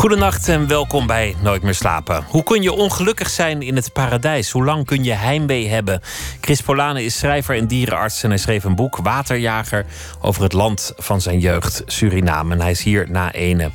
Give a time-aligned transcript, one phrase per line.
[0.00, 2.24] Goedenacht en welkom bij Nooit meer slapen.
[2.28, 4.50] Hoe kun je ongelukkig zijn in het paradijs?
[4.50, 6.00] Hoe lang kun je heimwee hebben?
[6.40, 9.86] Chris Polane is schrijver en dierenarts en hij schreef een boek Waterjager
[10.20, 12.54] over het land van zijn jeugd, Suriname.
[12.54, 13.70] En hij is hier na ene.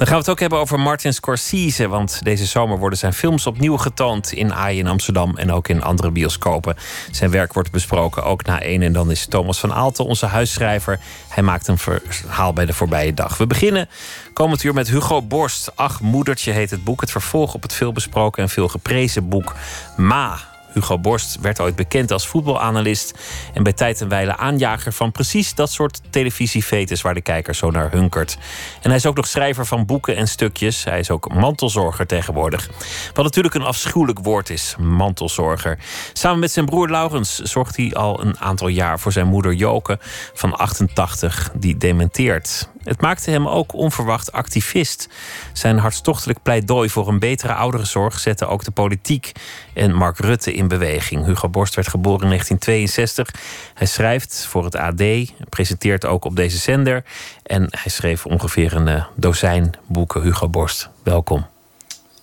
[0.00, 1.88] Dan gaan we het ook hebben over Martin Scorsese.
[1.88, 5.82] Want deze zomer worden zijn films opnieuw getoond in AI in Amsterdam en ook in
[5.82, 6.76] andere bioscopen.
[7.10, 8.82] Zijn werk wordt besproken ook na één.
[8.82, 11.00] En dan is Thomas van Aalten onze huisschrijver.
[11.28, 13.36] Hij maakt een verhaal bij de voorbije dag.
[13.36, 13.88] We beginnen
[14.32, 15.72] komend uur met Hugo Borst.
[15.74, 17.00] Ach, moedertje heet het boek.
[17.00, 19.54] Het vervolg op het veelbesproken en veel geprezen boek
[19.96, 23.18] Ma Hugo Borst werd ooit bekend als voetbalanalist
[23.54, 27.70] en bij tijd en wijle aanjager van precies dat soort televisiefetes waar de kijker zo
[27.70, 28.38] naar hunkert.
[28.82, 30.84] En hij is ook nog schrijver van boeken en stukjes.
[30.84, 32.68] Hij is ook mantelzorger tegenwoordig.
[33.14, 35.78] Wat natuurlijk een afschuwelijk woord is, mantelzorger.
[36.12, 39.98] Samen met zijn broer Laurens zorgt hij al een aantal jaar voor zijn moeder Joke
[40.34, 42.69] van 88, die dementeert.
[42.84, 45.08] Het maakte hem ook onverwacht activist.
[45.52, 49.32] Zijn hartstochtelijk pleidooi voor een betere ouderenzorg zette ook de politiek
[49.74, 51.24] en Mark Rutte in beweging.
[51.24, 53.40] Hugo Borst werd geboren in 1962.
[53.74, 55.02] Hij schrijft voor het AD,
[55.48, 57.04] presenteert ook op deze zender.
[57.42, 60.22] En hij schreef ongeveer een uh, dozijn boeken.
[60.22, 61.46] Hugo Borst, welkom.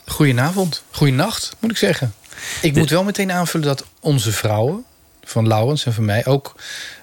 [0.05, 2.13] Goedenavond, goedenacht moet ik zeggen.
[2.61, 4.85] Ik moet wel meteen aanvullen dat onze vrouwen,
[5.23, 6.55] van Laurens en van mij, ook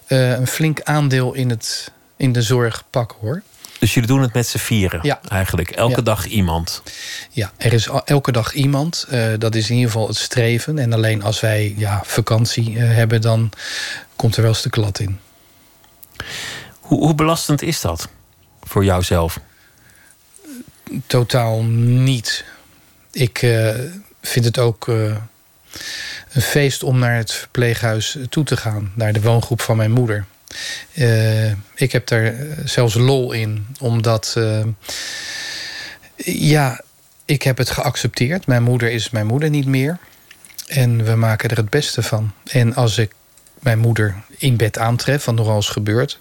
[0.08, 1.92] uh, een flink aandeel in het
[2.24, 3.42] in de zorg pakken hoor.
[3.78, 5.20] Dus jullie doen het met z'n vieren ja.
[5.28, 5.70] eigenlijk?
[5.70, 6.82] Elke dag iemand?
[7.30, 9.06] Ja, er is elke dag iemand.
[9.12, 10.78] Uh, dat is in ieder geval het streven.
[10.78, 13.50] En alleen als wij ja, vakantie uh, hebben, dan
[14.16, 15.18] komt er wel eens de klad in.
[16.80, 18.08] Hoe, hoe belastend is dat
[18.62, 19.40] voor jouzelf?
[21.06, 22.44] Totaal niet.
[23.12, 23.74] Ik uh,
[24.22, 28.92] vind het ook een feest om naar het verpleeghuis toe te gaan.
[28.94, 30.24] Naar de woongroep van mijn moeder.
[30.94, 32.34] Uh, ik heb daar
[32.64, 34.34] zelfs lol in, omdat.
[34.38, 34.64] Uh,
[36.16, 36.80] ja,
[37.24, 38.46] ik heb het geaccepteerd.
[38.46, 39.98] Mijn moeder is mijn moeder niet meer.
[40.66, 42.32] En we maken er het beste van.
[42.44, 43.12] En als ik
[43.60, 46.18] mijn moeder in bed aantref, wat nogal eens gebeurt.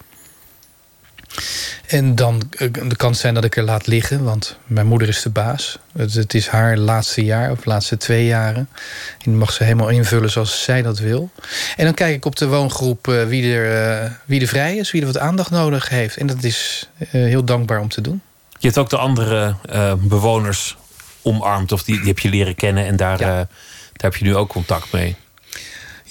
[1.88, 2.42] En dan
[2.88, 5.80] de kans zijn dat ik er laat liggen, want mijn moeder is de baas.
[5.98, 8.70] Het, het is haar laatste jaar, of laatste twee jaren.
[9.12, 11.32] En die mag ze helemaal invullen zoals zij dat wil.
[11.76, 14.92] En dan kijk ik op de woongroep uh, wie, er, uh, wie er vrij is,
[14.92, 16.18] wie er wat aandacht nodig heeft.
[16.18, 18.22] En dat is uh, heel dankbaar om te doen.
[18.60, 19.56] Je hebt ook de andere
[20.00, 20.78] bewoners
[21.22, 23.28] omarmd, of die, die heb je leren kennen en daar, ja.
[23.28, 23.48] daar
[23.94, 25.16] heb je nu ook contact mee.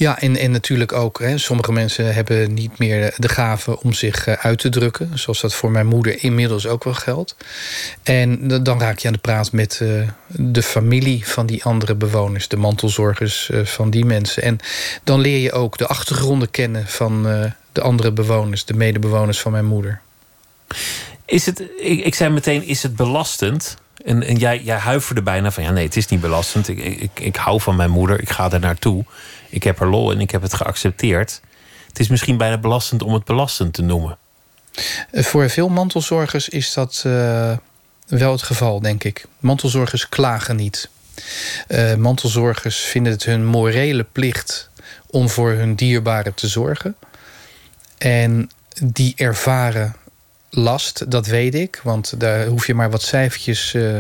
[0.03, 4.27] Ja, en, en natuurlijk ook, hè, sommige mensen hebben niet meer de gave om zich
[4.27, 5.19] uit te drukken.
[5.19, 7.37] Zoals dat voor mijn moeder inmiddels ook wel geldt.
[8.03, 12.49] En dan raak je aan de praat met uh, de familie van die andere bewoners,
[12.49, 14.43] de mantelzorgers uh, van die mensen.
[14.43, 14.59] En
[15.05, 17.23] dan leer je ook de achtergronden kennen van
[17.73, 20.01] de andere bewoners, de medebewoners van mijn moeder.
[21.25, 23.77] Is het, ik, ik zei meteen, is het belastend?
[24.05, 26.69] En, en jij, jij huiverde bijna van ja, nee, het is niet belastend.
[26.69, 29.05] Ik, ik, ik hou van mijn moeder, ik ga er naartoe.
[29.49, 31.41] Ik heb er lol en ik heb het geaccepteerd.
[31.89, 34.19] Het is misschien bijna belastend om het belastend te noemen.
[35.13, 37.57] Voor veel mantelzorgers is dat uh,
[38.07, 39.27] wel het geval, denk ik.
[39.39, 40.91] Mantelzorgers klagen niet.
[41.69, 44.71] Uh, mantelzorgers vinden het hun morele plicht
[45.07, 46.97] om voor hun dierbaren te zorgen.
[47.99, 48.51] En
[48.83, 49.95] die ervaren
[50.55, 51.81] last, dat weet ik.
[51.83, 53.97] Want daar hoef je maar wat cijfertjes uh,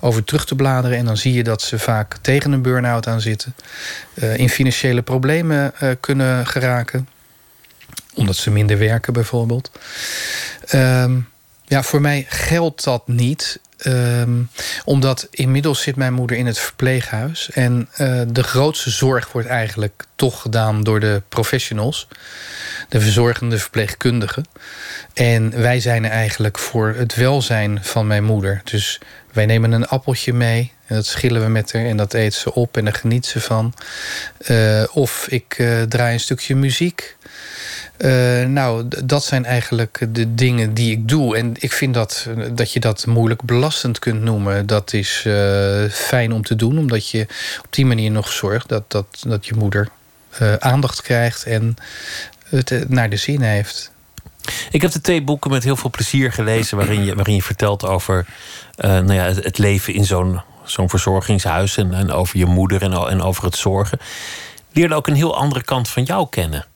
[0.00, 0.98] over terug te bladeren.
[0.98, 3.54] En dan zie je dat ze vaak tegen een burn-out aan zitten.
[4.14, 7.08] Uh, in financiële problemen uh, kunnen geraken.
[8.14, 9.70] Omdat ze minder werken bijvoorbeeld.
[10.74, 11.28] Um,
[11.64, 13.60] ja, voor mij geldt dat niet.
[13.86, 14.48] Um,
[14.84, 17.50] omdat inmiddels zit mijn moeder in het verpleeghuis.
[17.50, 17.88] En
[18.28, 22.08] de grootste zorg wordt eigenlijk toch gedaan door de professionals.
[22.88, 24.44] De verzorgende verpleegkundigen.
[25.14, 28.60] En wij zijn er eigenlijk voor het welzijn van mijn moeder.
[28.64, 29.00] Dus
[29.32, 30.72] wij nemen een appeltje mee.
[30.86, 31.84] En dat schillen we met haar.
[31.84, 33.74] En dat eet ze op en daar geniet ze van.
[34.48, 37.16] Uh, of ik uh, draai een stukje muziek.
[37.98, 41.36] Uh, nou, dat zijn eigenlijk de dingen die ik doe.
[41.36, 44.66] En ik vind dat, dat je dat moeilijk belastend kunt noemen.
[44.66, 45.26] Dat is
[45.90, 46.78] fijn om te doen.
[46.78, 47.26] Omdat je
[47.64, 49.88] op die manier nog zorgt dat, dat, dat je moeder
[50.58, 51.44] aandacht krijgt.
[51.44, 51.76] En
[52.48, 53.94] het naar de zin heeft.
[54.70, 57.84] Ik heb de twee boeken met heel veel plezier gelezen, waarin je, waarin je vertelt
[57.84, 58.26] over
[58.76, 62.82] uh, nou ja, het, het, leven in zo'n zo'n verzorgingshuis en, en, over je moeder
[62.82, 63.98] en, en over het zorgen.
[64.72, 66.66] Leerde ook een heel andere kant van jou kennen.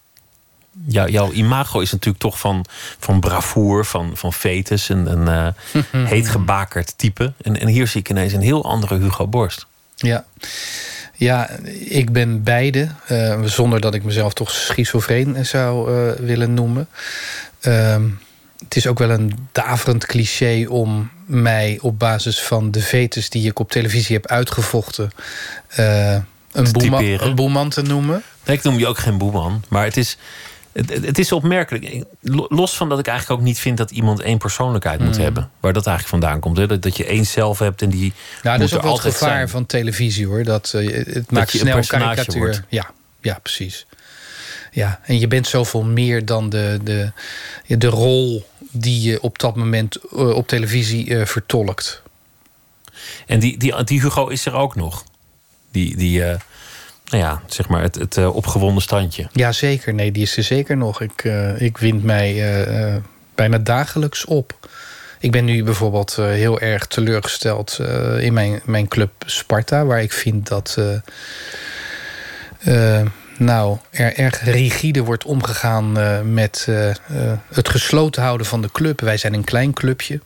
[0.87, 2.65] jou, jouw imago is natuurlijk toch van,
[2.99, 7.33] van bravoer, van, van fetus, een, een uh, heet gebakerd type.
[7.43, 9.67] En, en hier zie ik ineens een heel andere Hugo Borst.
[9.97, 10.25] Ja.
[11.21, 11.51] Ja,
[11.85, 16.89] ik ben beide, uh, zonder dat ik mezelf toch schizofreen zou uh, willen noemen.
[17.63, 17.97] Uh,
[18.65, 23.49] het is ook wel een daverend cliché om mij op basis van de vetes die
[23.49, 25.11] ik op televisie heb uitgevochten.
[25.69, 28.23] Een, boeman, een boeman te noemen.
[28.45, 29.65] Nee, ik noem je ook geen boeman.
[29.69, 30.17] Maar het is,
[30.73, 32.05] het, het, is opmerkelijk.
[32.49, 35.23] Los van dat ik eigenlijk ook niet vind dat iemand één persoonlijkheid moet mm.
[35.23, 35.51] hebben.
[35.61, 36.57] Waar dat eigenlijk vandaan komt.
[36.57, 36.67] Hè?
[36.67, 38.13] Dat, dat je één zelf hebt en die.
[38.43, 39.49] Ja, dat is ook wel het gevaar zijn.
[39.49, 40.45] van televisie hoor.
[40.45, 42.39] Dat, uh, het dat maakt snel een karikatuur.
[42.39, 42.63] Wordt.
[42.69, 42.91] Ja,
[43.21, 43.87] ja, precies.
[44.73, 47.13] Ja, en je bent zoveel meer dan de, de,
[47.67, 52.03] de rol die je op dat moment uh, op televisie uh, vertolkt.
[53.27, 55.05] En die, die, die Hugo is er ook nog.
[55.71, 56.23] Die, die
[57.11, 59.29] nou ja, zeg maar het, het opgewonden standje.
[59.33, 59.95] Ja, zeker.
[59.95, 61.01] Nee, die is er zeker nog.
[61.01, 61.25] Ik,
[61.59, 63.03] ik wind mij
[63.35, 64.69] bijna dagelijks op.
[65.19, 67.79] Ik ben nu bijvoorbeeld heel erg teleurgesteld
[68.19, 70.79] in mijn, mijn club Sparta, waar ik vind dat
[73.41, 76.95] nou, er erg rigide wordt omgegaan uh, met uh, uh,
[77.53, 79.01] het gesloten houden van de club.
[79.01, 80.21] Wij zijn een klein clubje.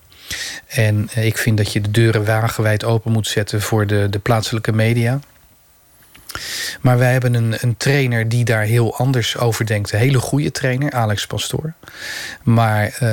[0.66, 4.72] En ik vind dat je de deuren wagenwijd open moet zetten voor de, de plaatselijke
[4.72, 5.20] media.
[6.80, 9.92] Maar wij hebben een, een trainer die daar heel anders over denkt.
[9.92, 11.72] Een hele goede trainer, Alex Pastoor.
[12.42, 13.10] Maar uh,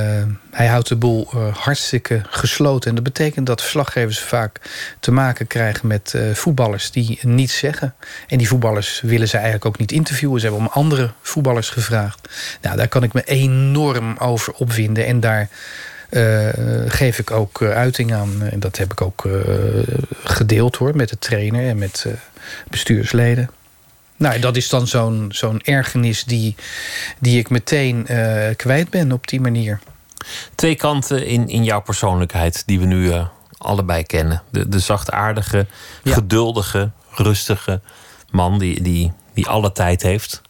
[0.52, 2.90] hij houdt de boel uh, hartstikke gesloten.
[2.90, 4.60] En dat betekent dat verslaggevers vaak
[5.00, 7.94] te maken krijgen met uh, voetballers die niets zeggen.
[8.28, 10.40] En die voetballers willen ze eigenlijk ook niet interviewen.
[10.40, 12.30] Ze hebben om andere voetballers gevraagd.
[12.62, 15.06] Nou, daar kan ik me enorm over opwinden.
[15.06, 15.50] En daar
[16.88, 18.42] geef ik ook uiting aan.
[18.52, 19.28] En dat heb ik ook
[20.24, 22.06] gedeeld hoor, met de trainer en met
[22.70, 23.50] bestuursleden.
[24.22, 26.56] Nou, dat is dan zo'n zo'n ergernis die,
[27.20, 29.80] die ik meteen uh, kwijt ben op die manier.
[30.56, 33.28] Twee kanten in, in jouw persoonlijkheid die we nu uh,
[33.58, 34.42] allebei kennen.
[34.50, 35.68] De, de zachtaardige,
[36.04, 36.14] ja.
[36.14, 37.82] geduldige, rustige
[38.30, 40.42] man die, die, die alle tijd heeft.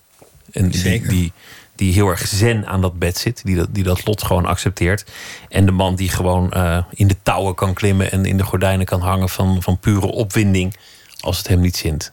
[0.51, 1.31] En die, die,
[1.75, 3.41] die heel erg zen aan dat bed zit.
[3.43, 5.05] Die dat, die dat lot gewoon accepteert.
[5.49, 8.85] En de man die gewoon uh, in de touwen kan klimmen en in de gordijnen
[8.85, 10.75] kan hangen van, van pure opwinding
[11.21, 12.11] als het hem niet zint.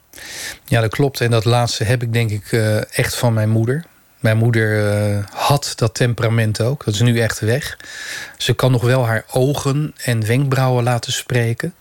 [0.65, 1.21] Ja, dat klopt.
[1.21, 3.85] En dat laatste heb ik denk ik uh, echt van mijn moeder.
[4.19, 6.85] Mijn moeder uh, had dat temperament ook.
[6.85, 7.79] Dat is nu echt weg.
[8.37, 11.75] Ze kan nog wel haar ogen en wenkbrauwen laten spreken.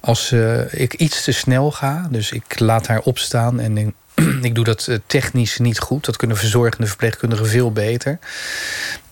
[0.00, 3.94] Als uh, ik iets te snel ga, dus ik laat haar opstaan en ik,
[4.42, 6.04] ik doe dat technisch niet goed.
[6.04, 8.18] Dat kunnen verzorgende verpleegkundigen veel beter.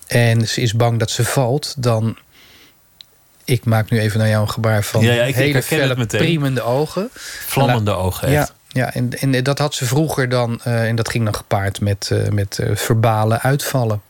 [0.07, 2.17] En ze is bang dat ze valt, dan
[3.45, 6.61] ik maak nu even naar jou een gebaar van ja, ja, ik, hele felle, priemende
[6.61, 7.09] ogen.
[7.45, 10.61] Vlammende ogen, Ja, ja en, en dat had ze vroeger dan...
[10.67, 14.01] Uh, en dat ging dan gepaard met, uh, met uh, verbale uitvallen.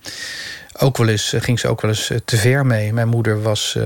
[0.78, 2.94] Ook wel eens ging ze ook wel eens te ver mee.
[2.94, 3.78] Mijn moeder was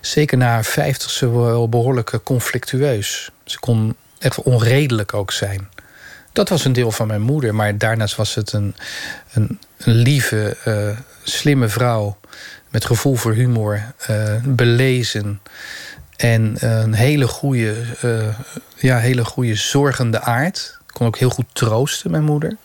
[0.00, 3.30] zeker na haar vijftigste wel behoorlijk conflictueus.
[3.44, 5.68] Ze kon echt onredelijk ook zijn.
[6.32, 7.54] Dat was een deel van mijn moeder.
[7.54, 8.76] Maar daarnaast was het een,
[9.32, 10.56] een, een lieve,
[11.22, 12.18] slimme vrouw
[12.70, 15.40] met gevoel voor humor, uh, belezen.
[16.16, 17.74] En een hele goede,
[18.04, 18.28] uh,
[18.76, 20.78] ja, hele goede zorgende aard.
[20.86, 22.56] Kon ook heel goed troosten, mijn moeder.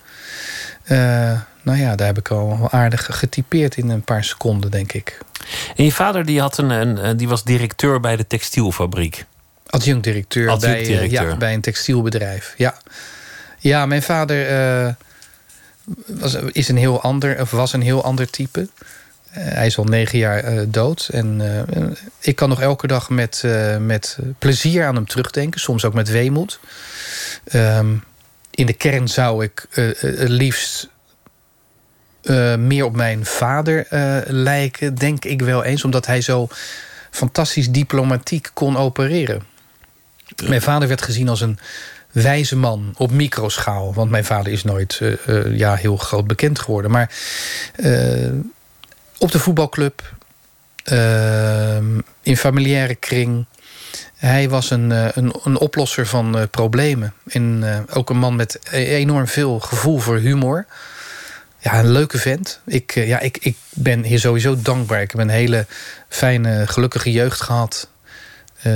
[0.87, 5.17] Uh, nou ja, daar heb ik al aardig getypeerd in een paar seconden, denk ik.
[5.75, 9.25] En je vader die, had een, een die was directeur bij de textielfabriek.
[9.65, 10.03] Adjunct
[10.59, 12.53] bij, ja, bij een textielbedrijf.
[12.57, 12.75] Ja,
[13.59, 14.95] ja mijn vader
[16.05, 18.67] was, is een heel ander, of was een heel ander type.
[19.31, 21.09] Eh, hij is al negen jaar uh, dood.
[21.11, 21.83] En uh,
[22.19, 25.59] ik kan nog elke dag met, uh, met plezier aan hem terugdenken.
[25.59, 26.59] Soms ook met weemoed.
[27.53, 28.03] Um,
[28.51, 30.89] in de kern zou ik het liefst
[32.57, 33.85] meer op mijn vader
[34.27, 34.95] lijken.
[34.95, 35.83] Denk ik wel eens.
[35.83, 36.47] Omdat hij zo
[37.11, 39.43] fantastisch diplomatiek kon opereren.
[40.47, 41.59] Mijn vader werd gezien als een
[42.11, 43.93] wijze man op microschaal.
[43.93, 45.01] Want mijn vader is nooit
[45.49, 46.91] ja, heel groot bekend geworden.
[46.91, 47.11] Maar
[49.21, 50.13] op de voetbalclub,
[50.91, 51.77] uh,
[52.21, 53.45] in familiaire kring.
[54.15, 57.13] Hij was een, eh, een, een oplosser van uh, problemen.
[57.27, 60.65] En uh, ook een man met enorm veel gevoel voor humor.
[61.57, 62.59] Ja, een leuke vent.
[62.65, 65.01] Ik, ja, ik, ik ben hier sowieso dankbaar.
[65.01, 65.65] Ik heb een hele
[66.09, 67.89] fijne, gelukkige jeugd gehad.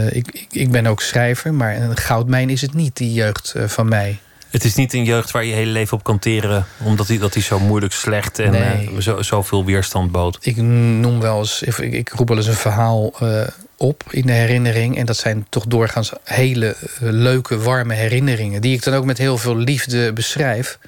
[0.10, 4.20] ik, ik ben ook schrijver, maar een goudmijn is het niet, die jeugd van mij.
[4.50, 7.34] Het is niet een jeugd waar je hele leven op kan teren, omdat hij, dat
[7.34, 8.90] zo moeilijk slecht en nee.
[8.92, 10.38] uh, zo, zoveel weerstand bood.
[10.42, 13.42] Ik noem wel eens, ik, ik roep wel eens een verhaal uh,
[13.78, 14.98] op in de herinnering.
[14.98, 18.62] En dat zijn toch doorgaans hele uh, leuke, warme herinneringen.
[18.62, 20.80] Die ik dan ook met heel veel liefde beschrijf.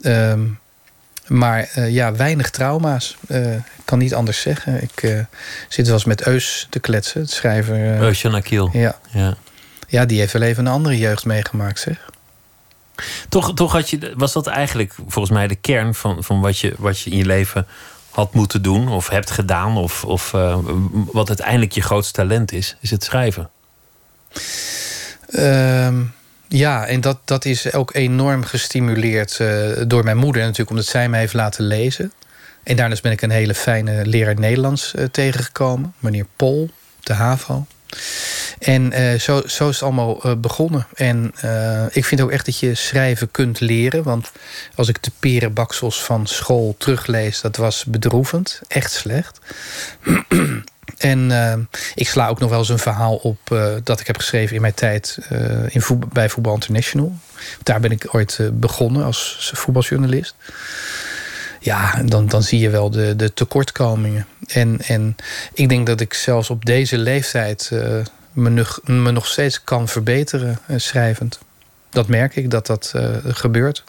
[0.00, 0.40] Ehm,
[1.26, 3.16] maar uh, ja, weinig trauma's.
[3.28, 4.82] Uh, ik kan niet anders zeggen.
[4.82, 5.20] Ik uh,
[5.68, 8.00] zit wel eens met Eus te kletsen, het schrijver.
[8.00, 8.70] Eus Janakiel.
[8.72, 8.98] Ja.
[9.10, 9.36] ja.
[9.88, 12.10] Ja, die heeft wel even een andere jeugd meegemaakt, zeg.
[13.28, 16.74] Toch, toch had je, was dat eigenlijk volgens mij de kern van, van wat, je,
[16.78, 17.66] wat je in je leven
[18.10, 20.58] had moeten doen of hebt gedaan, of, of uh,
[21.12, 23.50] wat uiteindelijk je grootste talent is, is het schrijven?
[25.32, 26.14] Um,
[26.48, 31.08] ja, en dat, dat is ook enorm gestimuleerd uh, door mijn moeder natuurlijk, omdat zij
[31.08, 32.12] mij heeft laten lezen.
[32.62, 36.70] En daarnaast ben ik een hele fijne leraar Nederlands uh, tegengekomen, meneer Pol,
[37.02, 37.66] de HAVO.
[38.58, 40.86] En uh, zo, zo is het allemaal uh, begonnen.
[40.94, 44.02] En uh, ik vind ook echt dat je schrijven kunt leren.
[44.02, 44.32] Want
[44.74, 47.40] als ik de perenbaksels van school teruglees...
[47.40, 49.38] dat was bedroevend, echt slecht.
[50.98, 53.38] en ik sla ook nog wel eens een verhaal op...
[53.84, 55.18] dat ik heb geschreven in mijn tijd
[55.68, 55.82] in
[56.12, 57.12] bij Voetbal International.
[57.62, 60.34] Daar ben ik ooit begonnen als voetbaljournalist
[61.60, 64.26] ja, dan, dan zie je wel de, de tekortkomingen.
[64.46, 65.16] En, en
[65.52, 67.70] ik denk dat ik zelfs op deze leeftijd
[68.36, 71.38] me, nog, me nog steeds kan verbeteren uh, schrijvend.
[71.90, 73.84] Dat merk ik dat dat uh, gebeurt.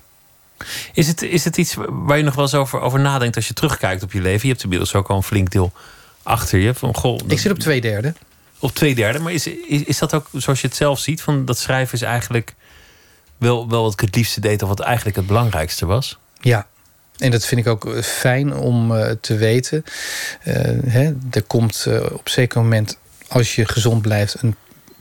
[0.94, 3.54] Is het, is het iets waar je nog wel eens over, over nadenkt als je
[3.54, 4.42] terugkijkt op je leven?
[4.42, 5.72] Je hebt inmiddels ook al een flink deel
[6.24, 6.74] achter je.
[6.74, 8.14] Van, goh, ik zit op twee derde.
[8.60, 11.22] Op twee derde, maar is, is, is dat ook zoals je het zelf ziet?
[11.22, 12.56] Van dat schrijven is eigenlijk
[13.38, 16.18] wel, wel wat ik het liefste deed, of wat eigenlijk het belangrijkste was?
[16.40, 16.68] Ja,
[17.18, 19.84] en dat vind ik ook eh, fijn om uh, te weten.
[20.48, 20.54] Uh,
[20.86, 24.56] hè, er komt uh, op zeker moment, als je gezond blijft, een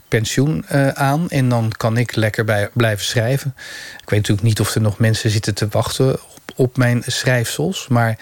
[0.07, 1.29] pensioen aan.
[1.29, 3.55] En dan kan ik lekker bij, blijven schrijven.
[4.01, 6.19] Ik weet natuurlijk niet of er nog mensen zitten te wachten
[6.55, 7.87] op, mijn schrijfsels.
[7.87, 8.17] Maar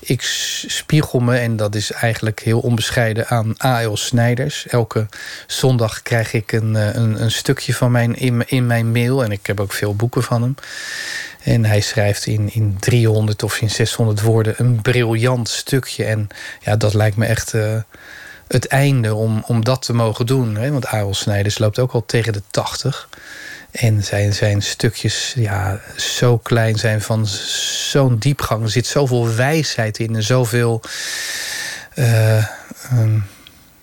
[0.00, 0.22] ik
[0.66, 3.96] spiegel me, en dat is eigenlijk heel onbescheiden, aan A.L.
[3.96, 4.66] Snijders.
[4.66, 5.06] Elke
[5.46, 9.24] zondag krijg ik een, een, een stukje van mijn, in, in mijn mail.
[9.24, 10.54] En ik heb ook veel boeken van hem.
[11.42, 16.04] En hij schrijft in, in 300 of in 600 woorden een briljant stukje.
[16.04, 16.28] En
[16.60, 17.76] ja, dat lijkt me echt uh,
[18.48, 20.56] het einde om, om dat te mogen doen.
[20.56, 20.70] Hè?
[20.70, 23.08] Want Arel Snijders loopt ook al tegen de 80.
[23.70, 27.26] En zijn, zijn stukjes ja, zo klein zijn van
[27.90, 28.62] zo'n diepgang.
[28.62, 30.82] Er zit zoveel wijsheid in en zoveel...
[31.94, 32.46] Uh,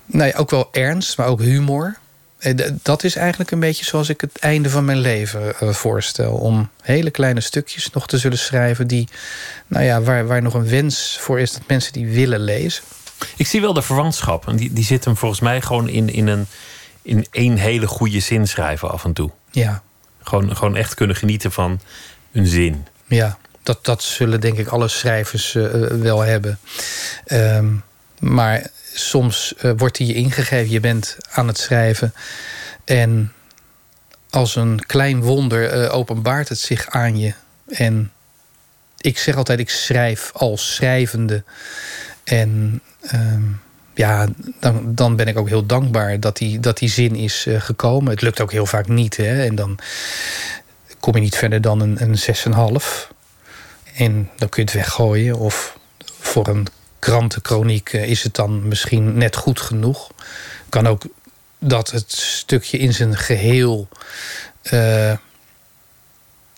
[0.05, 1.98] nou ja, ook wel ernst, maar ook humor.
[2.38, 6.34] Eh, dat is eigenlijk een beetje zoals ik het einde van mijn leven eh, voorstel.
[6.34, 8.88] Om hele kleine stukjes nog te zullen schrijven...
[8.88, 9.10] Die,
[9.67, 12.84] nou ja, waar, waar nog een wens voor is dat mensen die willen lezen.
[13.36, 14.48] Ik zie wel de verwantschap.
[14.48, 16.48] En die, die zit hem volgens mij gewoon in, in, een,
[17.01, 19.31] in één hele goede zin schrijven af en toe.
[19.51, 19.84] Ja.
[20.24, 21.79] Gewoon, gewoon echt kunnen genieten van
[22.31, 22.86] een zin.
[23.07, 26.60] Ja, dat, dat zullen denk ik alle schrijvers uh, wel hebben.
[27.27, 27.84] Um,
[28.19, 30.69] maar soms uh, wordt die je ingegeven.
[30.69, 32.13] Je bent aan het schrijven.
[32.84, 33.34] En
[34.29, 37.34] als een klein wonder uh, openbaart het zich aan je.
[37.67, 38.12] En
[38.98, 41.43] ik zeg altijd, ik schrijf als schrijvende.
[42.24, 42.81] En
[43.14, 43.38] uh,
[43.94, 44.28] ja,
[44.60, 48.12] dan, dan ben ik ook heel dankbaar dat die, dat die zin is uh, gekomen.
[48.12, 49.18] Het lukt ook heel vaak niet.
[49.18, 49.46] Hè?
[49.46, 49.80] En dan
[51.00, 53.14] kom je niet verder dan een, een 6,5.
[53.96, 55.38] En dan kun je het weggooien.
[55.38, 55.78] Of
[56.20, 56.68] voor een
[57.00, 60.12] krantenkroniek eh, is het dan misschien net goed genoeg.
[60.70, 61.04] Kan ook
[61.60, 63.88] dat het stukje in zijn geheel
[64.72, 65.14] uh,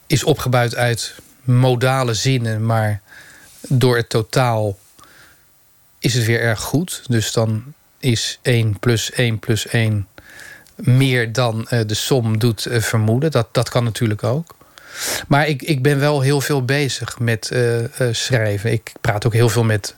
[0.07, 3.01] is opgebouwd uit modale zinnen, maar
[3.67, 4.77] door het totaal
[6.07, 7.03] is het weer erg goed.
[7.07, 7.63] Dus dan
[7.99, 10.07] is 1 plus 1 plus 1
[10.75, 13.31] meer dan uh, de som doet uh, vermoeden.
[13.31, 14.55] Dat, dat kan natuurlijk ook.
[15.27, 18.71] Maar ik, ik ben wel heel veel bezig met uh, schrijven.
[18.71, 19.95] Ik praat ook heel veel met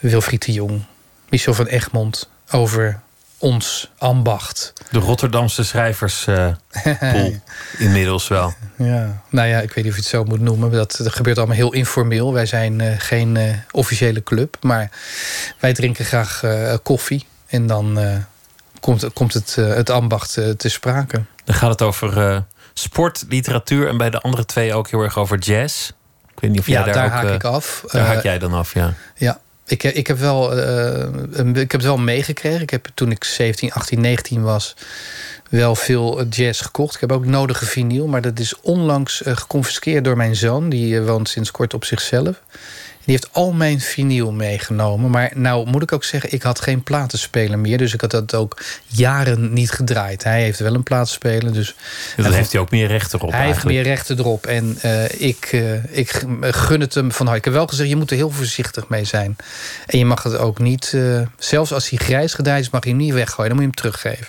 [0.00, 0.84] Wilfried de Jong,
[1.28, 3.00] Michel van Egmond over
[3.44, 4.72] ons ambacht.
[4.90, 6.54] De Rotterdamse schrijverspool
[7.78, 8.54] inmiddels wel.
[8.76, 10.70] Ja, nou ja, ik weet niet of je het zo moet noemen.
[10.70, 12.32] Dat, dat gebeurt allemaal heel informeel.
[12.32, 14.90] Wij zijn uh, geen uh, officiële club, maar
[15.58, 17.26] wij drinken graag uh, koffie.
[17.46, 17.98] En dan
[18.80, 21.22] komt, komt het, het ambacht te sprake.
[21.44, 25.38] Dan gaat het over sport, literatuur en bij de andere twee ook heel erg over
[25.38, 25.88] jazz.
[26.34, 27.84] Ik weet niet of jij ja, daar, daar ook, haak ik af.
[27.86, 28.94] Daar haak jij dan af, ja.
[29.14, 31.06] Ja, ik, ik, heb wel, uh,
[31.48, 32.60] ik heb het wel meegekregen.
[32.60, 34.76] Ik heb toen ik 17, 18, 19 was
[35.50, 36.94] wel veel jazz gekocht.
[36.94, 40.68] Ik heb ook nodige vinyl, maar dat is onlangs uh, geconfiskeerd door mijn zoon.
[40.68, 42.42] Die uh, woont sinds kort op zichzelf.
[43.04, 45.10] Die heeft al mijn vinyl meegenomen.
[45.10, 47.78] Maar nou moet ik ook zeggen, ik had geen platenspeler meer.
[47.78, 50.24] Dus ik had dat ook jaren niet gedraaid.
[50.24, 51.52] Hij heeft wel een platenspeler.
[51.52, 51.74] Dus
[52.16, 53.70] dan heeft hij ook meer rechten erop Hij eigenlijk.
[53.70, 54.46] heeft meer rechten erop.
[54.46, 57.38] En uh, ik, uh, ik gun het hem van harte.
[57.38, 59.36] Ik heb wel gezegd, je moet er heel voorzichtig mee zijn.
[59.86, 60.92] En je mag het ook niet...
[60.94, 63.54] Uh, zelfs als hij grijs gedraaid is, mag je hem niet weggooien.
[63.54, 64.26] Dan moet je hem teruggeven.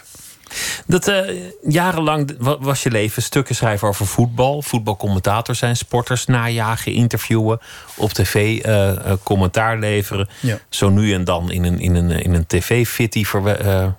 [0.86, 7.60] Dat, uh, jarenlang was je leven stukken schrijven over voetbal, voetbalcommentator zijn, sporters najagen, interviewen,
[7.96, 10.30] op tv uh, uh, commentaar leveren.
[10.40, 10.60] Ja.
[10.70, 13.96] Zo nu en dan in een, in een, in een tv-fitty ver,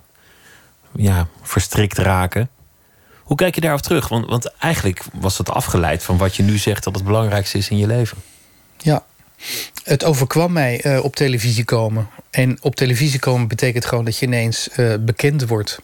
[0.95, 2.49] ja, verstrikt raken.
[3.23, 4.07] Hoe kijk je daarop terug?
[4.07, 7.69] Want, want eigenlijk was het afgeleid van wat je nu zegt dat het belangrijkste is
[7.69, 8.17] in je leven.
[8.77, 9.03] Ja,
[9.83, 12.09] het overkwam mij uh, op televisie komen.
[12.29, 15.79] En op televisie komen betekent gewoon dat je ineens uh, bekend wordt.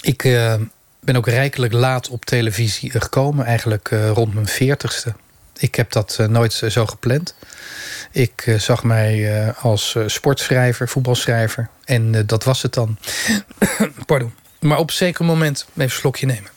[0.00, 0.54] Ik uh,
[1.00, 5.14] ben ook rijkelijk laat op televisie gekomen, eigenlijk rond mijn veertigste.
[5.58, 7.34] Ik heb dat nooit zo gepland.
[8.10, 11.68] Ik zag mij als sportschrijver, voetbalschrijver.
[11.84, 12.98] En dat was het dan.
[14.06, 14.34] Pardon.
[14.60, 16.50] Maar op een zeker moment even een slokje nemen.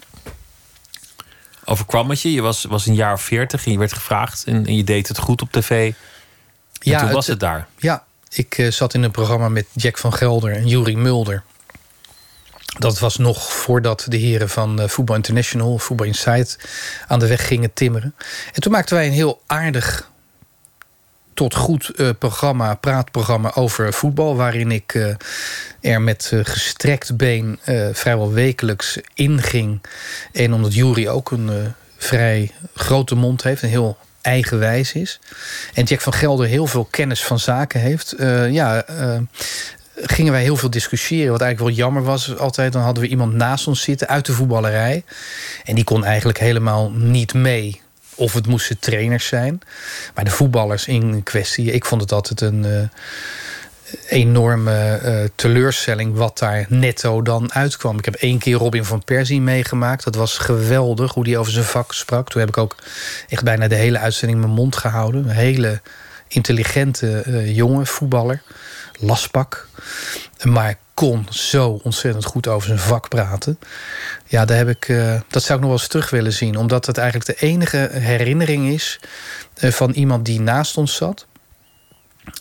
[1.65, 2.31] Overkwam het je?
[2.31, 5.07] Je was, was een jaar of veertig en je werd gevraagd en, en, je deed
[5.07, 5.88] het goed op tv.
[5.89, 5.95] En
[6.79, 7.67] ja, toen was het, daar.
[7.77, 11.43] Ja, ik zat in een programma met Jack van Gelder en Jurie Mulder.
[12.78, 16.58] Dat was nog voordat de heren van uh, Voetbal International, Voetbal Insight,
[17.08, 18.16] aan de weg gingen timmeren.
[18.54, 20.12] En toen maakten wij een heel aardig
[21.34, 24.36] tot goed uh, programma, praatprogramma over voetbal.
[24.36, 25.16] Waarin ik uh,
[25.82, 27.60] er met gestrekt been
[27.94, 29.82] vrijwel wekelijks inging.
[30.32, 35.20] En omdat Jury ook een vrij grote mond heeft, een heel eigenwijs is.
[35.74, 38.16] En Jack van Gelder heel veel kennis van zaken heeft.
[38.50, 38.86] ja,
[40.01, 41.32] gingen wij heel veel discussiëren.
[41.32, 42.74] Wat eigenlijk wel jammer was altijd.
[42.74, 45.03] Dan hadden we iemand naast ons zitten uit de voetballerij.
[45.63, 47.82] En die kon eigenlijk helemaal niet mee
[48.15, 49.62] of het moesten trainers zijn.
[50.15, 52.82] Maar de voetballers in kwestie, ik vond het altijd een uh,
[54.08, 57.98] enorme uh, teleurstelling wat daar netto dan uitkwam.
[57.98, 60.03] Ik heb één keer Robin van Persie meegemaakt.
[60.03, 62.29] Dat was geweldig hoe die over zijn vak sprak.
[62.29, 62.75] Toen heb ik ook
[63.27, 65.24] echt bijna de hele uitzending mijn mond gehouden.
[65.24, 65.82] Een hele
[66.27, 68.41] intelligente uh, jongen, voetballer.
[69.00, 69.68] Laspak.
[70.44, 73.60] Maar kon zo ontzettend goed over zijn vak praten.
[74.25, 76.56] Ja, daar heb ik, uh, dat zou ik nog wel eens terug willen zien.
[76.56, 79.00] Omdat het eigenlijk de enige herinnering is
[79.60, 81.27] uh, van iemand die naast ons zat.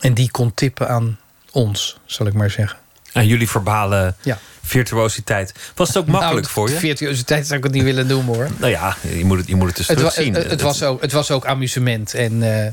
[0.00, 1.19] En die kon tippen aan
[1.53, 2.79] ons, zal ik maar zeggen.
[3.12, 4.38] En jullie verbale ja.
[4.62, 5.53] virtuositeit.
[5.75, 6.77] Was het ook makkelijk nou, voor je?
[6.77, 8.49] Virtuositeit zou ik het niet willen noemen hoor.
[8.57, 10.35] Nou ja, je moet het, je moet het dus terugzien.
[10.35, 12.14] Het, het, het, was ook, het was ook amusement.
[12.14, 12.66] En uh,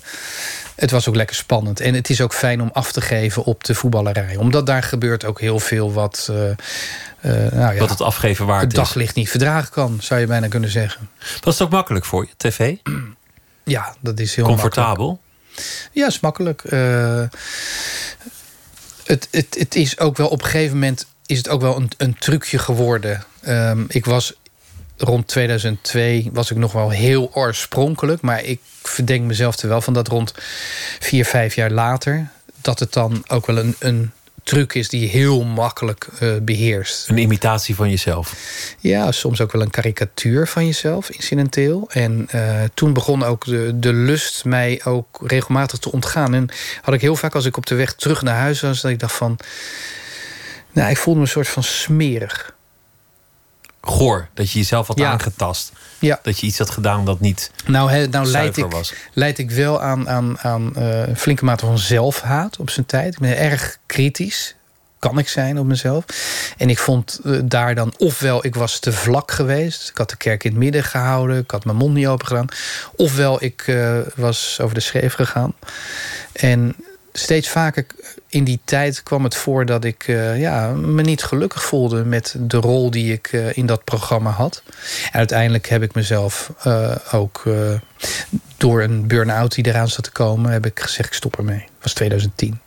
[0.76, 1.80] het was ook lekker spannend.
[1.80, 4.36] En het is ook fijn om af te geven op de voetballerij.
[4.36, 6.28] Omdat daar gebeurt ook heel veel wat...
[6.32, 10.28] Uh, uh, nou ja, wat het afgeven waard het daglicht niet verdragen kan, zou je
[10.28, 11.10] bijna kunnen zeggen.
[11.42, 12.76] Was het ook makkelijk voor je, tv?
[13.64, 15.08] Ja, dat is heel Comfortabel?
[15.08, 15.90] Makkelijk.
[15.92, 16.64] Ja, is makkelijk.
[16.66, 17.24] Uh,
[19.06, 21.92] het, het, het is ook wel op een gegeven moment is het ook wel een,
[21.98, 23.24] een trucje geworden.
[23.48, 24.34] Um, ik was
[24.98, 28.22] rond 2002 was ik nog wel heel oorspronkelijk.
[28.22, 30.34] Maar ik verdenk mezelf er wel van dat rond
[31.00, 32.30] vier, vijf jaar later...
[32.62, 34.12] dat het dan ook wel een, een
[34.46, 37.10] truc is die heel makkelijk uh, beheerst.
[37.10, 38.34] Een imitatie van jezelf?
[38.80, 41.90] Ja, soms ook wel een karikatuur van jezelf, incidenteel.
[41.90, 46.34] En uh, toen begon ook de, de lust mij ook regelmatig te ontgaan.
[46.34, 46.50] En
[46.82, 48.82] had ik heel vaak als ik op de weg terug naar huis was...
[48.82, 49.38] dat ik dacht van...
[50.72, 52.56] Nou, ik voelde me een soort van smerig
[53.82, 54.28] goor.
[54.34, 55.72] Dat je jezelf had aangetast.
[56.00, 56.20] Ja.
[56.24, 58.94] Dat je iets had gedaan dat niet nou, he, nou leid ik, was.
[59.14, 63.14] leid ik wel aan, aan, aan uh, flinke mate van zelfhaat op zijn tijd.
[63.14, 64.56] Ik ben erg kritisch.
[65.00, 66.06] Kan ik zijn op mezelf.
[66.58, 69.90] En ik vond uh, daar dan ofwel ik was te vlak geweest.
[69.90, 71.38] Ik had de kerk in het midden gehouden.
[71.38, 72.48] Ik had mijn mond niet open gedaan.
[72.96, 75.54] Ofwel ik uh, was over de scheef gegaan.
[76.32, 76.76] En
[77.18, 77.86] steeds vaker
[78.28, 82.36] in die tijd kwam het voor dat ik uh, ja, me niet gelukkig voelde met
[82.40, 84.64] de rol die ik uh, in dat programma had.
[85.12, 87.44] En uiteindelijk heb ik mezelf uh, ook
[88.58, 91.60] door een burn-out die eraan zat te komen, heb ik gezegd: ik stop ermee.
[91.60, 92.60] Dat was 2010.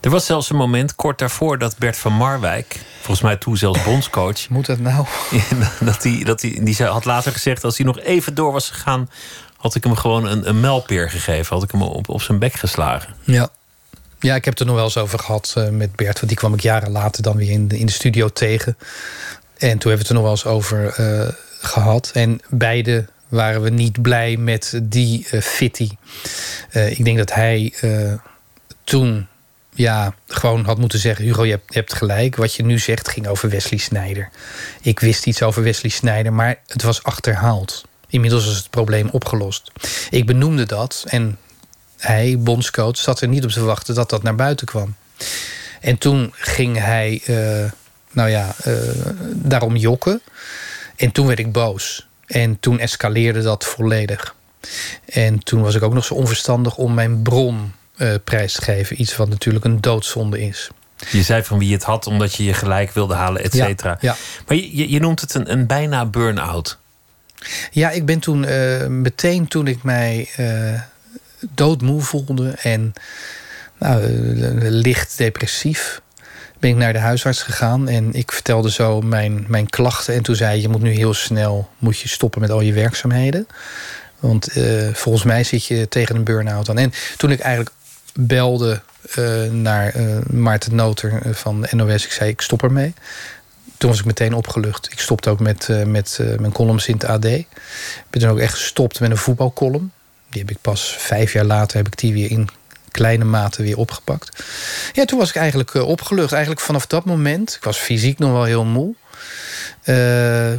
[0.00, 3.82] Er was zelfs een moment kort daarvoor dat Bert van Marwijk, volgens mij toen zelfs
[3.82, 4.48] bondscoach.
[4.48, 5.06] Moet dat nou?
[5.80, 9.10] dat hij, dat hij, die had later gezegd: als hij nog even door was gegaan,
[9.56, 11.54] had ik hem gewoon een, een melpeer gegeven.
[11.54, 13.14] Had ik hem op, op zijn bek geslagen.
[13.24, 13.48] Ja.
[14.22, 16.14] Ja, ik heb het er nog wel eens over gehad uh, met Bert.
[16.14, 18.76] Want die kwam ik jaren later dan weer in de, studio tegen.
[19.58, 21.28] En toen hebben we het er nog wel eens over uh,
[21.60, 22.10] gehad.
[22.14, 25.90] En beide waren we niet blij met die uh, fitty.
[26.70, 27.72] ik denk dat hij
[28.84, 29.26] toen
[29.74, 31.24] ja, gewoon had moeten zeggen...
[31.24, 32.36] Hugo, je hebt, je hebt, gelijk.
[32.36, 34.30] Wat je nu zegt ging over Wesley Snijder.
[34.80, 37.84] Ik wist iets over Wesley Snijder, maar het was achterhaald.
[38.08, 39.72] Inmiddels is het probleem opgelost.
[40.10, 41.38] Ik benoemde dat en
[42.02, 44.94] hij, bondscoach, zat er niet op te wachten dat dat naar buiten kwam.
[45.80, 47.70] En toen ging hij, uh,
[48.12, 48.74] nou ja, uh,
[49.34, 50.20] daarom jokken.
[50.96, 52.06] En toen werd ik boos.
[52.26, 54.34] En toen escaleerde dat volledig.
[55.04, 59.00] En toen was ik ook nog zo onverstandig om mijn bron uh, prijs te geven.
[59.00, 60.70] Iets wat natuurlijk een doodzonde is.
[61.10, 63.98] Je zei van wie je het had omdat je je gelijk wilde halen, et cetera.
[64.00, 66.78] Ja, Maar je, je noemt het een, een bijna burn-out.
[67.70, 70.80] Ja, ik ben toen uh, meteen toen ik mij uh,
[71.54, 72.92] doodmoe voelde en
[73.78, 74.02] nou,
[74.70, 76.00] licht depressief,
[76.58, 80.14] ben ik naar de huisarts gegaan en ik vertelde zo mijn, mijn klachten.
[80.14, 83.46] En toen zei je moet nu heel snel moet je stoppen met al je werkzaamheden.
[84.18, 86.78] Want uh, volgens mij zit je tegen een burn-out aan.
[86.78, 87.74] En toen ik eigenlijk
[88.14, 88.80] belde
[89.18, 92.94] uh, naar uh, Maarten Noter van NOS, ik zei ik stop ermee.
[93.78, 94.92] Toen was ik meteen opgelucht.
[94.92, 97.24] Ik stopte ook met, met mijn columns in het AD.
[97.24, 97.46] Ik
[98.10, 99.92] ben toen ook echt gestopt met een voetbalcolumn.
[100.32, 102.48] Die heb ik pas vijf jaar later heb ik die weer in
[102.90, 104.44] kleine mate weer opgepakt.
[104.92, 106.32] Ja, toen was ik eigenlijk opgelucht.
[106.32, 108.94] Eigenlijk vanaf dat moment, ik was fysiek nog wel heel moe,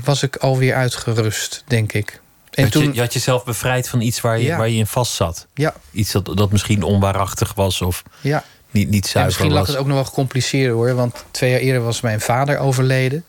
[0.04, 2.22] was ik alweer uitgerust, denk ik.
[2.54, 4.58] En toen, je, je, had jezelf bevrijd van iets waar je, ja.
[4.58, 5.48] waar je in vast zat.
[5.54, 5.74] Ja.
[5.92, 8.44] Iets dat, dat misschien onwaarachtig was of ja.
[8.72, 9.60] niet, niet zuiver en misschien was.
[9.60, 10.94] lag het ook nog wel gecompliceerder hoor.
[10.94, 13.26] Want twee jaar eerder was mijn vader overleden.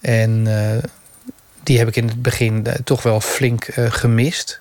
[0.00, 0.82] En uh,
[1.62, 4.60] die heb ik in het begin uh, toch wel flink gemist.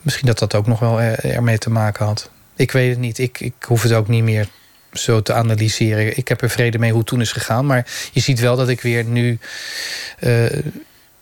[0.00, 2.30] Misschien dat dat ook nog wel er, ermee te maken had.
[2.56, 3.18] Ik weet het niet.
[3.18, 4.48] Ik, ik hoef het ook niet meer
[4.92, 6.16] zo te analyseren.
[6.16, 7.66] Ik heb er vrede mee hoe het toen is gegaan.
[7.66, 9.38] Maar je ziet wel dat ik weer nu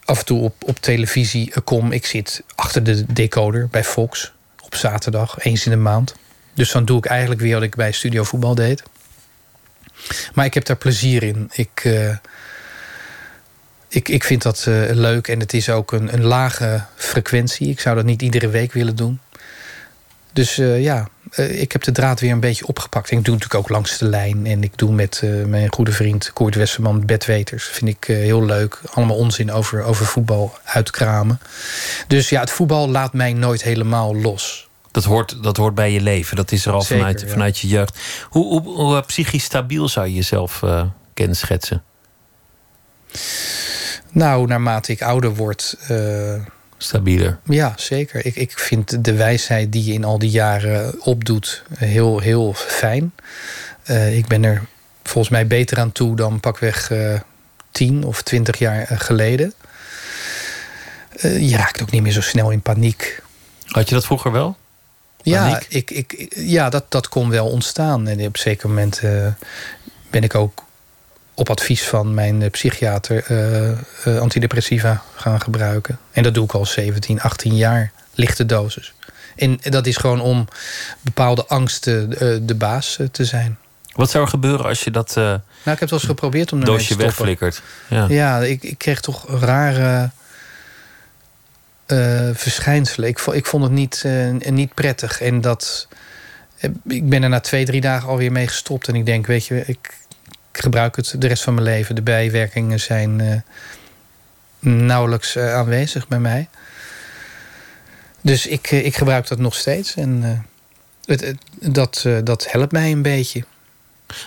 [0.08, 1.92] af en toe op, op televisie kom.
[1.92, 4.32] Ik zit achter de decoder bij Fox
[4.64, 6.14] op zaterdag, eens in de maand.
[6.54, 8.82] Dus dan doe ik eigenlijk weer wat ik bij Studio Voetbal deed.
[10.34, 11.50] Maar ik heb daar plezier in.
[11.52, 12.16] Ik, uh,
[13.88, 17.68] ik, ik vind dat uh, leuk en het is ook een, een lage frequentie.
[17.68, 19.20] Ik zou dat niet iedere week willen doen.
[20.32, 23.10] Dus uh, ja, ik heb de draad weer een beetje opgepakt.
[23.10, 24.46] En ik doe natuurlijk ook langs de lijn.
[24.46, 27.64] En ik doe met mijn goede vriend Koert Westerman bedweters.
[27.64, 28.80] Vind ik heel leuk.
[28.92, 31.40] Allemaal onzin over, over voetbal uitkramen.
[32.06, 34.68] Dus ja, het voetbal laat mij nooit helemaal los.
[34.90, 36.36] Dat hoort, dat hoort bij je leven.
[36.36, 37.28] Dat is er al Zeker, vanuit, ja.
[37.28, 37.98] vanuit je jeugd.
[38.28, 40.62] Hoe, hoe, hoe psychisch stabiel zou je jezelf
[41.14, 41.82] kenschetsen?
[44.10, 45.76] Nou, naarmate ik ouder word
[46.78, 47.38] stabieler.
[47.44, 48.26] Ja, zeker.
[48.26, 53.12] Ik, ik vind de wijsheid die je in al die jaren opdoet heel, heel fijn.
[53.90, 54.62] Uh, ik ben er
[55.02, 57.20] volgens mij beter aan toe dan pakweg uh,
[57.70, 59.54] tien of twintig jaar uh, geleden.
[61.20, 63.22] je raakt ook niet meer zo snel in paniek.
[63.64, 64.56] Had je dat vroeger wel?
[65.22, 68.08] Ja, ik, ik, ja dat, dat kon wel ontstaan.
[68.08, 69.00] En op een zeker moment
[70.10, 70.64] ben ik ook
[71.38, 73.70] op advies van mijn psychiater uh,
[74.06, 75.98] uh, antidepressiva gaan gebruiken.
[76.12, 77.92] En dat doe ik al 17, 18 jaar.
[78.14, 78.92] Lichte dosis.
[79.36, 80.48] En dat is gewoon om
[81.00, 83.58] bepaalde angsten uh, de baas te zijn.
[83.92, 85.14] Wat zou er gebeuren als je dat.
[85.14, 87.62] nou, ik heb het wel eens geprobeerd om doosje wegflikkert.
[87.88, 90.10] Ja, ja ik, ik, kreeg toch rare
[92.34, 93.08] verschijnselen.
[93.08, 94.04] Ik, ik, vond het niet,
[94.50, 95.20] niet prettig.
[95.20, 95.88] En dat.
[96.88, 98.88] Ik ben er na twee, drie dagen alweer mee gestopt.
[98.88, 99.90] En ik denk, weet je, ik
[100.60, 101.94] gebruik het de rest van mijn leven.
[101.94, 103.34] De bijwerkingen zijn uh,
[104.58, 106.48] nauwelijks uh, aanwezig bij mij.
[108.20, 109.94] Dus ik, uh, ik gebruik dat nog steeds.
[109.94, 110.44] En
[111.04, 111.38] het, het,
[111.74, 113.44] dat, dat helpt mij een beetje.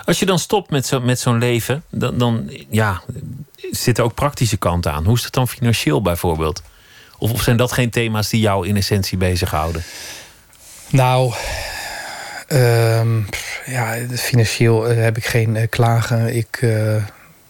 [0.04, 3.02] Als je dan stopt met zo'n met zo'n leven, dan, dan ja,
[3.72, 5.06] zitten ook praktische kanten aan.
[5.06, 6.62] Hoe is het dan financieel bijvoorbeeld?
[7.18, 9.84] Of, of zijn dat geen thema's die jou in essentie bezighouden?
[10.90, 11.34] Nou,
[12.54, 13.26] um,
[13.66, 16.36] ja, financieel uh, heb ik geen uh, klagen.
[16.36, 16.96] Ik, uh,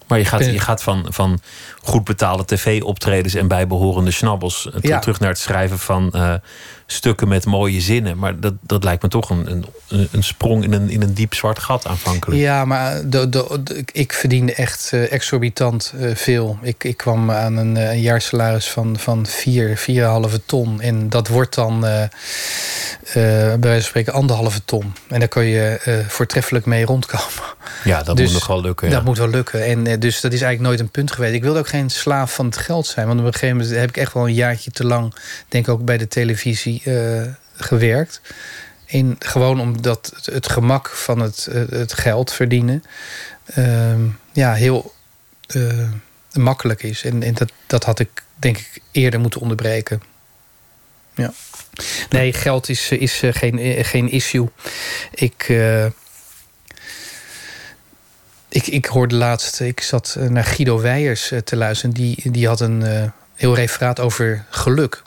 [0.08, 1.40] maar je gaat, je gaat van, van
[1.82, 5.00] goed betaalde tv-optredens en bijbehorende snabbels ja.
[5.00, 6.14] terug naar het schrijven van
[6.92, 8.18] stukken met mooie zinnen.
[8.18, 9.52] Maar dat, dat lijkt me toch een,
[9.88, 12.42] een, een sprong in een, in een diep zwart gat aanvankelijk.
[12.42, 16.58] Ja, maar de, de, de, ik verdiende echt uh, exorbitant uh, veel.
[16.62, 19.84] Ik, ik kwam aan een, uh, een jaarsalaris van, van 4,
[20.30, 20.82] 4,5 ton.
[20.82, 24.94] En dat wordt dan bij wijze van spreken anderhalve ton.
[25.08, 27.50] En daar kun je voortreffelijk mee rondkomen.
[27.84, 28.88] Ja, dat dus, moet nog wel lukken.
[28.88, 28.94] Ja.
[28.94, 29.66] Dat moet wel lukken.
[29.66, 31.34] En dus dat is eigenlijk nooit een punt geweest.
[31.34, 33.08] Ik wilde ook geen slaaf van het geld zijn.
[33.08, 35.14] Want op een gegeven moment heb ik echt wel een jaartje te lang...
[35.48, 38.22] denk ik ook bij de televisie uh, gewerkt.
[38.86, 42.84] En gewoon omdat het, het gemak van het, het geld verdienen...
[43.58, 43.94] Uh,
[44.32, 44.94] ja, heel
[45.56, 45.90] uh,
[46.34, 47.04] makkelijk is.
[47.04, 50.02] En, dat, dat had ik denk ik eerder moeten onderbreken.
[51.16, 51.34] Ja.
[52.10, 54.50] Nee, geld is, is geen, geen issue.
[55.14, 55.54] Ik...
[58.50, 61.96] Ik, ik hoorde laatst, ik zat naar Guido Weijers te luisteren.
[61.96, 65.02] Die, die had een heel referaat over geluk.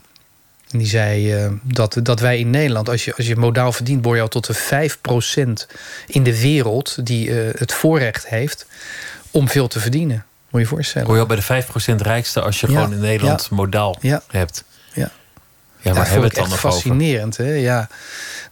[0.75, 4.03] En die zei uh, dat, dat wij in Nederland, als je, als je modaal verdient,
[4.03, 8.67] behoor je al tot de 5% in de wereld die uh, het voorrecht heeft
[9.31, 10.17] om veel te verdienen.
[10.17, 11.07] Moet je je voorstellen.
[11.07, 13.97] Hoor je al bij de 5% rijkste als je ja, gewoon in Nederland ja, modaal
[14.01, 14.65] ja, hebt.
[14.93, 15.11] Ja.
[15.81, 17.53] Ja, waar ja, hebben het dan echt nog fascinerend, over?
[17.53, 17.59] Hè?
[17.59, 17.89] Ja.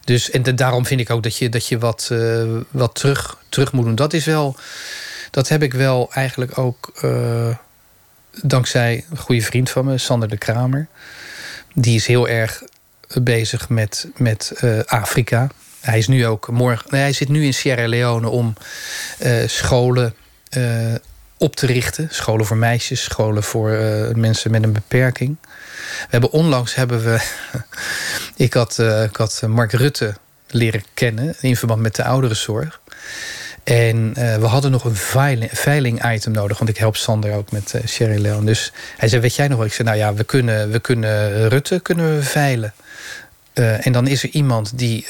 [0.03, 3.37] Dus en de, daarom vind ik ook dat je, dat je wat, uh, wat terug,
[3.49, 3.95] terug moet doen.
[3.95, 4.55] Dat is wel.
[5.31, 6.93] Dat heb ik wel eigenlijk ook.
[8.41, 10.87] Dankzij een goede vriend van me, Sander de Kramer.
[11.73, 12.63] Die is heel erg
[13.21, 15.49] bezig met, met uh, Afrika.
[15.79, 16.89] Hij is nu ook morgen.
[16.89, 18.53] Hij zit nu in Sierra Leone om
[19.45, 20.15] scholen
[21.37, 22.07] op te richten.
[22.11, 23.69] Scholen voor meisjes, scholen voor
[24.15, 25.37] mensen met een beperking.
[25.41, 27.21] We hebben onlangs hebben we.
[28.45, 30.13] ik, had, ik had Mark Rutte
[30.47, 32.81] leren kennen in verband met de ouderenzorg.
[33.63, 36.57] En uh, we hadden nog een veiling, veiling, item nodig.
[36.57, 38.45] Want ik help Sander ook met uh, Sierra Leone.
[38.45, 39.67] Dus hij zei, weet jij nog wat?
[39.67, 42.73] Ik zei, nou ja, we kunnen, we kunnen Rutte kunnen we veilen.
[43.53, 45.05] Uh, en dan is er iemand die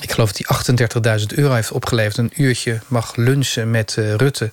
[0.00, 2.16] ik geloof dat hij 38.000 euro heeft opgeleverd.
[2.16, 4.50] Een uurtje mag lunchen met Rutte.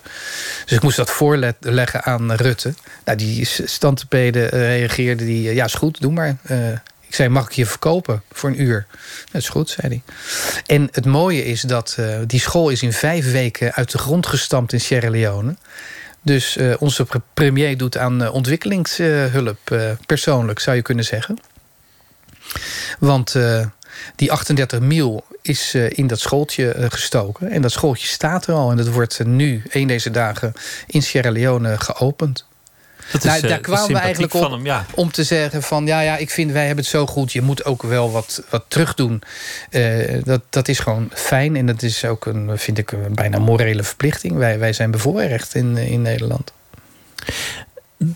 [0.65, 2.73] Dus ik moest dat voorleggen aan Rutte.
[3.05, 5.53] Nou, die standtepeden reageerde die...
[5.53, 6.36] Ja, is goed, doe maar.
[7.08, 8.86] Ik zei, mag ik je verkopen voor een uur?
[9.32, 10.02] Dat is goed, zei hij.
[10.65, 13.74] En het mooie is dat die school is in vijf weken...
[13.74, 15.56] uit de grond gestampt in Sierra Leone.
[16.22, 19.78] Dus onze premier doet aan ontwikkelingshulp.
[20.06, 21.39] persoonlijk, zou je kunnen zeggen.
[23.00, 23.36] Want
[24.15, 27.50] die 38 mil is in dat schooltje gestoken.
[27.50, 28.72] En dat schooltje staat er al.
[28.72, 30.54] En dat wordt nu, een deze dagen,
[30.88, 32.46] in Sierra Leone geopend.
[33.12, 34.86] Dat is, nou, daar kwamen we eigenlijk op hem, ja.
[34.93, 35.86] om te zeggen van...
[35.86, 37.32] ja, ja, ik vind wij hebben het zo goed.
[37.32, 39.22] Je moet ook wel wat, wat terug doen.
[40.24, 41.56] dat, dat is gewoon fijn.
[41.56, 44.36] En dat is ook, een, vind ik, een bijna morele verplichting.
[44.36, 46.54] Wij, wij zijn bevoorrecht in, in Nederland.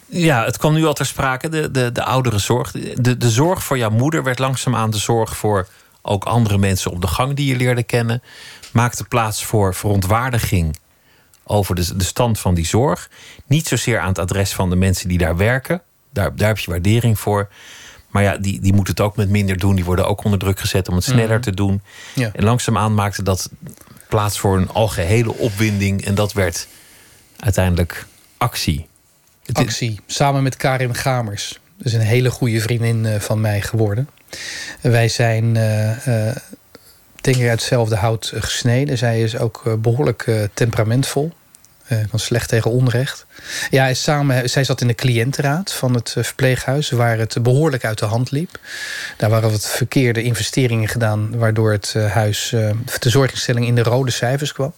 [0.05, 2.71] Ja, het kwam nu al ter sprake, de, de, de ouderenzorg.
[2.71, 5.67] De, de zorg voor jouw moeder werd langzaamaan de zorg voor
[6.01, 8.21] ook andere mensen op de gang die je leerde kennen.
[8.71, 10.77] Maakte plaats voor verontwaardiging
[11.43, 13.09] over de, de stand van die zorg.
[13.45, 15.81] Niet zozeer aan het adres van de mensen die daar werken.
[16.13, 17.49] Daar, daar heb je waardering voor.
[18.07, 19.75] Maar ja, die, die moeten het ook met minder doen.
[19.75, 21.41] Die worden ook onder druk gezet om het sneller mm.
[21.41, 21.81] te doen.
[22.13, 22.29] Ja.
[22.33, 23.49] En langzaamaan maakte dat
[24.09, 26.05] plaats voor een algehele opwinding.
[26.05, 26.67] En dat werd
[27.39, 28.05] uiteindelijk
[28.37, 28.87] actie.
[29.53, 31.59] Actie, samen met Karin Gamers.
[31.77, 34.09] Dat is een hele goede vriendin eh, van mij geworden.
[34.81, 36.35] Wij zijn, uh, uh,
[37.21, 38.97] denk ik, uit hetzelfde hout gesneden.
[38.97, 41.31] Zij is ook behoorlijk temperamentvol.
[42.09, 43.25] van slecht tegen onrecht.
[43.69, 46.89] Ja, samen, zij zat in de cliëntenraad van het verpleeghuis...
[46.89, 48.59] waar het behoorlijk uit de hand liep.
[49.17, 51.37] Daar waren wat verkeerde investeringen gedaan...
[51.37, 52.49] waardoor het huis,
[52.99, 54.73] de zorginstelling in de rode cijfers kwam.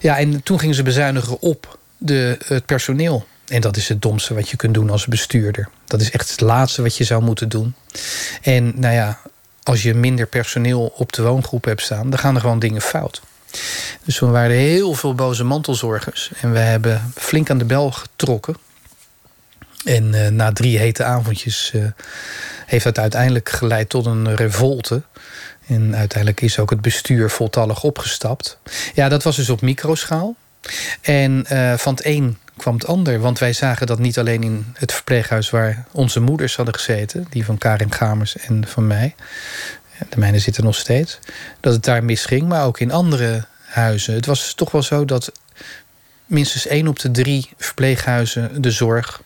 [0.00, 3.26] Ja, en toen gingen ze bezuinigen op de, het personeel.
[3.46, 5.68] En dat is het domste wat je kunt doen als bestuurder.
[5.86, 7.74] Dat is echt het laatste wat je zou moeten doen.
[8.42, 9.18] En nou ja,
[9.62, 13.22] als je minder personeel op de woongroep hebt staan, dan gaan er gewoon dingen fout.
[14.04, 16.30] Dus we waren heel veel boze mantelzorgers.
[16.40, 18.56] En we hebben flink aan de bel getrokken.
[19.84, 21.84] En uh, na drie hete avondjes uh,
[22.66, 25.02] heeft dat uiteindelijk geleid tot een revolte.
[25.66, 28.58] En uiteindelijk is ook het bestuur voltallig opgestapt.
[28.94, 30.36] Ja, dat was dus op microschaal.
[31.00, 33.20] En uh, van het een kwam het ander.
[33.20, 37.44] Want wij zagen dat niet alleen in het verpleeghuis waar onze moeders hadden gezeten, die
[37.44, 39.14] van Karin Gamers en van mij,
[40.08, 41.18] de mijne zitten nog steeds,
[41.60, 44.14] dat het daar misging, maar ook in andere huizen.
[44.14, 45.32] Het was toch wel zo dat
[46.26, 49.22] minstens één op de drie verpleeghuizen de zorg,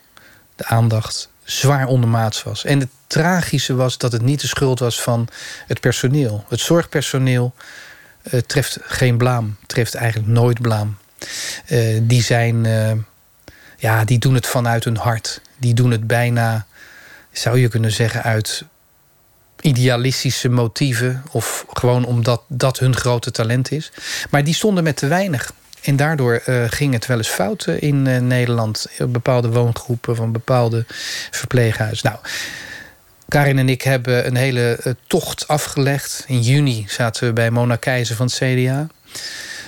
[0.56, 2.64] de aandacht, zwaar ondermaats was.
[2.64, 5.28] En het tragische was dat het niet de schuld was van
[5.66, 6.44] het personeel.
[6.48, 7.54] Het zorgpersoneel
[8.32, 10.96] uh, treft geen blaam, treft eigenlijk nooit blaam.
[11.68, 12.64] Uh, die zijn.
[12.64, 12.92] Uh,
[13.76, 15.40] ja, die doen het vanuit hun hart.
[15.56, 16.66] Die doen het bijna,
[17.32, 18.64] zou je kunnen zeggen, uit
[19.60, 21.22] idealistische motieven.
[21.30, 23.92] Of gewoon omdat dat hun grote talent is.
[24.30, 25.52] Maar die stonden met te weinig.
[25.82, 28.86] En daardoor uh, ging het wel eens fout in uh, Nederland.
[28.98, 30.84] Bepaalde woongroepen van bepaalde
[31.30, 32.08] verpleeghuizen.
[32.10, 32.18] Nou,
[33.28, 36.24] Karin en ik hebben een hele tocht afgelegd.
[36.26, 38.86] In juni zaten we bij Mona Keizer van het CDA.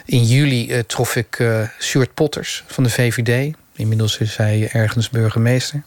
[0.04, 1.44] In juli trof ik
[1.78, 3.54] Stuart Potters van de VVD.
[3.78, 5.82] Inmiddels is hij ergens burgemeester.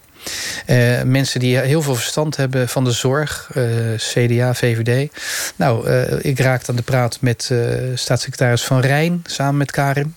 [0.67, 5.11] Uh, mensen die heel veel verstand hebben van de zorg, uh, CDA, VVD.
[5.55, 7.51] Nou, uh, ik raakte aan de praat met
[7.95, 10.15] staatssecretaris Van Rijn samen met Karin.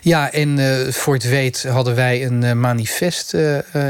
[0.00, 0.58] Ja, en
[0.92, 3.34] voor het weet hadden wij een manifest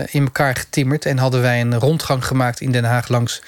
[0.06, 3.42] in elkaar getimmerd en hadden wij een rondgang gemaakt in Den Haag langs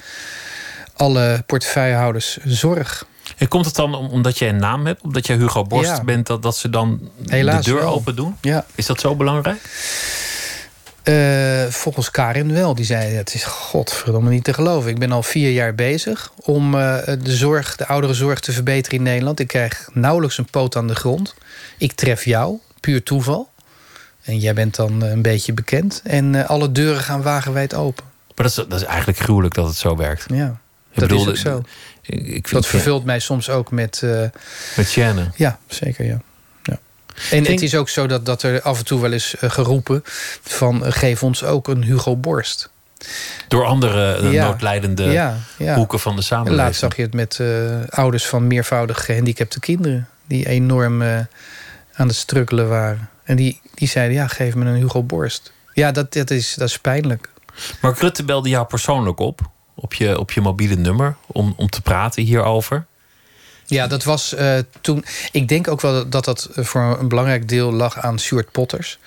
[0.97, 3.07] alle portefeuillehouders zorg.
[3.38, 6.05] En komt het dan omdat je een naam hebt, omdat je Hugo Borst ja.
[6.05, 7.92] bent, dat, dat ze dan Helaas de deur wel.
[7.92, 8.37] open doen?
[8.40, 8.66] Ja.
[8.74, 9.61] Is dat zo belangrijk?
[11.05, 12.74] Uh, volgens Karin wel.
[12.74, 14.90] Die zei: Het is godverdomme niet te geloven.
[14.90, 19.05] Ik ben al vier jaar bezig om uh, de zorg, de ouderenzorg te verbeteren in
[19.05, 19.40] Nederland.
[19.40, 21.35] Ik krijg nauwelijks een poot aan de grond.
[21.79, 23.48] Ik tref jou, puur toeval.
[24.22, 26.01] En jij bent dan een beetje bekend.
[26.05, 28.05] En uh, alle deuren gaan wagenwijd open.
[28.35, 30.24] Maar dat is, dat is eigenlijk gruwelijk dat het zo werkt.
[30.29, 30.46] Ja.
[30.46, 31.62] dat bedoel, is ook zo.
[32.09, 34.03] Ik, ik vind Dat vervult mij soms ook met...
[34.03, 34.21] eh,
[34.77, 35.31] Met Sjane.
[35.37, 36.21] ja, zeker, ja.
[36.62, 36.79] ja.
[37.31, 40.03] En het is ook zo dat, dat er af en toe wel is eh, geroepen...
[40.42, 42.71] van eh, geef ons ook een Hugo Borst.
[43.49, 44.47] Door andere eh, Ja.
[44.47, 45.75] noodlijdende ja, ja.
[45.75, 46.62] hoeken van de samenleving.
[46.62, 47.49] Laatst zag je het met eh,
[47.88, 50.09] ouders van meervoudig gehandicapte kinderen...
[50.27, 51.18] die enorm eh,
[51.94, 53.09] aan het strukkelen waren.
[53.25, 55.53] En die, die zeiden, ja, geef me een Hugo Borst.
[55.73, 57.29] Ja, dat, dat, is, dat is pijnlijk.
[57.81, 59.40] Mark Rutte belde jou persoonlijk op,
[59.81, 62.87] op je, op je mobiele nummer, om, om te praten hierover.
[63.67, 65.05] Ja, dat was eh, toen.
[65.33, 68.99] Ik denk ook wel dat dat voor een belangrijk deel lag aan Stuart Potters.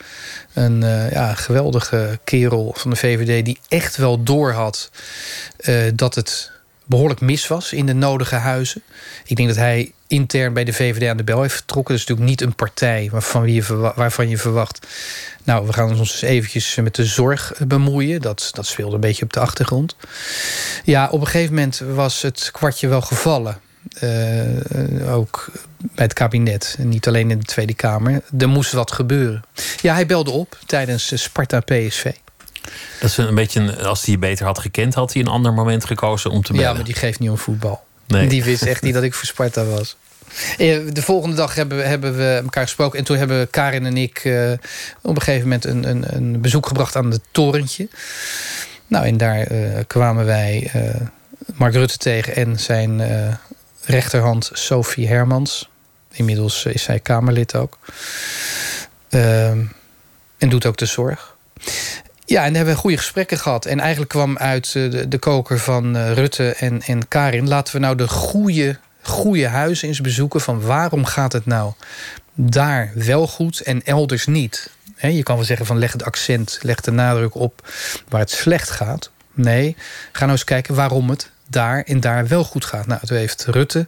[0.53, 4.91] Een eh, ja, geweldige kerel van de VVD die echt wel doorhad
[5.57, 6.51] eh dat het
[6.85, 8.83] behoorlijk mis was in de nodige huizen.
[9.25, 11.93] Ik denk dat hij intern bij de VVD aan de bel heeft getrokken.
[11.93, 14.87] Dat is natuurlijk niet een partij waarvan je, waarvan je verwacht...
[15.43, 18.21] nou, we gaan ons eens eventjes met de zorg bemoeien.
[18.21, 19.95] Dat, dat speelde een beetje op de achtergrond.
[20.83, 23.59] Ja, op een gegeven moment was het kwartje wel gevallen.
[23.99, 26.75] Eh, ook bij het kabinet.
[26.79, 28.21] Niet alleen in de Tweede Kamer.
[28.37, 29.43] Er moest wat gebeuren.
[29.81, 32.11] Ja, hij belde op tijdens Sparta PSV.
[32.99, 35.53] Dat is een beetje, een, als hij je beter had gekend, had hij een ander
[35.53, 36.67] moment gekozen om te bellen.
[36.67, 37.83] Ja, maar die geeft niet om voetbal.
[38.11, 39.95] Die wist echt niet dat ik voor Sparta was.
[40.57, 42.99] Eh, De volgende dag hebben hebben we elkaar gesproken.
[42.99, 44.51] En toen hebben Karin en ik eh,
[45.01, 47.87] op een gegeven moment een, een, bezoek gebracht aan het torentje.
[48.87, 50.71] Nou, en daar eh, kwamen wij
[51.53, 53.01] Mark Rutte tegen en zijn
[53.85, 55.69] rechterhand Sophie Hermans.
[56.11, 57.79] Inmiddels is zij Kamerlid ook.
[59.09, 59.63] Ehm,
[60.37, 61.35] en doet ook de zorg.
[62.31, 63.65] Ja, en daar hebben we goede gesprekken gehad.
[63.65, 67.47] En eigenlijk kwam uit eh, de, de koker van eh, Rutte en, en Karin...
[67.47, 70.41] laten we nou de goede, goede huizen eens bezoeken...
[70.41, 71.73] van waarom gaat het nou
[72.35, 74.71] daar wel goed en elders niet?
[74.97, 77.67] Je kan wel zeggen van leg het accent, leg de nadruk op
[78.09, 79.11] waar het slecht gaat.
[79.33, 79.75] Nee,
[80.11, 82.87] ga nou eens kijken waarom het daar en daar wel goed gaat.
[82.87, 83.87] Nou, toen heeft Rutte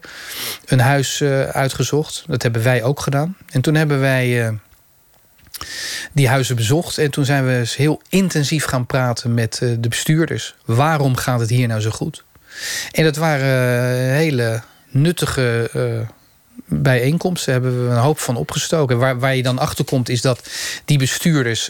[0.66, 2.24] een huis eh, uitgezocht.
[2.28, 3.38] Dat hebben wij ook gedaan.
[3.52, 4.52] En toen hebben wij...
[6.12, 6.98] die huizen bezocht.
[6.98, 10.56] En toen zijn we eens heel intensief gaan praten met eh, de bestuurders.
[10.66, 12.24] Waarom gaat het hier nou zo goed?
[12.92, 16.08] En dat waren eh, hele nuttige eh,
[16.66, 17.54] bijeenkomsten.
[17.54, 18.98] Daar hebben we een hoop van opgestoken.
[18.98, 20.50] Waar, waar je dan achter komt is dat
[20.86, 21.70] die bestuurders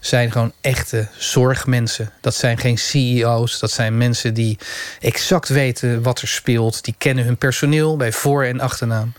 [0.00, 2.12] zijn gewoon echte zorgmensen.
[2.20, 3.58] Dat zijn geen CEO's.
[3.58, 4.58] Dat zijn mensen die
[5.00, 6.84] exact weten wat er speelt.
[6.84, 9.12] Die kennen hun personeel bij voor- en achternaam.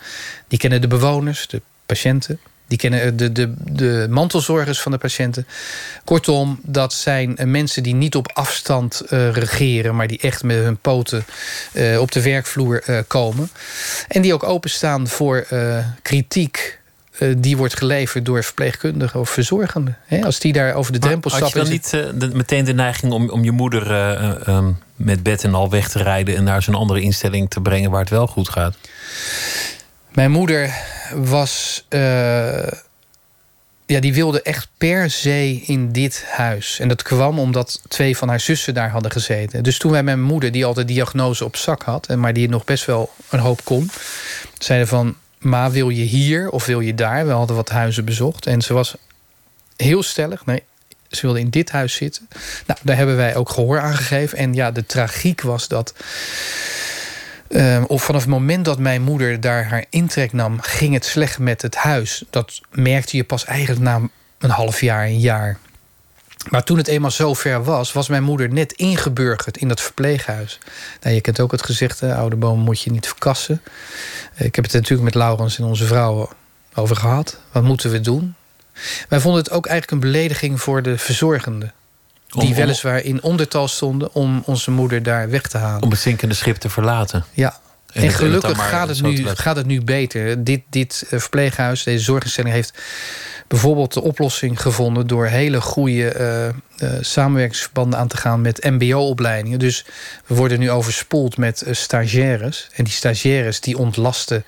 [0.48, 2.40] Die kennen de bewoners, de patiënten.
[2.72, 5.48] Die kennen de, de, de mantelzorgers van de patiënten.
[6.04, 9.96] Kortom, dat zijn eh, mensen die niet op afstand eh, regeren...
[9.96, 11.26] maar die echt met hun poten
[11.74, 13.50] eh, op de werkvloer eh, komen.
[14.08, 16.80] En die ook openstaan voor eh, kritiek...
[17.18, 19.98] eh, die wordt geleverd door verpleegkundigen of verzorgenden.
[20.24, 21.72] Als die daar over de drempel Had je stappen...
[21.72, 24.66] dan is het- niet eh, de- meteen de neiging om, om je moeder eh, eh,
[24.96, 26.36] met bed en al weg te rijden...
[26.36, 28.76] en naar zo'n andere instelling te brengen waar het wel goed gaat?
[30.12, 30.74] Mijn moeder
[31.14, 31.86] was.
[31.90, 32.68] eh,
[33.86, 36.80] ja, die wilde echt per se in dit huis.
[36.80, 39.64] En dat kwam omdat twee van haar zussen daar hadden gezeten.
[39.64, 42.64] Dus toen wij mijn moeder, die altijd diagnose op zak had, en maar die nog
[42.64, 43.90] best wel een hoop kon,
[44.58, 47.26] zeiden van: Ma, wil je hier of wil je daar?
[47.26, 48.46] We hadden wat huizen bezocht.
[48.46, 48.96] En ze was
[49.76, 50.46] heel stellig.
[50.46, 50.64] Nee,
[51.10, 52.28] ze wilde in dit huis zitten.
[52.66, 54.38] Nou, daar hebben wij ook gehoor aan gegeven.
[54.38, 55.94] En ja, de tragiek was dat.
[57.52, 61.40] Ehm, of vanaf het moment dat mijn moeder daar haar intrek nam, ging het slecht
[61.40, 62.24] met het huis.
[62.30, 64.02] Dat merkte je pas eigenlijk na
[64.38, 65.58] een half jaar, een jaar.
[66.50, 70.60] Maar toen het eenmaal zo ver was, was mijn moeder net ingeburgerd in dat verpleeghuis.
[71.02, 73.62] Nou, je kent ook het gezegde: oude bomen moet je niet verkassen.
[74.36, 76.30] Eh, Ik heb het natuurlijk met Laurens en onze vrouw
[76.74, 77.40] over gehad.
[77.52, 78.36] Wat moeten we doen?
[79.10, 81.74] Wij vonden het ook eigenlijk een belediging voor de verzorgenden.
[82.34, 85.82] Om- Die weliswaar in ondertal stonden om onze moeder daar weg te halen.
[85.84, 87.26] Om het zinkende schip te verlaten.
[87.34, 87.60] Ja.
[87.94, 90.44] En het gelukkig gaat, het nu, gaat het nu beter.
[90.44, 92.74] Dit, dit eh, verpleeghuis, deze zorginstelling, heeft
[93.48, 99.60] bijvoorbeeld de oplossing gevonden door hele goede eh, samenwerkingsverbanden aan te gaan met MBO-opleidingen.
[99.60, 99.86] Dus
[100.26, 102.68] we worden nu overspoeld met stagiaires.
[102.76, 104.46] En die stagiaires die ontlasten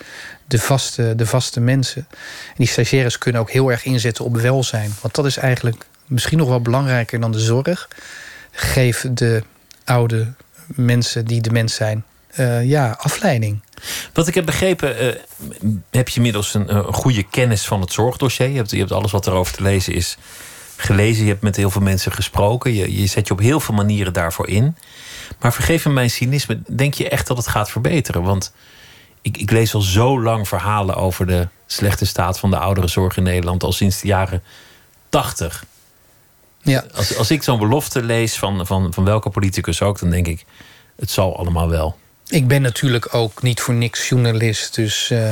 [0.48, 2.08] de vaste, de vaste mensen.
[2.48, 4.96] En die stagiaires kunnen ook heel erg inzetten op welzijn.
[5.02, 7.88] Want dat is eigenlijk misschien nog wel belangrijker dan de zorg.
[8.51, 9.43] Geef de
[9.84, 10.34] oude
[10.68, 13.62] mensen die dement zijn, eh, ja, afleiding.
[14.14, 15.16] Wat ik heb begrepen, eh,
[15.91, 18.47] heb je inmiddels een, eh, goede kennis van het zorgdossier.
[18.47, 20.18] Je hebt, je hebt alles wat erover te lezen is
[20.76, 21.24] gelezen.
[21.24, 22.74] Je hebt met heel veel mensen gesproken.
[22.74, 24.76] Je, je zet je op heel veel manieren daarvoor in.
[25.39, 26.60] Maar vergeef me mijn cynisme.
[26.68, 28.24] Denk je echt dat het gaat verbeteren?
[28.24, 28.54] Want
[29.22, 33.24] ik, ik lees al zo lang verhalen over de slechte staat van de ouderenzorg in
[33.24, 33.64] Nederland.
[33.64, 34.43] Al sinds de jaren
[35.10, 35.66] tachtig.
[36.64, 36.84] Ja.
[36.93, 40.45] Als, als ik zo'n belofte lees van, van, van welke politicus ook, dan denk ik,
[40.95, 41.97] het zal allemaal wel.
[42.28, 44.76] Ik ben natuurlijk ook niet voor niks journalist.
[44.76, 45.32] Dus uh,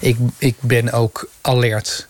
[0.00, 2.07] ik, ik ben ook alert.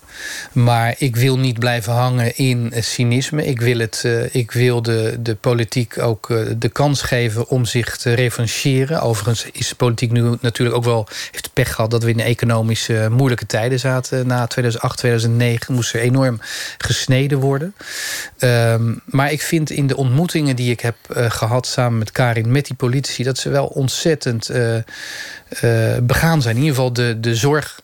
[0.52, 3.46] Maar ik wil niet blijven hangen in cynisme.
[3.46, 7.64] Ik wil, het, uh, ik wil de, de politiek ook uh, de kans geven om
[7.64, 9.00] zich te revancheren.
[9.00, 13.08] Overigens is de politiek nu natuurlijk ook wel heeft pech gehad dat we in economische
[13.10, 14.26] moeilijke tijden zaten.
[14.26, 16.40] Na 2008, 2009 moest er enorm
[16.78, 17.74] gesneden worden.
[18.38, 22.66] Um, maar ik vind in de ontmoetingen die ik heb gehad samen met Karin, met
[22.66, 24.50] die politici, dat ze wel ontzettend
[26.02, 26.56] begaan zijn.
[26.56, 27.80] In ieder geval de, de zorg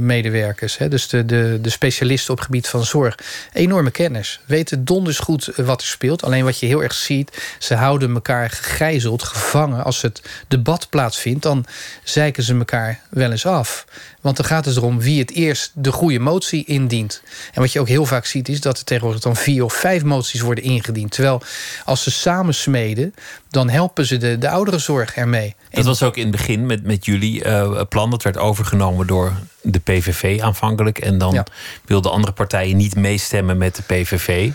[0.00, 0.78] medewerkers.
[0.78, 3.18] Hè, dus de, de, de specialisten op het gebied van zorg.
[3.52, 4.40] Enorme kennis.
[4.46, 6.22] Weten donders goed eh, wat er speelt.
[6.22, 9.84] Alleen wat je heel erg ziet, ze houden elkaar gegijzeld, gevangen.
[9.84, 11.64] Als het debat plaatsvindt, dan
[12.04, 13.84] zeiken ze elkaar wel eens af.
[14.20, 17.22] Want dan gaat het erom wie het eerst de goede motie indient.
[17.52, 20.02] En wat je ook heel vaak ziet, is dat er tegenwoordig dan vier of vijf
[20.02, 21.10] moties worden ingediend.
[21.10, 21.42] Terwijl
[21.84, 23.14] als ze samen smeden,
[23.50, 25.54] dan helpen ze de, de ouderenzorg ermee.
[25.70, 28.10] Dat was ook in het begin met, met jullie uh, plan.
[28.10, 30.98] Dat werd overgenomen door de PVV aanvankelijk.
[30.98, 31.44] En dan ja.
[31.84, 34.50] wilden andere partijen niet meestemmen met de PVV.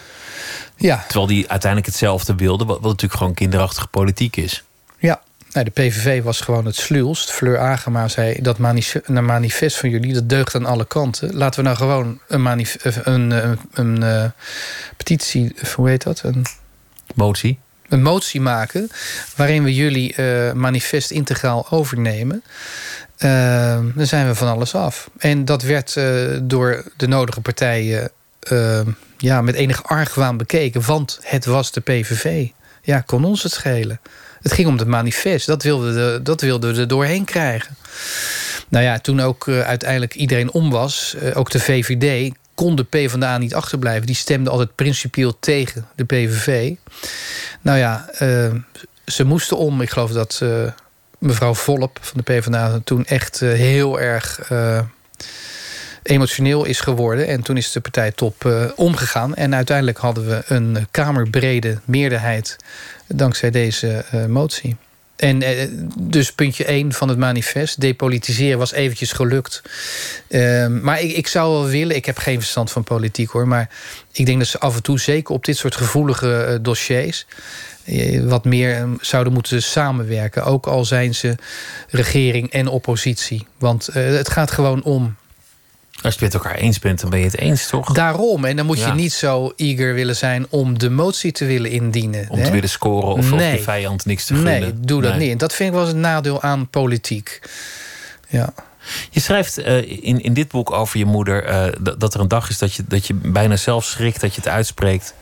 [0.75, 1.03] Ja.
[1.07, 4.63] Terwijl die uiteindelijk hetzelfde wilden, wat, wat natuurlijk gewoon kinderachtige politiek is.
[4.97, 7.31] Ja, nou, de PVV was gewoon het sluwst.
[7.31, 8.57] Fleur Agema zei dat
[9.07, 11.35] manifest, van jullie, dat deugt aan alle kanten.
[11.35, 14.31] Laten we nou gewoon een, een, een, een, een
[14.97, 16.21] petitie, hoe heet dat?
[16.23, 16.45] Een
[17.13, 17.59] motie.
[17.89, 18.89] Een motie maken
[19.35, 22.43] waarin we jullie uh, manifest integraal overnemen.
[23.19, 25.09] Uh, dan zijn we van alles af.
[25.17, 28.11] En dat werd uh, door de nodige partijen
[29.17, 30.85] ja, met enig argwaan bekeken.
[30.85, 32.47] Want het was de PVV.
[32.81, 33.99] Ja, kon ons het schelen.
[34.41, 35.47] Het ging om het manifest.
[35.47, 37.75] Dat wilden we, dat wilden we er doorheen krijgen.
[38.69, 43.37] Nou ja, toen ook uh, uiteindelijk iedereen om was, ook de VVD, kon de PvdA
[43.37, 44.05] niet achterblijven.
[44.05, 46.73] Die stemde altijd principieel tegen de PVV.
[47.61, 48.53] Nou ja, uh,
[49.05, 49.81] ze moesten om.
[49.81, 50.41] Ik geloof dat
[51.17, 54.51] mevrouw Volp van de PvdA toen echt heel erg
[56.03, 57.27] emotioneel is geworden.
[57.27, 59.35] En toen is de partijtop omgegaan.
[59.35, 62.57] En uiteindelijk hadden we een kamerbrede meerderheid
[63.07, 64.77] dankzij deze motie.
[65.15, 65.49] En uh,
[65.99, 69.61] dus puntje 1 van het manifest, depolitiseren, was eventjes gelukt.
[70.29, 73.47] Uh, maar ik, ik zou wel willen, ik heb geen verstand van politiek hoor...
[73.47, 73.69] maar
[74.11, 77.25] ik denk dat ze af en toe, zeker op dit soort gevoelige uh, dossiers...
[78.21, 80.43] wat meer zouden moeten samenwerken.
[80.43, 81.35] Ook al zijn ze
[81.89, 83.47] regering en oppositie.
[83.57, 85.15] Want het gaat gewoon om
[86.05, 87.93] als je het met elkaar eens bent, dan ben je het eens, toch?
[87.93, 88.45] Daarom.
[88.45, 92.29] En dan moet je niet zo eager willen zijn om de motie te willen indienen.
[92.29, 92.45] Om hè?
[92.45, 93.57] te willen scoren of, nee.
[93.57, 94.59] je vijand niks te gunnen.
[94.59, 95.19] Nee, doe dat nee.
[95.19, 95.31] niet.
[95.31, 97.39] En dat vind ik wel eens een nadeel aan politiek.
[98.27, 98.53] Ja.
[99.09, 102.49] Je schrijft uh, in, in dit boek over je moeder uh, dat er een dag
[102.49, 105.13] is dat je, dat je bijna zelf schrikt dat je het uitspreekt.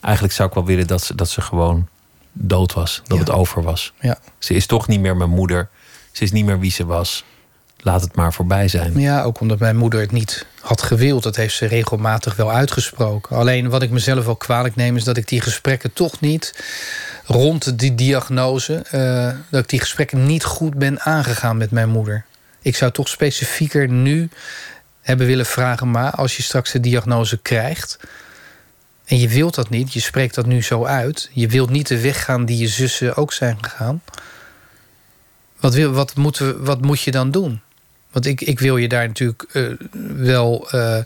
[0.00, 1.88] Eigenlijk zou ik wel willen dat ze, dat ze gewoon
[2.32, 3.02] dood was.
[3.06, 3.24] Dat ja.
[3.24, 3.92] het over was.
[4.00, 4.18] Ja.
[4.38, 5.68] Ze is toch niet meer mijn moeder.
[6.12, 7.24] Ze is niet meer wie ze was
[7.86, 9.00] laat het maar voorbij zijn.
[9.00, 11.22] Ja, ook omdat mijn moeder het niet had gewild.
[11.22, 13.36] Dat heeft ze regelmatig wel uitgesproken.
[13.36, 14.96] Alleen wat ik mezelf wel kwalijk neem...
[14.96, 16.64] is dat ik die gesprekken toch niet
[17.24, 18.84] rond die diagnose...
[18.92, 22.24] Uh, dat ik die gesprekken niet goed ben aangegaan met mijn moeder.
[22.62, 24.28] Ik zou toch specifieker nu
[25.00, 25.90] hebben willen vragen...
[25.90, 27.98] maar als je straks de diagnose krijgt...
[29.04, 31.30] en je wilt dat niet, je spreekt dat nu zo uit...
[31.32, 34.02] je wilt niet de weg gaan die je zussen ook zijn gegaan...
[35.60, 37.60] Wat, wil, wat, moeten wat moet je dan doen?
[38.16, 39.72] Want ik, ik wil je daar natuurlijk uh,
[40.16, 40.98] wel uh,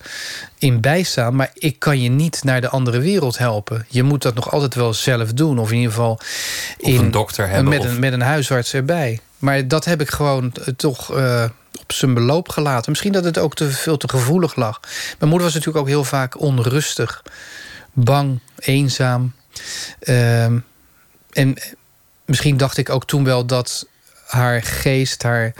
[0.58, 1.36] in bijstaan.
[1.36, 3.86] Maar ik kan je niet naar de andere wereld helpen.
[3.88, 5.58] Je moet dat nog altijd wel zelf doen.
[5.58, 6.20] Of in ieder geval
[6.78, 7.68] in, een dokter hebben.
[7.68, 7.86] Met, of...
[7.86, 9.20] een, met een huisarts erbij.
[9.38, 11.10] Maar dat heb ik gewoon uh, toch
[11.80, 12.90] op zijn beloop gelaten.
[12.90, 14.80] Misschien dat het ook te veel te gevoelig lag.
[15.18, 17.22] Mijn moeder was natuurlijk ook heel vaak onrustig.
[17.92, 19.32] Bang, eenzaam.
[20.00, 20.58] Ehm,
[21.30, 21.56] en
[22.24, 23.86] misschien dacht ik ook toen wel dat
[24.30, 25.52] haar geest haar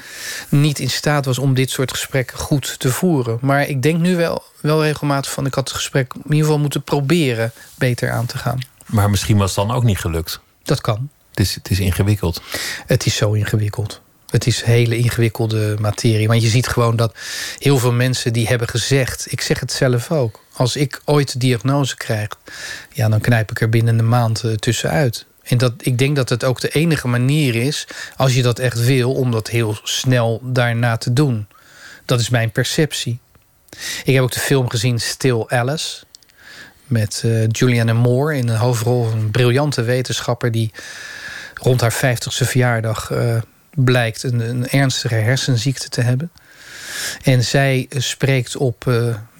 [0.48, 3.38] niet in staat was om dit soort gesprekken goed te voeren.
[3.40, 6.58] Maar ik denk nu wel, wel regelmatig van ik had het gesprek in ieder geval
[6.58, 8.58] moeten proberen beter aan te gaan.
[8.86, 10.40] Maar misschien was het dan ook niet gelukt.
[10.62, 11.10] Dat kan.
[11.30, 12.42] Het is, het is ingewikkeld.
[12.86, 14.00] Het is zo ingewikkeld.
[14.30, 16.28] Het is hele ingewikkelde materie.
[16.28, 17.14] Want je ziet gewoon dat
[17.58, 19.32] heel veel mensen die hebben gezegd...
[19.32, 20.44] ik zeg het zelf ook.
[20.52, 22.28] Als ik ooit de diagnose krijg...
[22.92, 25.26] ja, dan knijp ik er binnen een maand uh, tussenuit.
[25.50, 27.86] En dat, ik denk dat het ook de enige manier is,
[28.16, 31.46] als je dat echt wil, om dat heel snel daarna te doen.
[32.04, 33.18] Dat is mijn perceptie.
[34.04, 36.02] Ik heb ook de film gezien Still Alice.
[36.86, 39.06] Met uh, Julianne Moore in een hoofdrol.
[39.06, 40.70] Een briljante wetenschapper die
[41.54, 43.36] rond haar 50ste verjaardag uh,
[43.74, 46.30] blijkt een, ernstige hersenziekte te hebben.
[47.22, 48.84] En zij spreekt op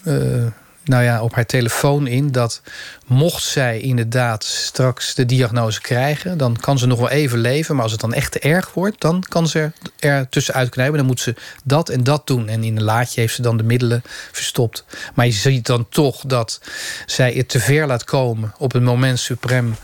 [0.04, 0.46] uh,
[0.90, 2.62] nou ja, op haar telefoon in dat
[3.06, 7.74] mocht zij inderdaad straks de diagnose krijgen, dan kan ze nog wel even leven.
[7.74, 10.96] Maar als het dan echt te erg wordt, dan kan ze er tussenuit knijpen.
[10.96, 11.34] Dan moet ze
[11.64, 12.48] dat en dat doen.
[12.48, 14.84] En in een laadje heeft ze dan de middelen verstopt.
[15.14, 16.60] Maar je ziet dan toch dat
[17.06, 19.76] zij het te ver laat komen op het moment suprem.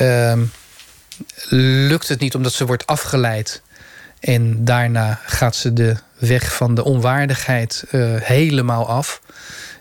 [0.00, 0.38] Uh,
[1.88, 3.62] lukt het niet omdat ze wordt afgeleid.
[4.20, 9.20] En daarna gaat ze de weg van de onwaardigheid uh, helemaal af.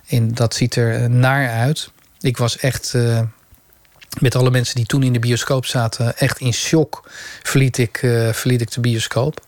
[0.07, 1.91] En dat ziet er naar uit.
[2.19, 3.21] Ik was echt uh,
[4.19, 7.09] met alle mensen die toen in de bioscoop zaten, echt in shock.
[7.43, 9.45] Verliet ik, uh, verliet ik de bioscoop.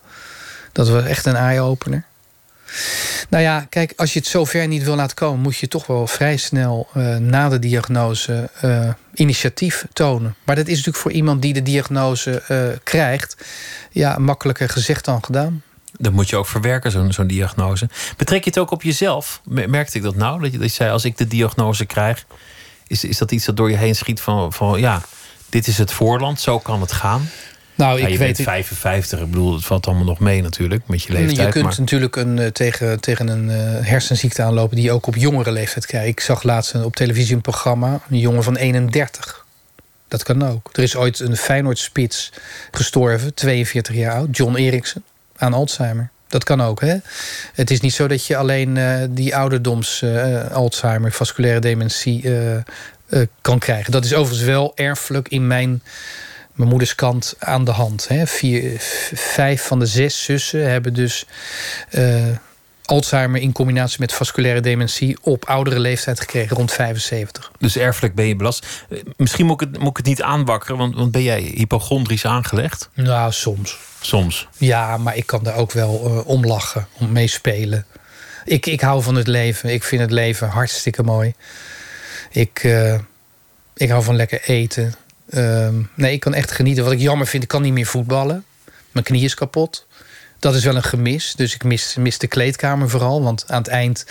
[0.72, 2.06] Dat was echt een eye-opener.
[3.30, 6.08] Nou ja, kijk, als je het zover niet wil laten komen, moet je toch wel
[6.08, 6.88] vrij snel
[7.20, 8.50] na de diagnose
[9.14, 10.36] initiatief tonen.
[10.44, 12.42] Maar dat is natuurlijk voor iemand die de diagnose
[12.84, 13.38] krijgt,
[13.92, 15.62] ja, makkelijker gezegd dan gedaan.
[15.98, 17.90] Dat moet je ook verwerken, zo'n zo'n diagnose.
[18.18, 19.42] Betrek je het ook op jezelf?
[19.44, 20.42] Merkte ik dat nou?
[20.42, 22.26] Dat je, dat je zei, als ik de diagnose krijg,
[22.88, 25.02] is, is dat iets dat door je heen schiet van, van ja,
[25.50, 27.30] dit is het voorland, zo kan het gaan?
[27.78, 30.88] Nou, ja, ik je weet bent 55, ik bedoel, het valt allemaal nog mee natuurlijk
[30.88, 31.38] met je leeftijd.
[31.38, 31.76] Je kunt maar...
[31.78, 35.86] natuurlijk een, uh, tegen, tegen een uh, hersenziekte aanlopen die je ook op jongere leeftijd
[35.86, 36.08] krijgt.
[36.08, 39.46] Ik zag laatst op televisie een programma, een jongen van 31.
[40.08, 40.70] Dat kan ook.
[40.72, 42.32] Er is ooit een Feyenoord-spits
[42.72, 45.04] gestorven, 42 jaar oud, John Eriksen,
[45.38, 46.10] aan Alzheimer.
[46.28, 46.96] Dat kan ook, hè?
[47.54, 50.04] Het is niet zo dat je alleen uh, die ouderdoms
[50.52, 52.30] Alzheimer, vasculaire dementie
[53.42, 53.92] kan krijgen.
[53.92, 55.82] Dat is overigens wel erfelijk in mijn
[56.54, 58.08] mijn moeders kant aan de hand.
[58.08, 58.28] Hè.
[58.28, 58.76] Vier,
[59.14, 61.26] vijf van de zes zussen hebben dus
[62.88, 67.52] Alzheimer in combinatie met vasculaire dementie op oudere leeftijd gekregen, rond 75.
[67.60, 68.66] Dus erfelijk ben je belast.
[69.18, 72.90] Misschien moet ik het, moet ik het niet aanwakkeren, want, want ben jij hypochondrisch aangelegd?
[72.94, 73.78] Nou, soms.
[74.02, 74.48] Soms.
[74.58, 77.86] Ja, maar ik kan daar ook wel uh, om lachen, om meespelen.
[78.46, 79.70] Ik, ik hou van het leven.
[79.70, 81.34] Ik vind het leven hartstikke mooi.
[82.32, 83.00] Ik, uh,
[83.74, 84.94] ik hou van lekker eten.
[85.30, 86.84] Uh, nee, ik kan echt genieten.
[86.84, 88.46] Wat ik jammer vind, ik kan niet meer voetballen.
[88.92, 89.87] Mijn knie is kapot.
[90.40, 91.34] Dat is wel een gemis.
[91.36, 93.24] Dus ik mis, mis de kleedkamer vooral.
[93.24, 94.06] Want aan het eind,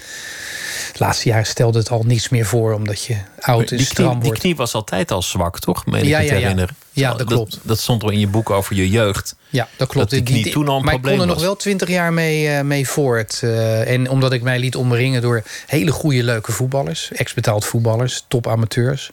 [0.87, 2.73] het laatste jaar stelde het al niets meer voor.
[2.73, 4.23] Omdat je oud en die stram wordt.
[4.23, 5.87] Die knie was altijd al zwak, toch?
[5.87, 6.41] Meen Ja, ik ja, ja.
[6.41, 6.77] herinneren.
[6.93, 7.51] Ja, dat klopt.
[7.51, 9.37] Dat, dat stond al in je boek over je jeugd.
[9.49, 10.11] Ja, dat klopt.
[10.11, 12.49] Dat die toen al een maar probleem ik kon er nog wel twintig jaar mee,
[12.49, 13.41] uh, mee voort.
[13.45, 17.11] Uh, en omdat ik mij liet omringen door hele goede, leuke voetballers.
[17.13, 19.11] Ex-betaald voetballers, top amateurs.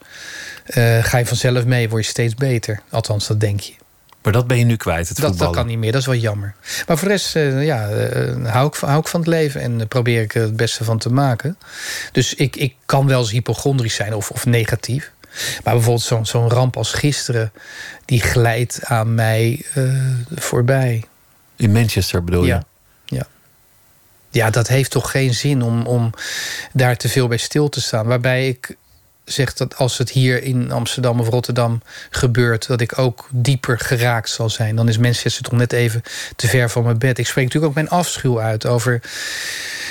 [0.67, 2.81] Uh, ga je vanzelf mee, word je steeds beter.
[2.89, 3.73] Althans, dat denk je.
[4.23, 5.53] Maar dat ben je nu kwijt, het Dat, voetballen.
[5.53, 6.55] dat kan niet meer, dat is wel jammer.
[6.87, 9.87] Maar voor de rest uh, ja, uh, hou, ik, hou ik van het leven en
[9.87, 11.57] probeer ik er het beste van te maken.
[12.11, 15.11] Dus ik, ik kan wel eens hypochondrisch zijn of, of negatief.
[15.63, 17.51] Maar bijvoorbeeld zo'n zo'n ramp als gisteren,
[18.05, 19.65] die glijdt aan mij
[20.35, 21.03] voorbij.
[21.55, 22.47] In Manchester bedoel je?
[22.47, 22.63] Ja.
[23.05, 23.27] ja.
[24.29, 26.13] Ja, dat heeft toch geen zin om, om
[26.73, 28.05] daar te veel bij stil te staan.
[28.05, 28.75] Waarbij ik
[29.25, 34.29] zeg dat als het hier in Amsterdam of Rotterdam gebeurt, dat ik ook dieper geraakt
[34.29, 34.75] zal zijn.
[34.75, 36.01] Dan is Manchester toch net even
[36.35, 37.17] te ver van mijn bed.
[37.17, 39.01] Ik spreek natuurlijk ook mijn afschuw uit over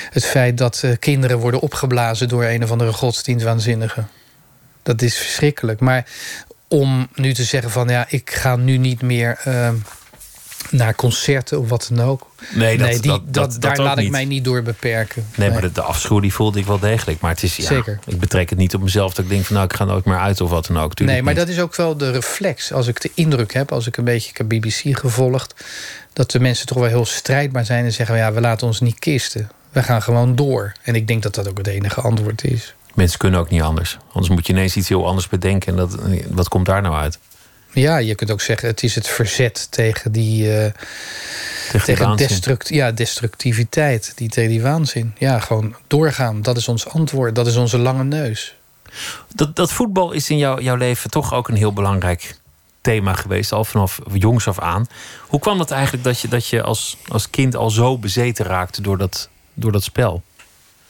[0.09, 4.03] het feit dat uh, kinderen worden opgeblazen door een of andere godsdienstwaanzinnige.
[4.83, 5.79] Dat is verschrikkelijk.
[5.79, 6.05] Maar
[6.67, 9.69] om nu te zeggen van ja, ik ga nu niet meer uh,
[10.69, 12.27] naar concerten of wat dan ook.
[12.53, 14.11] Nee, dat, nee die, dat, daar laat ik niet.
[14.11, 15.25] mij niet door beperken.
[15.35, 17.19] Nee, maar de, de, afschuw die voelde ik wel degelijk.
[17.19, 17.99] Maar het is ja, Zeker.
[18.05, 20.17] Ik betrek het niet op mezelf dat ik denk van nou ik ga nooit meer
[20.17, 20.93] uit of wat dan ook.
[20.93, 21.45] Tuurlijk nee, maar niet.
[21.45, 22.71] dat is ook wel de reflex.
[22.71, 25.65] Als ik de indruk heb, als ik een beetje ik heb BBC gevolgd,
[26.13, 28.99] dat de mensen toch wel heel strijdbaar zijn en zeggen ja, we laten ons niet
[28.99, 29.49] kisten.
[29.71, 30.71] We gaan gewoon door.
[30.81, 32.73] En ik denk dat dat ook het enige antwoord is.
[32.93, 33.97] Mensen kunnen ook niet anders.
[34.11, 35.71] Anders moet je ineens iets heel anders bedenken.
[35.71, 35.97] En dat,
[36.29, 37.19] wat komt daar nou uit?
[37.73, 40.65] Ja, je kunt ook zeggen, het is het verzet tegen die, uh,
[41.71, 45.15] tegen, tegen die destruct, ja, destructiviteit, die, tegen die waanzin.
[45.17, 46.41] Ja, gewoon doorgaan.
[46.41, 47.35] Dat is ons antwoord.
[47.35, 48.55] Dat is onze lange neus.
[49.35, 52.35] Dat, dat voetbal is in jou, jouw leven toch ook een heel belangrijk
[52.81, 54.87] thema geweest, al vanaf jongs af aan.
[55.27, 58.81] Hoe kwam het eigenlijk dat je, dat je als, als kind al zo bezeten raakte
[58.81, 60.23] door dat, door dat spel?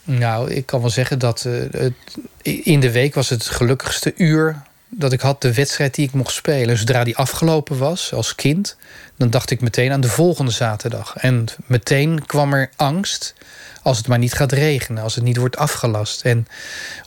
[0.03, 1.93] Nou, ik kan wel zeggen dat uh, het,
[2.41, 4.61] in de week was het gelukkigste uur
[4.95, 6.77] dat ik had de wedstrijd die ik mocht spelen.
[6.77, 8.77] Zodra die afgelopen was als kind,
[9.17, 11.15] dan dacht ik meteen aan de volgende zaterdag.
[11.17, 13.33] En meteen kwam er angst
[13.81, 16.21] als het maar niet gaat regenen, als het niet wordt afgelast.
[16.21, 16.47] En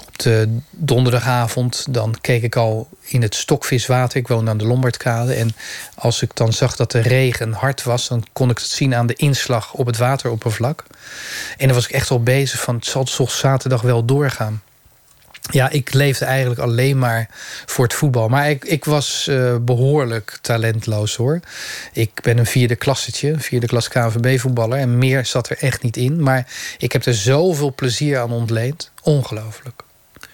[0.07, 4.19] op de donderdagavond dan keek ik al in het stokviswater.
[4.19, 5.35] Ik woonde aan de Lombardkade.
[5.35, 5.55] En
[5.95, 9.07] als ik dan zag dat de regen hard was, dan kon ik het zien aan
[9.07, 10.85] de inslag op het wateroppervlak.
[11.57, 14.63] En dan was ik echt al bezig van het zal toch zaterdag wel doorgaan.
[15.51, 17.29] Ja, ik leefde eigenlijk alleen maar
[17.67, 18.29] voor het voetbal.
[18.29, 21.41] Maar ik, ik was uh, behoorlijk talentloos hoor.
[21.93, 24.79] Ik ben een vierde klassetje, vierde klas KNVB-voetballer.
[24.79, 26.23] En meer zat er echt niet in.
[26.23, 26.47] Maar
[26.79, 28.91] ik heb er zoveel plezier aan ontleend.
[29.03, 29.83] Ongelooflijk.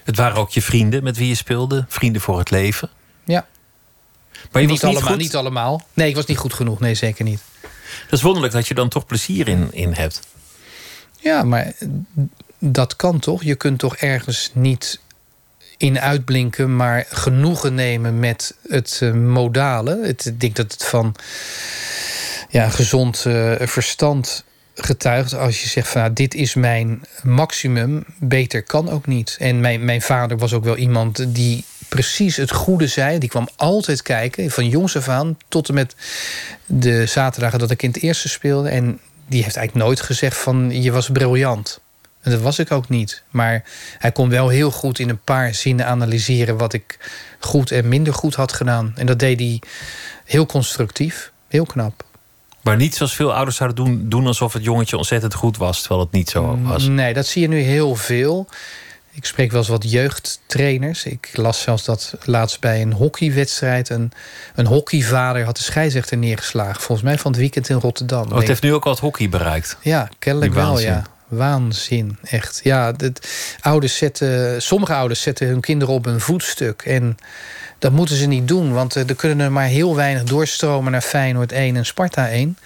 [0.03, 2.89] Het waren ook je vrienden met wie je speelde, vrienden voor het leven.
[3.23, 3.47] Ja.
[4.51, 5.21] Maar je niet, was niet allemaal, goed.
[5.21, 5.87] niet allemaal.
[5.93, 6.79] Nee, ik was niet goed genoeg.
[6.79, 7.41] Nee, zeker niet.
[8.03, 10.19] Dat is wonderlijk dat je dan toch plezier in, in hebt.
[11.19, 11.73] Ja, maar
[12.71, 13.43] dat kan toch?
[13.43, 14.99] Je kunt toch ergens niet
[15.77, 19.99] in uitblinken, maar genoegen nemen met het uh, modale.
[20.07, 21.15] Ik denk dat het van
[22.49, 24.43] ja, gezond uh, verstand
[24.75, 29.35] getuigt als je zegt van nou, dit is mijn maximum, beter kan ook niet.
[29.39, 33.17] En mijn, mijn vader was ook wel iemand die precies het goede zei.
[33.19, 35.95] Die kwam altijd kijken, van jongs af aan tot en met
[36.65, 38.69] de zaterdagen dat ik in het eerste speelde.
[38.69, 41.81] En die heeft eigenlijk nooit gezegd van je was briljant.
[42.23, 43.23] En dat was ik ook niet.
[43.29, 43.63] Maar
[43.97, 46.97] hij kon wel heel goed in een paar zinnen analyseren wat ik
[47.39, 48.93] goed en minder goed had gedaan.
[48.95, 49.61] En dat deed hij
[50.25, 52.03] heel constructief, heel knap.
[52.61, 56.01] Maar niet zoals veel ouders zouden doen, doen alsof het jongetje ontzettend goed was, terwijl
[56.01, 56.87] het niet zo was.
[56.87, 58.47] Nee, dat zie je nu heel veel.
[59.11, 61.05] Ik spreek wel eens wat jeugdtrainers.
[61.05, 63.89] Ik las zelfs dat laatst bij een hockeywedstrijd...
[63.89, 64.11] een,
[64.55, 66.81] een hockeyvader had de scheidsrechter neergeslagen.
[66.81, 68.31] Volgens mij van het weekend in Rotterdam.
[68.31, 69.77] Oh, het heeft nu ook al het hockey bereikt.
[69.81, 71.03] Ja, kennelijk wel, ja.
[71.35, 72.59] Waanzin, echt.
[72.63, 73.27] Ja, dit,
[73.61, 76.81] ouders zetten, sommige ouders zetten hun kinderen op een voetstuk.
[76.81, 77.17] En
[77.79, 81.51] dat moeten ze niet doen, want er kunnen er maar heel weinig doorstromen naar Feyenoord
[81.51, 82.57] 1 en Sparta 1.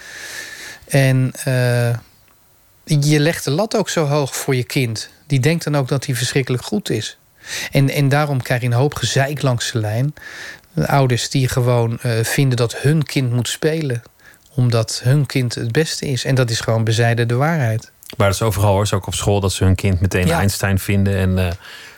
[0.88, 1.96] En uh,
[2.84, 5.10] je legt de lat ook zo hoog voor je kind.
[5.28, 7.18] Die denkt dan ook dat hij verschrikkelijk goed is.
[7.72, 10.14] En, en daarom krijg je een hoop gezeik langs de lijn.
[10.74, 14.04] De ouders die gewoon uh, vinden dat hun kind moet spelen.
[14.56, 16.26] Omdat hun kind het beste is.
[16.26, 17.92] En dat is gewoon bezijde de waarheid.
[18.18, 18.84] Maar dat is overal hoor.
[18.84, 20.38] Is ook op school dat ze hun kind meteen ja.
[20.38, 21.16] Einstein vinden.
[21.16, 21.52] En uh,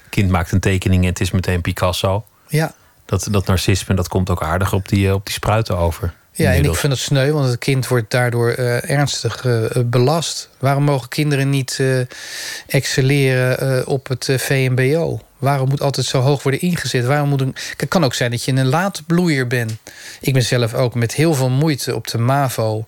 [0.10, 2.26] kind maakt een tekening en het is meteen Picasso.
[2.47, 2.74] Ja.
[3.05, 6.14] Dat, dat narcisme, dat komt ook aardig op die, op die spruiten over.
[6.32, 10.49] Ja, en ik vind dat sneu, want het kind wordt daardoor uh, ernstig uh, belast.
[10.60, 11.82] Waarom mogen kinderen niet
[12.68, 15.22] excelleren op het VMBO?
[15.39, 17.05] Waarom moet altijd zo hoog worden ingezet?
[17.05, 17.55] Waarom moet een...
[17.77, 19.71] Het kan ook zijn dat je een laatbloeier bent.
[20.21, 22.83] Ik ben zelf ook met heel veel moeite op de MAVO...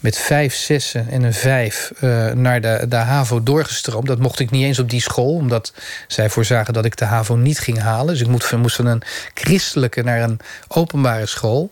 [0.00, 4.06] met vijf zessen en een vijf uh, naar de, de HAVO doorgestroomd.
[4.06, 5.34] Dat mocht ik niet eens op die school...
[5.34, 5.72] omdat
[6.08, 8.06] zij voorzagen dat ik de HAVO niet ging halen.
[8.06, 9.02] Dus ik moest, van een
[9.34, 11.70] christelijke naar een openbare school.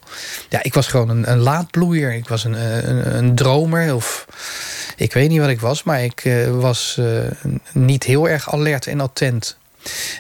[0.49, 2.15] Ja, ik was gewoon een, een laatbloeier.
[2.15, 4.27] Ik was een, een, een dromer of...
[4.97, 7.07] Ik weet niet wat ik was, maar ik uh, was uh,
[7.73, 9.57] niet heel erg alert en attent.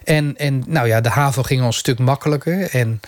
[0.05, 2.71] En, en nou ja, de HAVO ging al een stuk makkelijker.
[2.71, 3.01] En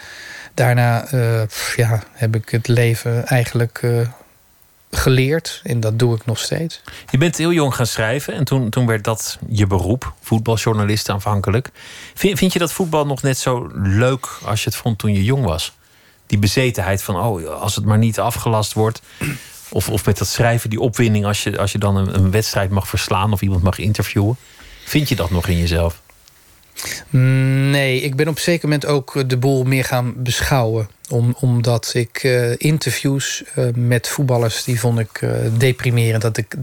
[0.55, 1.43] daarna uh,
[1.77, 4.09] ja, heb ik het leven eigenlijk uh,
[4.91, 5.61] geleerd.
[5.65, 6.81] En dat doe ik nog steeds.
[7.11, 8.35] Je bent heel jong gaan schrijven.
[8.35, 10.13] En toen, toen werd dat je beroep.
[10.21, 11.71] Voetbaljournalist aanvankelijk.
[12.15, 15.25] Vind, vind je dat voetbal nog net zo leuk als je het vond toen je
[15.25, 15.73] jong was?
[16.27, 19.03] Die bezetenheid van, oh, als het maar niet afgelast wordt.
[19.69, 22.71] Of, of met dat schrijven, die opwinding als je, als je dan een, een wedstrijd
[22.71, 24.37] mag verslaan of iemand mag interviewen.
[24.85, 26.03] Vind je dat nog in jezelf?
[27.71, 30.89] Nee, ik ben op een zeker moment ook de boel meer gaan beschouwen.
[31.09, 35.21] Om, omdat ik uh, interviews uh, met voetballers, die vond ik
[35.59, 36.23] deprimerend.
[36.23, 36.55] Dat ik,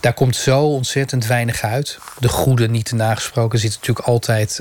[0.00, 1.98] daar komt zo ontzettend weinig uit.
[2.18, 4.60] De goede niet nagesproken zit natuurlijk altijd...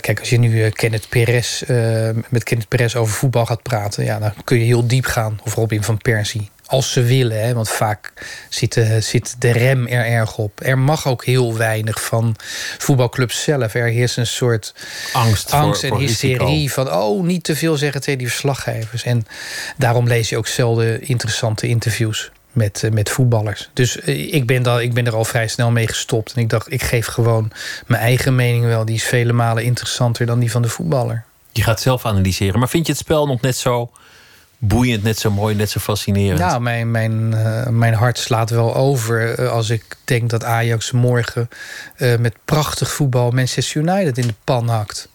[0.00, 1.62] kijk, als je nu Kenneth Perez,
[2.28, 4.04] met Kenneth Perez over voetbal gaat praten...
[4.04, 5.40] Ja, dan kun je heel diep gaan.
[5.44, 6.50] Of Robin van Persie.
[6.70, 8.12] Als ze willen, hè, want vaak
[8.48, 10.60] zit de, zit de rem er erg op.
[10.62, 12.36] Er mag ook heel weinig van
[12.78, 13.74] voetbalclubs zelf.
[13.74, 14.74] Er heerst een soort
[15.12, 16.84] angst, angst voor, en voor hysterie risico.
[16.84, 16.92] van...
[16.92, 19.02] oh, niet te veel zeggen tegen die verslaggevers.
[19.02, 19.26] En
[19.76, 23.70] daarom lees je ook zelden interessante interviews met, uh, met voetballers.
[23.72, 26.32] Dus uh, ik, ben daar, ik ben er al vrij snel mee gestopt.
[26.34, 27.50] En ik dacht, ik geef gewoon
[27.86, 28.84] mijn eigen mening wel.
[28.84, 31.24] Die is vele malen interessanter dan die van de voetballer.
[31.52, 32.58] Je gaat zelf analyseren.
[32.58, 33.90] Maar vind je het spel nog net zo
[34.58, 36.38] boeiend, net zo mooi, net zo fascinerend.
[36.38, 40.90] Nou, mijn, mijn, uh, mijn hart slaat wel over uh, als ik denk dat Ajax
[40.90, 41.48] morgen
[41.96, 45.08] uh, met prachtig voetbal Manchester United in de pan hakt.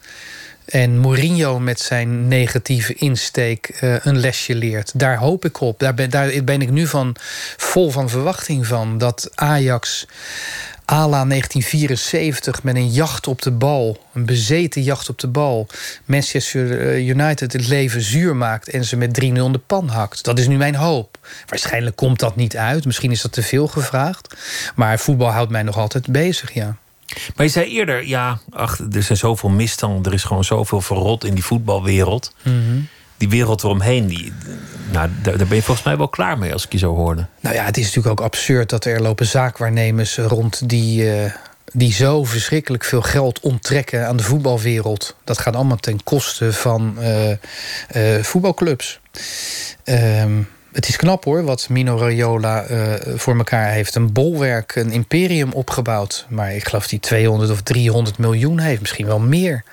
[0.65, 4.91] En Mourinho met zijn negatieve insteek een lesje leert.
[4.99, 5.79] Daar hoop ik op.
[5.79, 7.15] Daar ben, daar ben ik nu van
[7.57, 8.97] vol van verwachting van.
[8.97, 10.07] Dat Ajax
[10.85, 15.67] Ala 1974 met een jacht op de bal, een bezeten jacht op de bal,
[16.05, 20.23] Manchester United het leven zuur maakt en ze met 3-0 de pan hakt.
[20.23, 21.17] Dat is nu mijn hoop.
[21.47, 24.35] Waarschijnlijk komt dat niet uit, misschien is dat te veel gevraagd,
[24.75, 26.75] maar voetbal houdt mij nog altijd bezig, ja.
[27.35, 31.23] Maar je zei eerder, ja, ach, er zijn zoveel misstanden, er is gewoon zoveel verrot
[31.23, 32.33] in die voetbalwereld.
[32.43, 34.33] Mm -hmm die wereld eromheen, die,
[34.91, 37.25] nou, daar, ben je volgens mij wel klaar mee als ik je zo hoorde.
[37.39, 41.31] Nou ja, het is natuurlijk ook absurd dat er lopen zaakwaarnemers rond die, uh,
[41.73, 45.15] die zo verschrikkelijk veel geld onttrekken aan de voetbalwereld.
[45.23, 47.35] Dat gaat allemaal ten koste van uh, uh,
[48.23, 48.99] voetbalclubs.
[49.83, 52.65] Um, het is knap hoor, wat Mino Raiola
[53.15, 53.95] voor elkaar heeft.
[53.95, 56.25] Een bolwerk, een imperium opgebouwd.
[56.29, 59.63] Maar ik geloof die 200 of 300 miljoen heeft, misschien wel meer.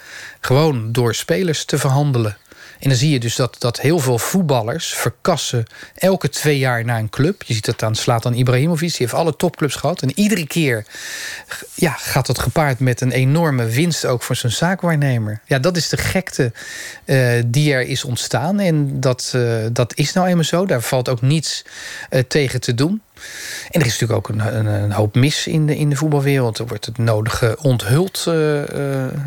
[0.40, 2.36] Gewoon door spelers te verhandelen.
[2.80, 5.64] En dan zie je dus dat, dat heel veel voetballers verkassen
[5.94, 7.42] elke twee jaar naar een club.
[7.42, 8.88] Je ziet dat aan Slatan Ibrahimovic.
[8.88, 10.02] Die heeft alle topclubs gehad.
[10.02, 10.84] En iedere keer
[11.74, 15.40] ja, gaat dat gepaard met een enorme winst ook voor zijn zaakwaarnemer.
[15.46, 16.52] Ja, dat is de gekte
[17.04, 18.60] uh, die er is ontstaan.
[18.60, 20.66] En dat, uh, dat is nou eenmaal zo.
[20.66, 21.64] Daar valt ook niets
[22.10, 23.02] uh, tegen te doen.
[23.70, 26.58] En er is natuurlijk ook een, een, een, hoop mis in de, in de voetbalwereld.
[26.58, 28.24] Er wordt het nodige onthuld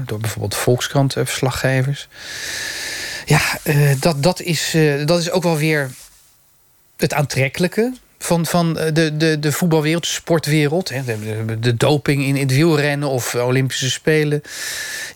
[0.05, 2.07] door bijvoorbeeld Volkskrant-verslaggevers
[3.25, 5.91] ja, uh, dat, dat, is, uh, dat is ook wel weer
[6.97, 10.89] het aantrekkelijke van, van eh, de, de, de voetbalwereld, de sportwereld.
[10.89, 14.41] Hè, de, de, doping in, in het wielrennen of Olympische Spelen.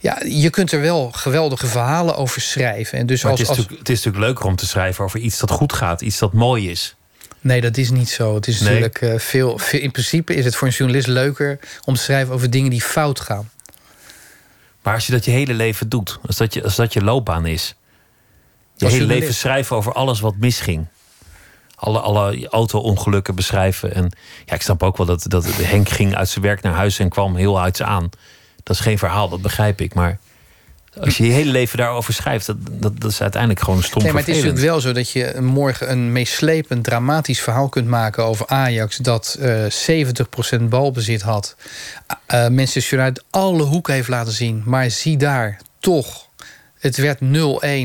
[0.01, 2.97] Ja, je kunt er wel geweldige verhalen over schrijven.
[2.97, 3.65] En dus maar als, het, is als...
[3.77, 6.69] het is natuurlijk leuker om te schrijven over iets dat goed gaat, iets dat mooi
[6.69, 6.95] is.
[7.41, 8.35] Nee, dat is niet zo.
[8.35, 8.79] Het is Nee.
[8.79, 9.79] natuurlijk veel, veel.
[9.79, 13.19] In principe is het voor een journalist leuker om te schrijven over dingen die fout
[13.19, 13.49] gaan.
[14.81, 17.45] Maar als je dat je hele leven doet, als dat je, als dat je loopbaan
[17.45, 17.75] is.
[18.77, 20.85] Je hele leven schrijven over alles wat misging.
[21.75, 23.93] Alle, alle auto-ongelukken beschrijven.
[23.93, 24.11] En
[24.45, 27.09] ja, ik snap ook wel dat, dat Henk ging uit zijn werk naar huis en
[27.09, 28.09] kwam heel huids aan.
[28.63, 29.93] Dat is geen verhaal, dat begrijp ik.
[29.93, 30.19] Maar
[30.99, 34.11] als je je hele leven daarover schrijft, dat, dat, dat is uiteindelijk gewoon stom Nee,
[34.11, 38.23] maar het is natuurlijk wel zo dat je morgen een meeslepend, dramatisch verhaal kunt maken
[38.23, 38.97] over Ajax.
[38.97, 39.65] dat eh
[40.59, 41.55] 70% balbezit had.
[42.33, 44.63] Uh, Manchester United alle hoeken heeft laten zien.
[44.65, 46.26] Maar zie daar, toch.
[46.79, 47.19] Het werd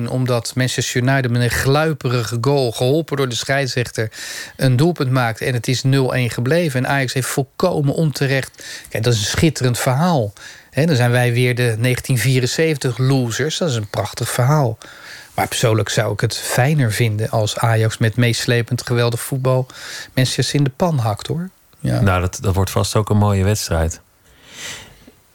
[0.06, 2.72] 0-1 omdat Manchester United met een gluiperige goal...
[2.72, 4.10] geholpen door de scheidsrechter,
[4.56, 5.44] een doelpunt maakte.
[5.44, 6.84] En het is 0-1 gebleven.
[6.84, 8.64] En Ajax heeft volkomen onterecht...
[8.88, 10.32] Kijk, dat is een schitterend verhaal.
[10.70, 13.58] He, dan zijn wij weer de 1974 losers.
[13.58, 14.78] Dat is een prachtig verhaal.
[15.34, 17.30] Maar persoonlijk zou ik het fijner vinden...
[17.30, 19.66] als Ajax met meeslepend geweldig voetbal...
[20.14, 21.50] mensen in de pan hakt, hoor.
[21.80, 22.00] Ja.
[22.00, 24.00] Nou, dat, dat wordt vast ook een mooie wedstrijd.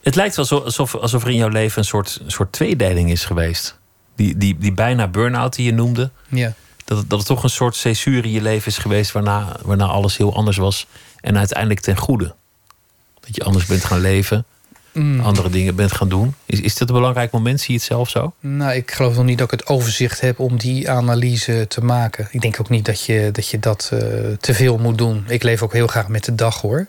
[0.08, 3.26] Het lijkt wel alsof, alsof er in jouw leven een soort, een soort tweedeling is
[3.26, 3.78] geweest.
[4.16, 6.12] Die, die, die bijna burn-out die je noemde.
[6.30, 6.54] ja.
[6.86, 9.12] Dat dat het toch een soort césuur in je leven is geweest...
[9.12, 10.88] Waarna, waarna alles heel anders was.
[11.22, 12.36] En uiteindelijk ten goede.
[13.20, 14.46] Dat je anders bent gaan leven.
[14.92, 15.20] Mm.
[15.20, 16.36] Andere dingen bent gaan doen.
[16.46, 17.60] Is, is dat een belangrijk moment?
[17.60, 18.34] Zie je het zelf zo?
[18.40, 22.28] Nou, ik geloof nog niet dat ik het overzicht heb om die analyse te maken.
[22.32, 24.00] Ik denk ook niet dat je dat, je dat uh,
[24.40, 25.26] te veel moet doen.
[25.28, 26.88] Ik leef ook heel graag met de dag hoor.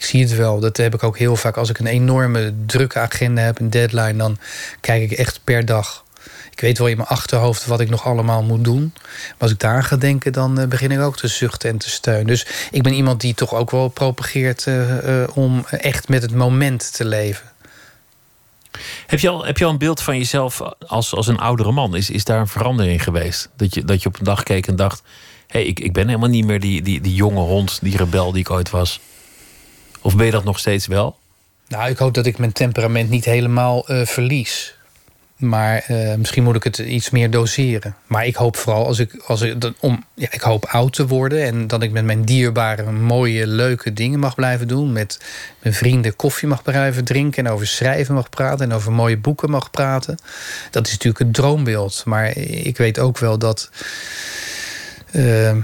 [0.00, 0.60] Ik zie het wel.
[0.60, 1.56] Dat heb ik ook heel vaak.
[1.56, 4.38] Als ik een enorme drukke agenda heb, een deadline, dan
[4.80, 6.04] kijk ik echt per dag.
[6.50, 8.92] Ik weet wel in mijn achterhoofd wat ik nog allemaal moet doen.
[8.94, 11.90] Maar als ik daar ga denken, dan uh, begin ik ook te zuchten en te
[11.90, 12.26] steunen.
[12.26, 16.94] Dus ik ben iemand die toch ook wel propageert uh, om echt met het moment
[16.94, 17.46] te leven.
[19.06, 21.96] Heb je al, heb je al een beeld van jezelf als, als een oudere man?
[21.96, 23.48] Is, is daar een verandering geweest?
[23.56, 25.02] Dat je, dat je op een dag keek en dacht:
[25.46, 28.32] hé, hey, ik, ik ben helemaal niet meer die, die, die jonge hond, die rebel
[28.32, 29.00] die ik ooit was.
[30.02, 31.18] Of ben je dat nog steeds wel?
[31.68, 34.74] Nou, ik hoop dat ik mijn temperament niet helemaal uh, verlies.
[35.40, 37.96] Maar uh, misschien moet ik het iets meer doseren.
[38.06, 41.42] Maar ik hoop vooral als ik, als ik, om, ja, ik hoop oud te worden
[41.42, 44.92] en dat ik met mijn dierbare, mooie, leuke dingen mag blijven doen.
[44.92, 45.20] Met
[45.62, 49.50] mijn vrienden koffie mag blijven drinken en over schrijven mag praten en over mooie boeken
[49.50, 50.18] mag praten.
[50.70, 52.02] Dat is natuurlijk het droombeeld.
[52.06, 53.70] Maar ik weet ook wel dat.
[55.12, 55.56] Uh,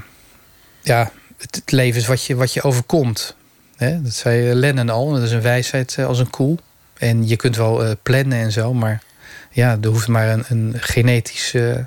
[0.83, 3.37] ja, het, het, leven is wat je, wat je overkomt.
[3.79, 6.59] Dat zei Lennon al, dat is een wijsheid als een koe.
[6.99, 9.03] En je kunt wel uh, plannen en zo, maar
[9.51, 11.87] ja, er hoeft maar een, een genetische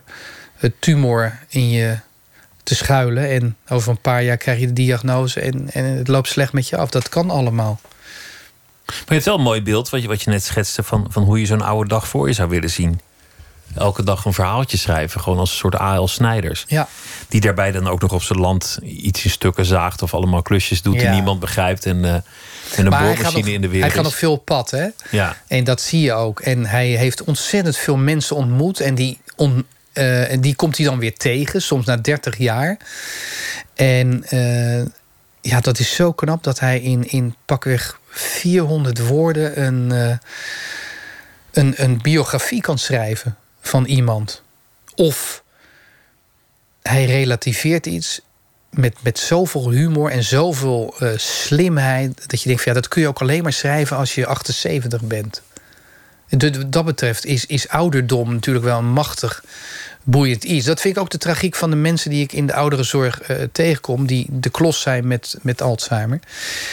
[0.79, 1.97] tumor in je
[2.63, 3.29] te schuilen.
[3.29, 6.67] En over een paar jaar krijg je de diagnose en, en het loopt slecht met
[6.67, 6.89] je af.
[6.89, 7.79] Dat kan allemaal.
[8.85, 11.23] Maar je hebt wel een mooi beeld, wat je, wat je net schetste, van, van
[11.23, 12.99] hoe je zo'n oude dag voor je zou willen zien.
[13.75, 16.07] Elke dag een verhaaltje schrijven, gewoon als een soort A.L.
[16.07, 16.65] Snijders.
[16.67, 16.87] Ja.
[17.27, 20.81] Die daarbij dan ook nog op zijn land iets in stukken zaagt of allemaal klusjes
[20.81, 21.01] doet Ja.
[21.01, 21.85] die niemand begrijpt.
[21.85, 22.23] En, uh, en
[22.75, 23.83] een boormachine in de wereld.
[23.83, 24.87] hij gaat nog veel pad, hè?
[25.11, 25.37] Ja.
[25.47, 26.39] En dat zie je ook.
[26.39, 28.79] En hij heeft ontzettend veel mensen ontmoet.
[28.79, 32.77] En die, on, uh, die komt hij dan weer tegen, soms na 30 jaar.
[33.75, 34.85] En uh,
[35.41, 40.19] ja, dat is zo knap dat hij in, in pakweg 400 woorden een,
[41.51, 44.43] een, een biografie kan schrijven van iemand.
[44.95, 45.43] Of
[46.81, 48.21] hij relativeert iets
[48.69, 52.29] met, met zoveel humor en zoveel uh, slimheid.
[52.29, 55.01] dat je denkt: van, ja, dat kun je ook alleen maar schrijven als je 78
[55.01, 55.41] bent.
[56.29, 59.43] De, dat betreft is, is ouderdom natuurlijk wel een machtig
[60.03, 60.65] boeiend iets.
[60.65, 63.37] Dat vind ik ook de tragiek van de mensen die ik in de ouderenzorg uh,
[63.51, 66.19] tegenkom, die de klos zijn met, met Alzheimer.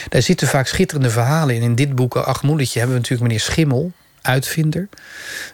[0.08, 1.62] Daar zitten vaak schitterende verhalen in.
[1.62, 3.92] In dit boek, Ach Moedertje, hebben we natuurlijk meneer Schimmel.
[4.26, 4.88] Uitvinder.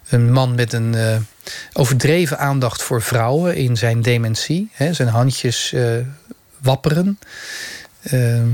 [0.09, 1.17] Een man met een uh,
[1.73, 4.71] overdreven aandacht voor vrouwen in zijn dementie.
[4.73, 5.97] Hè, zijn handjes uh,
[6.59, 7.19] wapperen.
[8.03, 8.49] Ehm,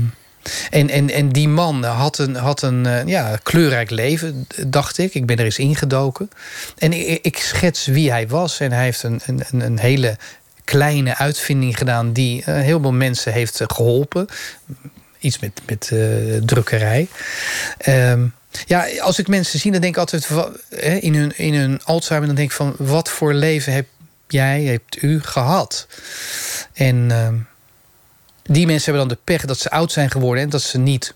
[0.69, 5.13] en, en, en die man had een, had een uh, ja, kleurrijk leven, dacht ik.
[5.13, 6.29] Ik ben er eens ingedoken.
[6.77, 8.59] En ik, ik schets wie hij was.
[8.59, 10.17] En hij heeft een, een, een hele
[10.63, 14.27] kleine uitvinding gedaan die heel veel mensen heeft geholpen.
[15.19, 15.91] Iets met, met
[16.45, 17.07] drukkerij.
[17.87, 18.33] Um,
[18.65, 20.29] ja, als ik mensen zie, dan denk ik altijd
[21.03, 23.85] in hun, in hun Alzheimer, dan denk ik van wat voor leven heb
[24.27, 25.87] jij, hebt u gehad?
[26.73, 27.27] En uh,
[28.43, 31.13] die mensen hebben dan de pech dat ze oud zijn geworden en dat ze niet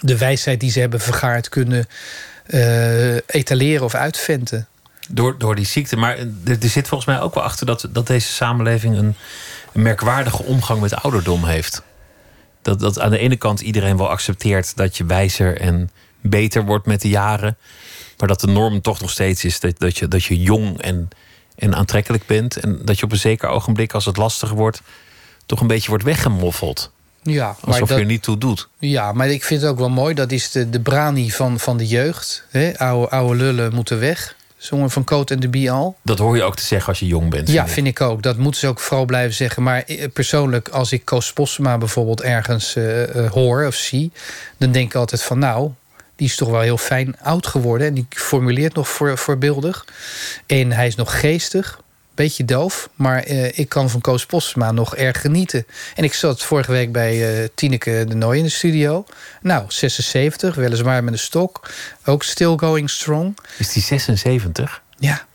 [0.00, 1.86] de wijsheid die ze hebben vergaard kunnen
[2.46, 4.68] uh, etaleren of uitventen.
[5.08, 5.96] Door, door die ziekte.
[5.96, 9.14] Maar er, er, zit volgens mij ook wel achter dat, dat deze samenleving een,
[9.72, 11.82] een merkwaardige omgang met ouderdom heeft.
[12.62, 15.90] Dat, dat aan de ene kant iedereen wel accepteert dat je wijzer en
[16.28, 17.56] beter wordt met de jaren.
[18.18, 21.08] Maar dat de norm toch nog steeds is dat, dat, je, dat je jong en,
[21.54, 22.56] en aantrekkelijk bent.
[22.56, 24.82] En dat je op een zeker ogenblik, als het lastiger wordt,
[25.46, 26.92] toch een beetje wordt weggemoffeld.
[27.22, 28.68] Ja, Alsof dat, je er niet toe doet.
[28.78, 30.14] Ja, maar ik vind het ook wel mooi.
[30.14, 32.44] Dat is de, de brani van, van de jeugd.
[32.50, 32.78] Hè?
[32.78, 34.36] Oude, oude lullen moeten weg.
[34.56, 35.96] Zongen van Coat en de Bial.
[36.02, 37.50] Dat hoor je ook te zeggen als je jong bent.
[37.50, 38.22] Ja, vind ik ook.
[38.22, 39.62] Dat moeten ze ook vooral blijven zeggen.
[39.62, 44.12] Maar eh, persoonlijk, als ik Koos Possema bijvoorbeeld ergens uh, hoor of zie...
[44.56, 45.70] dan denk ik altijd van nou,
[46.16, 47.86] die is toch wel heel fijn oud geworden.
[47.86, 49.84] En die formuleert nog voor, voorbeeldig.
[50.46, 51.82] En hij is nog geestig.
[52.14, 55.66] Beetje doof, maar eh, ik kan van Koos Postma nog erg genieten.
[55.94, 59.04] En ik zat vorige week bij uh, Tineke de Nooi in de studio.
[59.42, 61.70] Nou, 76, weliswaar met een stok.
[62.04, 63.38] Ook still going strong.
[63.58, 64.82] Is die 76?
[64.98, 65.26] Ja.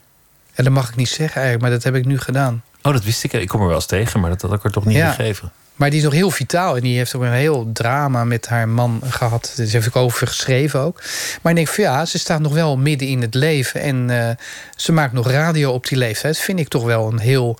[0.53, 2.63] En dat mag ik niet zeggen eigenlijk, maar dat heb ik nu gedaan.
[2.81, 3.33] Oh, dat wist ik.
[3.33, 5.11] Ik kom er wel eens tegen, maar dat had ik er toch niet ja.
[5.11, 5.51] gegeven.
[5.79, 6.75] Maar die is nog heel vitaal.
[6.75, 9.53] En die heeft ook een heel drama met haar man gehad.
[9.55, 11.01] Daar heb ik over geschreven ook.
[11.41, 13.81] Maar ik denk van ja, ze staat nog wel midden in het leven.
[13.81, 14.29] En uh,
[14.75, 16.37] ze maakt nog radio op die leeftijd.
[16.37, 17.57] Vind ik toch wel een heel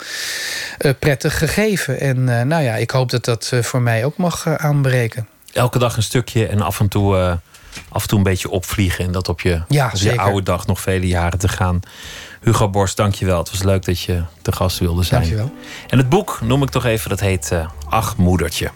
[0.80, 2.00] uh, prettig gegeven.
[2.00, 5.28] En uh, nou ja, ik hoop dat dat voor mij ook mag aanbreken.
[5.54, 7.40] Elke dag een stukje en af en toe,
[7.90, 9.06] af en toe een beetje opvliegen.
[9.06, 11.80] En dat op je, ja, op je oude dag nog vele jaren te gaan.
[12.42, 13.38] Hugo Borst, dankjewel.
[13.38, 15.22] Het was leuk dat je de gast wilde zijn.
[15.22, 15.52] Dankjewel.
[15.88, 18.72] En het boek noem ik toch even, dat heet uh, Ach Moedertje.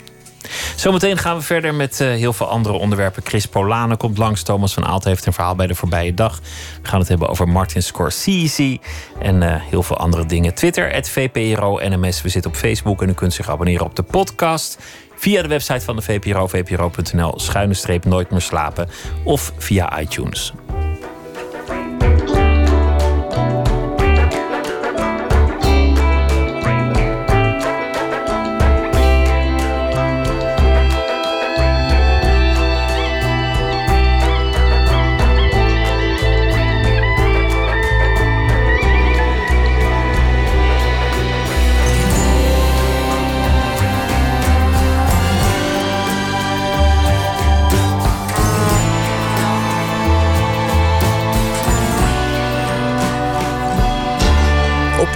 [0.76, 3.24] Zometeen gaan we verder met uh, heel veel andere onderwerpen.
[3.26, 4.44] Chris Polane komt langs.
[4.44, 6.40] Thomas van Aalt heeft een verhaal bij de voorbije dag.
[6.82, 8.80] We gaan het hebben over Martin Scorsese
[9.20, 10.54] en uh, heel veel andere dingen.
[10.54, 12.22] Twitter, het VPRO NMS.
[12.22, 14.78] We zitten op Facebook en u kunt zich abonneren op de podcast.
[15.16, 18.90] Via de website van de VPRO, vpro.nl, schuine streep nooit meer slapen.
[19.24, 20.54] Of via iTunes.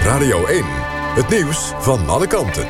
[0.08, 0.64] Radio 1.
[1.14, 2.68] Het nieuws van alle kanten.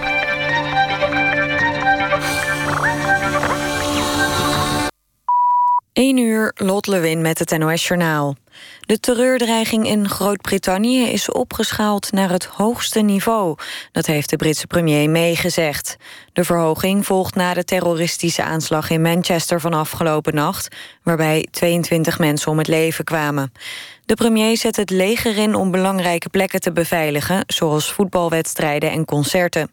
[5.93, 8.37] 1 uur, Lot Lewin met het NOS Journaal.
[8.81, 13.57] De terreurdreiging in Groot-Brittannië is opgeschaald naar het hoogste niveau.
[13.93, 15.97] Dat heeft de Britse premier meegezegd.
[16.33, 20.77] De verhoging volgt na de terroristische aanslag in Manchester van afgelopen nacht...
[21.03, 23.53] waarbij 22 mensen om het leven kwamen.
[24.09, 27.45] De premier zet het leger in om belangrijke plekken te beveiligen...
[27.47, 29.71] zoals voetbalwedstrijden en concerten.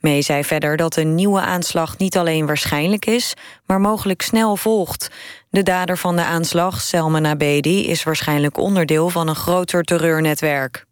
[0.00, 3.34] May zei verder dat een nieuwe aanslag niet alleen waarschijnlijk is...
[3.66, 5.10] maar mogelijk snel volgt.
[5.50, 10.84] De dader van de aanslag, Selman Abedi, is waarschijnlijk onderdeel van een groter terreurnetwerk.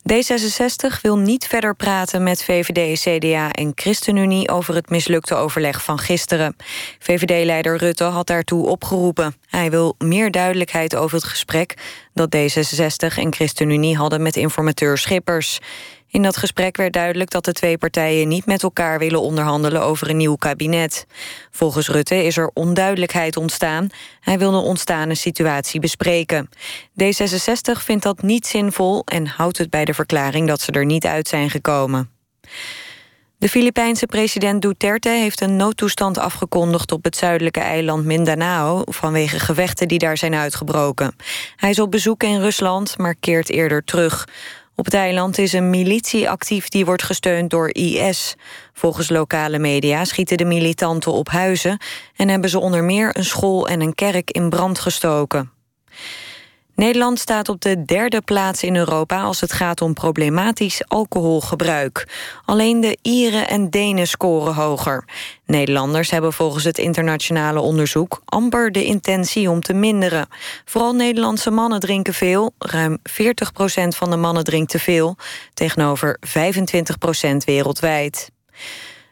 [0.00, 5.98] D66 wil niet verder praten met VVD, CDA en ChristenUnie over het mislukte overleg van
[5.98, 6.56] gisteren.
[6.98, 9.34] VVD-leider Rutte had daartoe opgeroepen.
[9.46, 11.74] Hij wil meer duidelijkheid over het gesprek
[12.14, 15.60] dat D66 en ChristenUnie hadden met informateur Schippers.
[16.10, 20.10] In dat gesprek werd duidelijk dat de twee partijen niet met elkaar willen onderhandelen over
[20.10, 21.06] een nieuw kabinet.
[21.50, 23.88] Volgens Rutte is er onduidelijkheid ontstaan.
[24.20, 26.48] Hij wil de ontstane situatie bespreken.
[27.02, 31.06] D66 vindt dat niet zinvol en houdt het bij de verklaring dat ze er niet
[31.06, 32.10] uit zijn gekomen.
[33.40, 39.88] De Filipijnse president Duterte heeft een noodtoestand afgekondigd op het zuidelijke eiland Mindanao vanwege gevechten
[39.88, 41.16] die daar zijn uitgebroken.
[41.56, 44.28] Hij is op bezoek in Rusland, maar keert eerder terug.
[44.80, 48.34] Op het eiland is een militie actief die wordt gesteund door IS.
[48.72, 51.78] Volgens lokale media schieten de militanten op huizen...
[52.16, 55.50] en hebben ze onder meer een school en een kerk in brand gestoken.
[56.80, 62.08] Nederland staat op de derde plaats in Europa als het gaat om problematisch alcoholgebruik.
[62.44, 65.04] Alleen de Ieren en Denen scoren hoger.
[65.46, 70.28] Nederlanders hebben volgens het internationale onderzoek amper de intentie om te minderen.
[70.64, 72.54] Vooral Nederlandse mannen drinken veel.
[72.58, 73.02] Ruim 40%
[73.88, 75.16] van de mannen drinkt te veel,
[75.54, 78.30] tegenover 25% wereldwijd.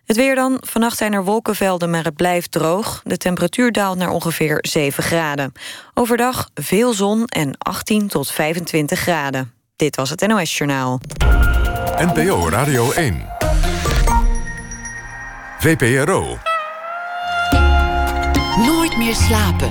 [0.09, 0.57] Het weer dan.
[0.61, 3.01] Vannacht zijn er wolkenvelden, maar het blijft droog.
[3.05, 5.53] De temperatuur daalt naar ongeveer 7 graden.
[5.95, 9.53] Overdag veel zon en 18 tot 25 graden.
[9.77, 11.01] Dit was het NOS Journaal.
[11.97, 13.27] NPO Radio 1.
[15.59, 16.39] VPRO.
[18.57, 19.69] Nooit meer slapen.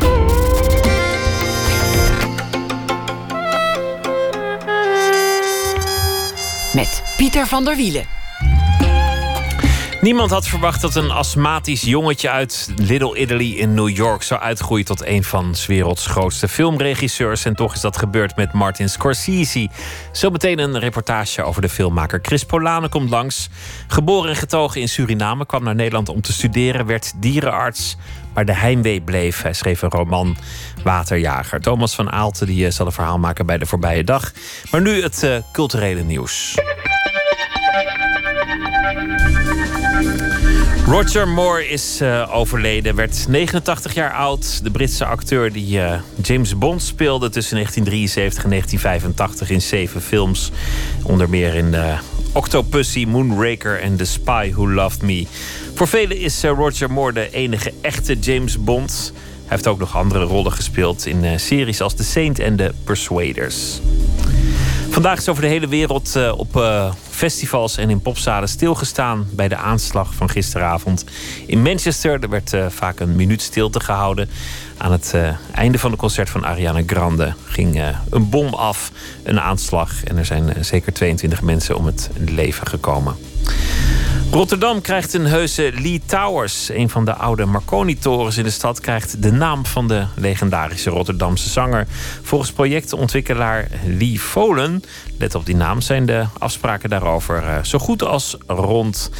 [6.73, 8.16] Met Pieter van der Wielen.
[10.07, 14.85] Niemand had verwacht dat een astmatisch jongetje uit Little Italy in New York zou uitgroeien
[14.85, 17.45] tot een van 's werelds grootste filmregisseurs.
[17.45, 19.69] En toch is dat gebeurd met Martin Scorsese.
[20.11, 22.19] Zometeen een reportage over de filmmaker.
[22.21, 23.49] Chris Polane komt langs.
[23.87, 27.97] Geboren en getogen in Suriname, kwam naar Nederland om te studeren, werd dierenarts.
[28.33, 29.41] Maar de heimwee bleef.
[29.41, 30.37] Hij schreef een roman
[30.83, 31.61] Waterjager.
[31.61, 34.31] Thomas van Aalten die eh, zal een verhaal maken bij de voorbije dag.
[34.71, 36.55] Maar nu het uh, culturele nieuws.
[40.87, 44.63] Roger Moore is uh, overleden, werd 89 jaar oud.
[44.63, 50.51] De Britse acteur die uh, James Bond speelde tussen 1973 en 1985 in zeven films.
[51.03, 51.99] Onder meer in uh,
[52.33, 55.27] Octopussy, Moonraker en The Spy Who Loved Me.
[55.73, 59.11] Voor velen is Roger Moore de enige echte James Bond.
[59.13, 63.79] Hij heeft ook nog andere rollen gespeeld in series als The Saint en The Persuaders.
[64.89, 69.47] Vandaag is over de hele wereld uh, op uh, festivals en in popzalen stilgestaan bij
[69.47, 71.05] de aanslag van gisteravond
[71.45, 72.19] in Manchester.
[72.23, 74.29] Er werd uh, vaak een minuut stilte gehouden.
[74.77, 75.15] Aan het
[75.51, 78.91] einde van het concert van Ariana Grande ging een bom af,
[79.23, 80.03] een aanslag.
[80.03, 83.15] En er zijn zeker 22 mensen om het leven gekomen.
[84.31, 86.69] Rotterdam krijgt een heuse Lee Towers.
[86.69, 91.49] Een van de oude Marconi-torens in de stad krijgt de naam van de legendarische Rotterdamse
[91.49, 91.87] zanger.
[92.21, 94.83] Volgens projectontwikkelaar Lee Folen,
[95.17, 99.11] let op die naam, zijn de afspraken daarover eh, zo goed als rond.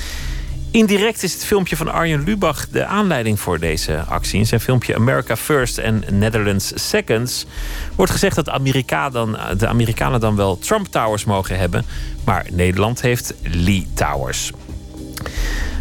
[0.78, 4.39] Indirect is het filmpje van Arjen Lubach de aanleiding voor deze actie.
[4.39, 7.45] In zijn filmpje America First en Netherlands Seconds
[7.95, 11.86] wordt gezegd dat Amerika dan, de Amerikanen dan wel Trump Towers mogen hebben,
[12.23, 14.51] maar Nederland heeft Lee Towers.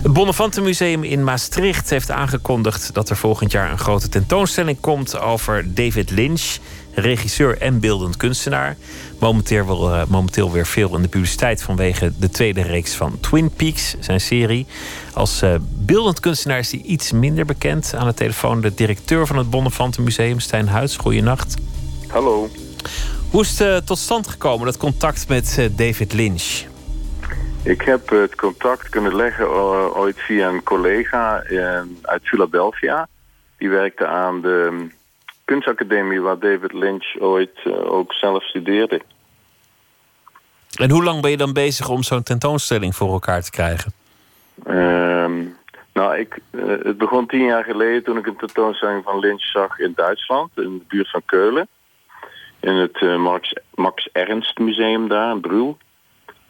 [0.03, 5.75] Het Bonnefantenmuseum in Maastricht heeft aangekondigd dat er volgend jaar een grote tentoonstelling komt over
[5.75, 6.57] David Lynch,
[6.95, 8.77] regisseur en beeldend kunstenaar.
[9.21, 13.97] Momenteel, uh, momenteel weer veel in de publiciteit vanwege de tweede reeks van Twin Peaks,
[14.01, 14.67] zijn serie.
[15.13, 17.95] Als uh, beeldend kunstenaar is hij iets minder bekend.
[17.95, 20.97] Aan de telefoon de directeur van het Bonnefantenmuseum, Stijn Huids.
[20.97, 21.55] Goeienacht.
[22.09, 22.49] Hallo.
[23.31, 26.65] Hoe is het uh, tot stand gekomen, dat contact met David Lynch?
[27.63, 29.51] Ik heb het contact kunnen leggen
[29.97, 31.43] ooit via een collega
[32.03, 33.09] uit Philadelphia.
[33.59, 34.87] Die werkte aan de
[35.47, 39.01] kunstacademie waar David Lynch ooit uh, ook zelf studeerde.
[40.77, 43.93] En hoe lang ben je dan bezig om zo'n tentoonstelling voor elkaar te krijgen?
[44.67, 45.53] Uh,
[45.93, 49.79] nou, ik, uh, het begon tien jaar geleden toen ik een tentoonstelling van Lynch zag
[49.79, 51.69] in Duitsland, in de buurt van Keulen.
[52.61, 55.77] In het uh, Max, Max Ernst Museum daar in Brühl.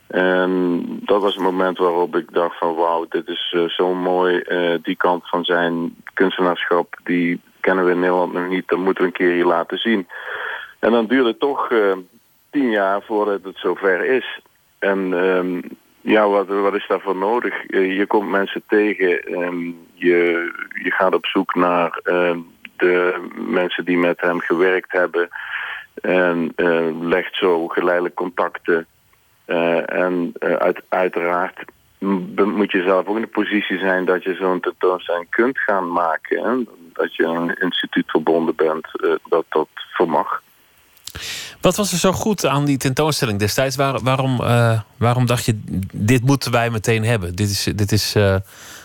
[0.07, 4.43] En dat was het moment waarop ik dacht van wauw, dit is uh, zo mooi.
[4.49, 8.69] Uh, die kant van zijn kunstenaarschap, die kennen we in Nederland nog niet.
[8.69, 10.09] Dat moeten we een keer hier laten zien.
[10.79, 11.93] En dan duurde het toch uh,
[12.51, 14.41] tien jaar voordat het zover is.
[14.79, 15.63] En um,
[16.01, 17.55] ja, wat, wat is daarvoor nodig?
[17.69, 19.33] je komt mensen tegen.
[19.43, 20.51] Um, je,
[20.83, 22.01] je gaat op zoek naar
[22.77, 25.29] de mensen die met hem gewerkt hebben.
[26.03, 26.53] En
[27.01, 28.87] legt zo geleidelijk contacten
[29.87, 31.65] en uit, uiteraard
[31.99, 36.45] moet je zelf ook in de positie zijn dat je zo'n tentoonstelling kunt gaan maken.
[36.45, 36.65] Hè?
[36.97, 40.43] Dat je een instituut verbonden bent, uh, dat dat vermag.
[41.61, 43.77] Wat was er zo goed aan die tentoonstelling destijds?
[43.77, 44.37] Waar, waarom,
[44.99, 45.61] waarom dacht je,
[45.93, 47.35] dit moeten wij meteen hebben?
[47.35, 48.17] Dit is, dit is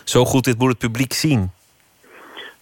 [0.04, 1.50] zo goed, dit moet het publiek zien.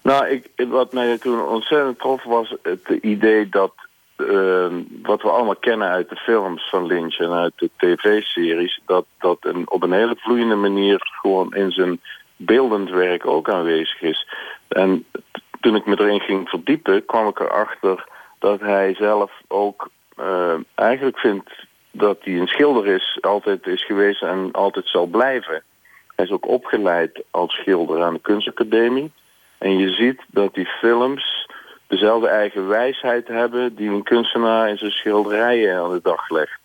[0.02, 3.72] Nou, ik, wat mij toen ontzettend trof was het idee dat
[4.16, 4.66] uh,
[5.02, 9.38] wat we allemaal kennen uit de films van Lynch en uit de tv-series, dat dat
[9.40, 12.00] een, op een hele vloeiende manier gewoon in zijn
[12.36, 14.28] beeldend werk ook aanwezig is.
[14.70, 15.06] En
[15.60, 18.04] toen ik me erin ging verdiepen, kwam ik erachter
[18.38, 21.50] dat hij zelf ook uh, eigenlijk vindt
[21.90, 25.62] dat hij een schilder is, altijd is geweest en altijd zal blijven.
[26.16, 29.12] Hij is ook opgeleid als schilder aan de kunstacademie.
[29.58, 31.48] En je ziet dat die films
[31.86, 36.60] dezelfde eigen wijsheid hebben die een kunstenaar in zijn schilderijen aan de dag legt.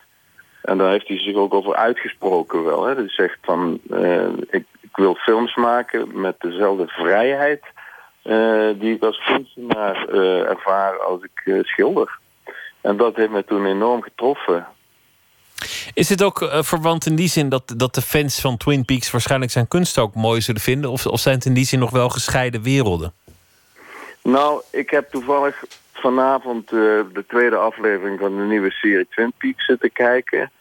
[0.61, 2.85] En daar heeft hij zich ook over uitgesproken wel.
[2.85, 2.95] Hè.
[2.95, 7.63] Hij zegt van, uh, ik, ik, wil films maken met dezelfde vrijheid
[8.79, 12.19] die ik als kunstenaar uh, ervaar als ik schilder.
[12.81, 14.67] En dat heeft me toen enorm getroffen.
[15.93, 19.51] Is het ook verwant in die zin dat, dat de fans van Twin Peaks waarschijnlijk
[19.51, 20.89] zijn kunst ook mooi zullen vinden?
[20.89, 23.13] Of, of zijn het in die zin nog wel gescheiden werelden?
[24.21, 25.63] Nou, ik heb toevallig
[25.93, 26.79] vanavond uh,
[27.13, 30.51] de tweede aflevering van de nieuwe serie Twin Peaks zitten kijken.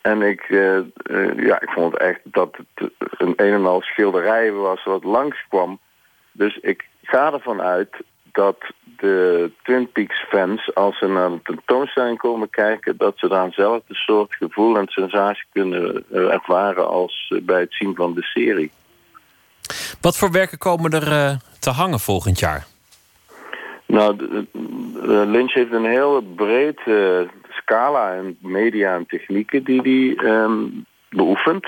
[0.00, 0.78] En ik, uh,
[1.10, 5.78] uh, ja, ik vond echt dat het een een en al schilderij was wat langskwam.
[6.32, 7.96] Dus ik ga ervan uit
[8.32, 13.44] dat de Twin Peaks fans, als ze naar de tentoonstelling komen kijken, dat ze daar
[13.44, 18.70] eenzelfde soort gevoel en sensatie kunnen ervaren als bij het zien van de serie.
[20.00, 22.66] Wat voor werken komen er te hangen volgend jaar?
[23.86, 24.16] Nou,
[25.26, 31.66] Lynch heeft een heel breed uh, scala en media en technieken die hij um, beoefent.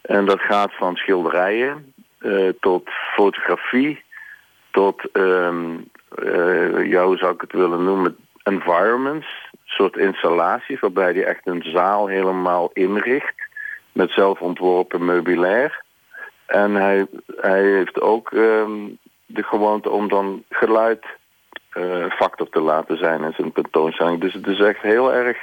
[0.00, 4.02] En dat gaat van schilderijen uh, tot fotografie,
[4.72, 5.90] tot, um,
[6.22, 9.26] uh, ja, hoe zou ik het willen noemen, environments.
[9.64, 13.34] Soort installaties waarbij hij echt een zaal helemaal inricht
[13.92, 15.82] met zelfontworpen meubilair.
[16.46, 17.06] En hij,
[17.36, 21.04] hij heeft ook um, de gewoonte om dan geluid
[21.74, 24.20] uh, factor te laten zijn in zijn tentoonstelling.
[24.20, 25.36] Dus het is echt heel erg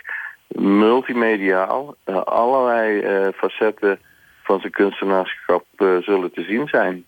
[0.47, 1.95] multimediaal.
[2.05, 3.01] Uh, allerlei
[3.31, 3.99] facetten
[4.43, 7.05] van zijn kunstenaarschap zullen te zien zijn.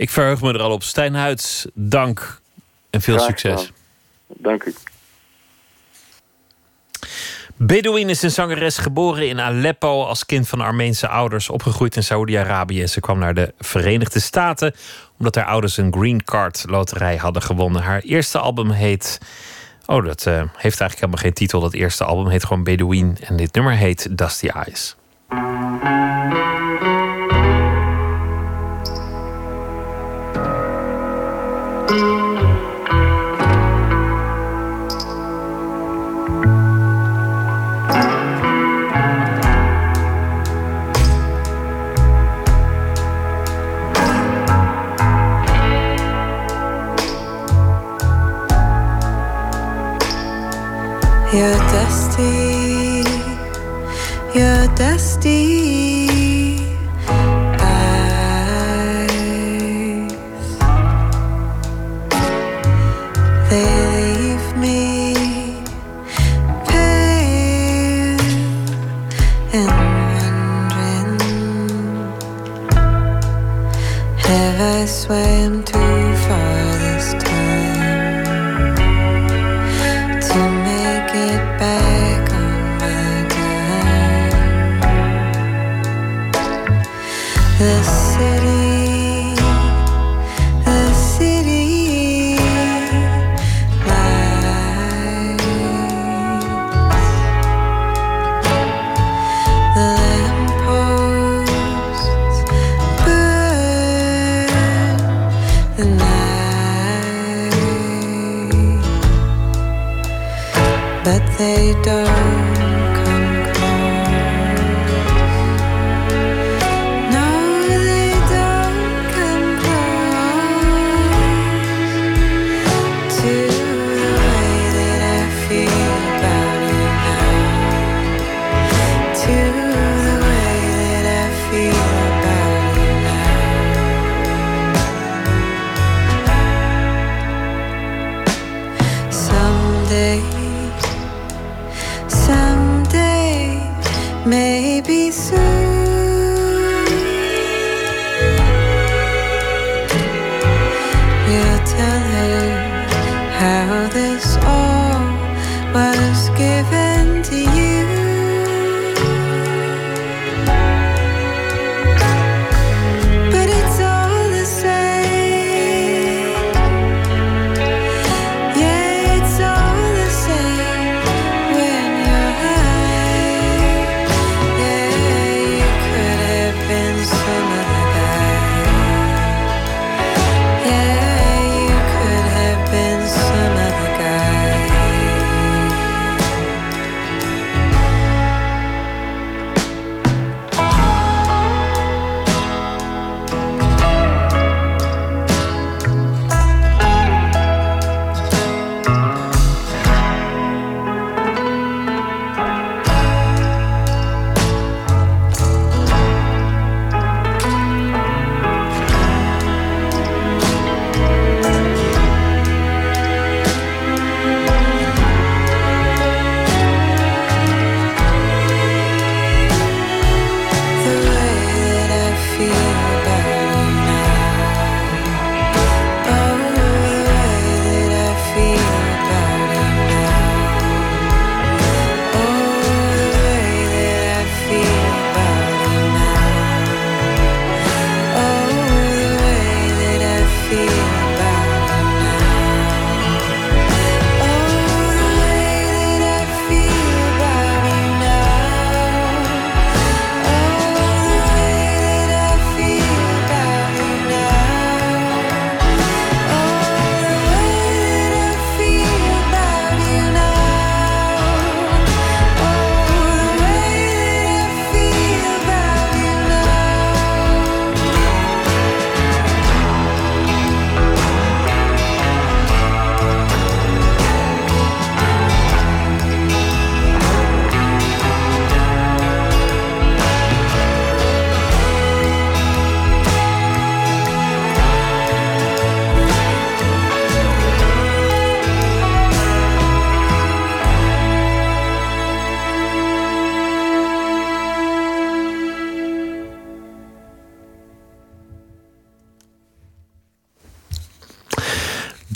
[0.00, 0.82] Ik verheug me er al op.
[0.82, 2.40] Stijn Huids, dank
[2.90, 3.72] en veel Graag succes.
[4.26, 4.74] Dank u.
[7.56, 12.86] Bedouin is een zangeres geboren in Aleppo als kind van Armeense ouders, opgegroeid in Saoedi-Arabië.
[12.86, 14.74] Ze kwam naar de Verenigde Staten
[15.18, 17.82] omdat haar ouders een green card loterij hadden gewonnen.
[17.82, 19.18] Haar eerste album heet.
[19.86, 21.60] Oh, dat uh, heeft eigenlijk helemaal geen titel.
[21.60, 23.16] Dat eerste album heet gewoon Bedouin.
[23.20, 24.96] En dit nummer heet Dusty Eyes.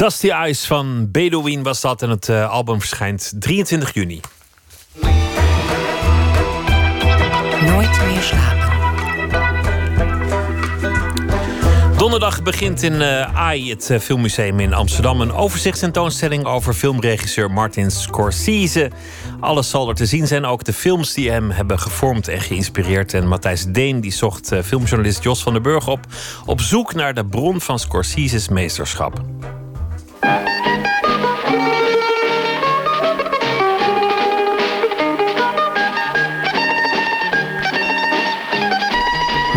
[0.04, 4.20] Dusty Eyes van Bedouin was dat en het uh, album verschijnt 23 juni.
[7.66, 8.72] Nooit meer slapen.
[11.96, 17.90] Donderdag begint in uh, AI, het uh, filmmuseum in Amsterdam, een overzichtstentoonstelling over filmregisseur Martin
[17.90, 18.90] Scorsese.
[19.40, 23.14] Alles zal er te zien zijn, ook de films die hem hebben gevormd en geïnspireerd.
[23.14, 26.00] En Matthijs Deen die zocht uh, filmjournalist Jos van den Burg op,
[26.46, 29.22] op zoek naar de bron van Scorsese's meesterschap.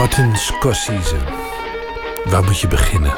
[0.07, 1.15] Martin Scorsese.
[2.23, 3.13] Waar moet je beginnen?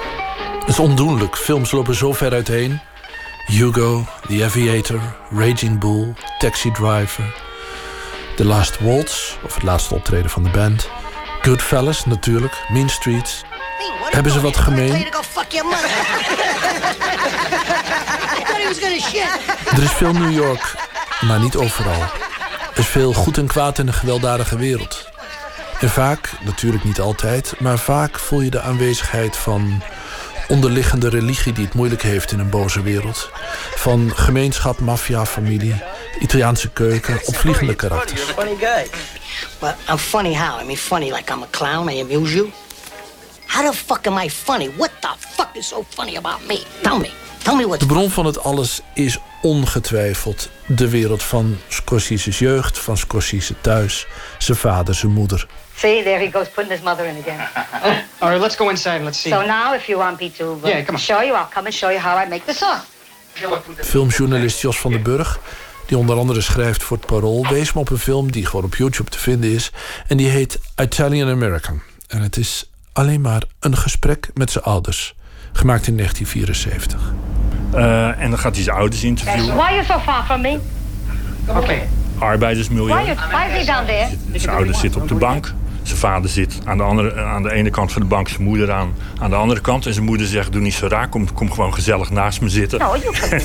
[0.59, 1.37] Het is ondoenlijk.
[1.37, 2.79] Films lopen zo ver uiteen.
[3.45, 4.99] Hugo, The Aviator,
[5.31, 7.35] Raging Bull, Taxi Driver...
[8.35, 10.89] The Last Waltz, of het laatste optreden van de band...
[11.41, 13.43] Goodfellas, natuurlijk, Mean Streets...
[14.09, 15.05] Hebben ze wat gemeen?
[19.75, 20.75] Er is veel New York,
[21.21, 22.01] maar niet overal.
[22.73, 25.09] Er is veel goed en kwaad in een gewelddadige wereld.
[25.79, 29.81] En vaak, natuurlijk niet altijd, maar vaak voel je de aanwezigheid van
[30.47, 33.29] onderliggende religie die het moeilijk heeft in een boze wereld.
[33.75, 35.75] Van gemeenschap, maffia, familie,
[36.19, 38.21] Italiaanse keuken, opvliegende karakters.
[38.21, 38.87] Funny guy.
[39.59, 40.61] Well, I'm funny how?
[40.61, 42.49] I mean funny like I'm a clown, I amuse you?
[43.45, 44.69] How the fuck am I funny?
[44.77, 46.63] What the fuck is so funny about me?
[46.81, 47.09] Tell me.
[47.43, 47.79] Tell me what.
[47.79, 54.07] De bron van het alles is ongetwijfeld de wereld van Scorsese's jeugd, van Scorsese thuis,
[54.37, 55.47] zijn vader, zijn moeder.
[55.81, 57.39] See, there he goes putting his mother in again.
[58.21, 59.29] All right, let's go inside and let's see.
[59.31, 61.01] So now, if you want me to uh, Yeah, come on.
[61.01, 62.85] show you, I'll come and show you how I make the sauce.
[63.81, 65.39] Filmjournalist Jos van den Burg,
[65.85, 68.75] die onder andere schrijft voor het Parool, wees me op een film die gewoon op
[68.75, 69.71] YouTube te vinden is.
[70.07, 71.81] En die heet Italian American.
[72.07, 75.15] En het is alleen maar een gesprek met zijn ouders.
[75.53, 77.13] Gemaakt in 1974.
[77.75, 79.55] Uh, en dan gaat hij zijn ouders interviewen.
[79.55, 80.59] Why are you so far from me?
[81.47, 81.87] Okay.
[82.17, 82.93] Arbeidersmilieu.
[82.93, 84.07] Why, you, why is he down there?
[84.39, 85.53] Zijn ouders zitten op de bank.
[85.83, 88.71] Zijn vader zit aan de, andere, aan de ene kant van de bank, zijn moeder
[88.71, 89.85] aan, aan de andere kant.
[89.85, 92.79] En zijn moeder zegt, doe niet zo raar, kom, kom gewoon gezellig naast me zitten.
[92.79, 93.41] No, you can.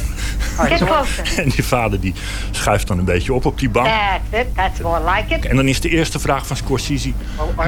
[0.68, 1.32] Get closer.
[1.42, 2.14] En die vader die
[2.50, 3.86] schuift dan een beetje op op die bank.
[3.86, 4.54] That's it.
[4.54, 5.44] That's more like it.
[5.46, 7.12] En dan is de eerste vraag van Scorsese,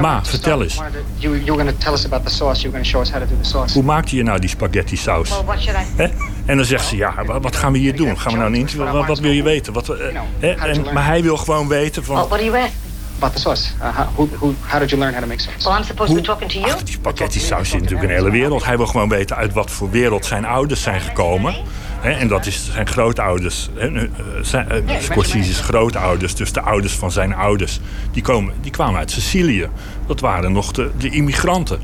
[0.01, 0.81] ma, vertel eens.
[1.17, 2.61] You, you're going to tell us about the sauce.
[2.61, 3.73] You're going to show us how to do the sauce.
[3.75, 5.29] Hoe maakte je nou die spaghetti saus?
[5.29, 5.85] Well, what should I...
[5.97, 6.09] Hè?
[6.47, 8.19] En dan zegt ze, ja, wa- wat gaan we hier doen?
[8.19, 8.91] Gaan we nou een interview?
[8.93, 9.73] Wat, wat wil je weten?
[9.73, 9.99] Wat, eh,
[10.39, 10.49] hè?
[10.53, 12.29] En, maar hij wil gewoon weten Well, van...
[12.51, 12.71] what?
[13.17, 13.73] About the sauce.
[13.81, 15.65] Uh, how, who, who, how did you learn how to make sauce?
[15.65, 16.73] Well, I'm supposed to be talking to you?
[16.73, 18.65] Ach, die spaghetti saus zit natuurlijk een hele wereld.
[18.65, 21.55] Hij wil gewoon weten uit wat voor wereld zijn ouders zijn gekomen.
[22.01, 23.69] Hè, en dat is zijn grootouders.
[23.75, 24.09] Hè, eh,
[24.43, 27.81] zijn, eh, Scorsese's grootouders, dus de ouders van zijn ouders.
[28.13, 29.69] Die, komen, die kwamen uit Sicilië.
[30.07, 31.81] Dat waren nog de, de immigranten.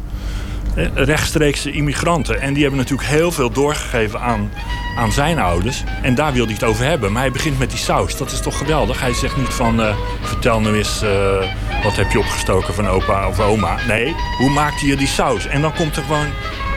[0.74, 2.40] Hè, rechtstreekse immigranten.
[2.40, 4.52] En die hebben natuurlijk heel veel doorgegeven aan,
[4.96, 5.82] aan zijn ouders.
[6.02, 7.12] En daar wil hij het over hebben.
[7.12, 8.16] Maar hij begint met die saus.
[8.16, 9.00] Dat is toch geweldig?
[9.00, 9.82] Hij zegt niet van...
[9.82, 11.02] eh, vertel nou eens...
[11.02, 13.76] eh, wat heb je opgestoken van opa of oma?
[13.86, 15.46] Nee, hoe maakte je die saus?
[15.46, 16.26] En dan komt er gewoon...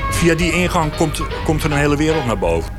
[0.10, 2.72] Via die ingang komt, komt er een hele wereld naar boven.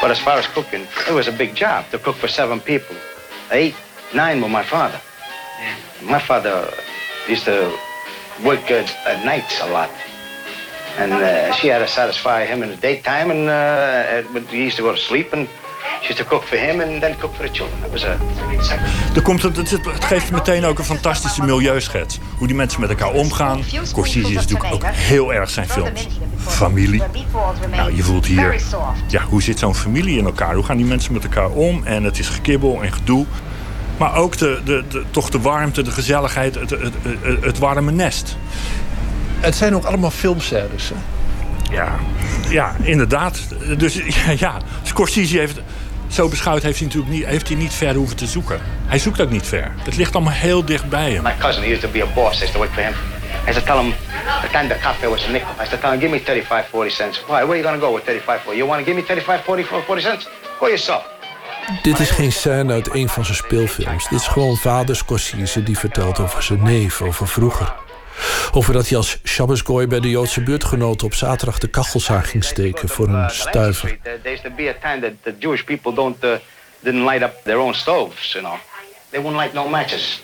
[0.00, 2.96] But as far as cooking, it was a big job to cook for seven people.
[3.48, 3.74] Eight,
[4.12, 5.00] nine were my father.
[6.02, 6.68] My father
[7.28, 7.72] used to
[8.44, 9.90] work uh, at nights a lot.
[10.98, 14.82] And uh, she had to satisfy him in the daytime, and uh, he used to
[14.82, 15.48] go to sleep, and
[16.02, 17.84] she used to cook for him and then cook for the children.
[17.84, 18.18] It was a
[19.14, 22.18] Er komt, het, geeft meteen ook een fantastische milieuschets.
[22.36, 23.62] Hoe die mensen met elkaar omgaan.
[23.82, 26.06] Scorsese is natuurlijk ook heel erg zijn films.
[26.38, 27.02] Familie.
[27.70, 28.62] Nou, je voelt hier...
[29.08, 30.54] Ja, hoe zit zo'n familie in elkaar?
[30.54, 31.84] Hoe gaan die mensen met elkaar om?
[31.84, 33.26] En het is gekibbel en gedoe.
[33.96, 37.90] Maar ook de, de, de, toch de warmte, de gezelligheid, het, het, het, het warme
[37.92, 38.36] nest.
[39.40, 40.88] Het zijn ook allemaal filmscènes.
[40.88, 40.94] hè?
[41.74, 41.98] Ja,
[42.48, 43.40] ja, inderdaad.
[43.78, 43.94] Dus
[44.24, 45.60] ja, ja, Scorsese heeft...
[46.08, 48.60] Zo beschouwd heeft hij natuurlijk niet, heeft hij niet ver hoeven te zoeken.
[48.86, 49.72] Hij zoekt ook niet ver.
[49.76, 51.22] Het ligt allemaal heel dicht bij hem.
[51.22, 52.38] My cousin used to be a boss.
[52.40, 52.92] I used to work for him.
[52.92, 53.92] I used to tell him
[54.42, 55.48] the time the cafe was a nickel.
[55.58, 57.20] I used to tell him, give me 35, 40 cents.
[57.26, 57.28] Why?
[57.28, 58.58] Where are you going to go with 35, 40?
[58.58, 60.28] You want to give me 35, 40, 40 cents?
[60.60, 61.02] Go yourself.
[61.82, 64.08] Dit is geen scène uit een van zijn speelfilms.
[64.08, 67.74] Dit is gewoon vader Scorsese die vertelt over zijn neef, over vroeger.
[68.52, 72.88] Over dat hij als Shabbosgoy bij de Joodse buurtgenoten op zaterdag de kachelzaag ging steken
[72.88, 73.98] voor een stuiver.
[74.02, 76.30] There used to be a time that the Jewish people don't uh,
[76.80, 78.32] didn't light up their own stoves.
[78.32, 78.58] You know,
[79.10, 80.22] they wouldn't light no matches.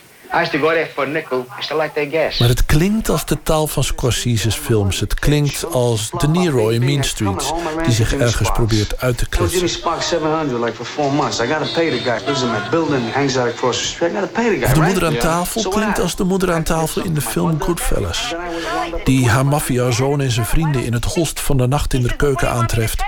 [1.07, 1.47] Nickel.
[1.95, 2.39] Their gas.
[2.39, 5.01] Maar het klinkt als de taal van Scorsese's films.
[5.01, 7.53] Het klinkt als De Niro in Mean Streets...
[7.85, 9.69] die zich ergens probeert uit te Jimmy kletsen.
[9.69, 11.41] Sparks 700 like for four months.
[11.41, 12.19] I gotta pay the guy.
[12.27, 14.11] Lives in my building, hangs out across the street.
[14.11, 16.63] I gotta pay the guy, Of de moeder aan tafel klinkt als de moeder aan
[16.63, 18.35] tafel in de film Goodfellas.
[19.05, 22.51] Die haar maffia-zoon en zijn vrienden in het holst van de nacht in de keuken
[22.51, 23.03] aantreft...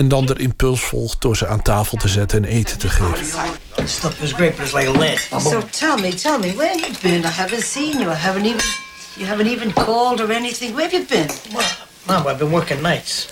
[0.00, 3.26] en dan er impuls volgt door ze aan tafel te zetten en eten te geven.
[3.84, 5.38] Stuff is great, but it's like a.
[5.38, 7.22] So tell me, tell me, where you been?
[7.22, 8.10] I haven't seen you.
[8.10, 8.62] I haven't even,
[9.16, 10.74] you haven't even called or anything.
[10.74, 11.28] Where have you been?
[12.06, 13.28] Mom, I've been working nights.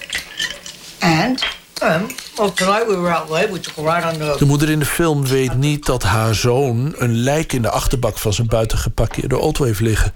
[1.01, 1.43] And?
[1.82, 3.53] Um, well, tonight we were out late.
[3.53, 4.35] We took a ride on the...
[4.39, 8.19] De moeder in de film weet niet dat haar zoon een lijk in de achterbak
[8.19, 10.12] van zijn buiten geparkeerde auto heeft liggen.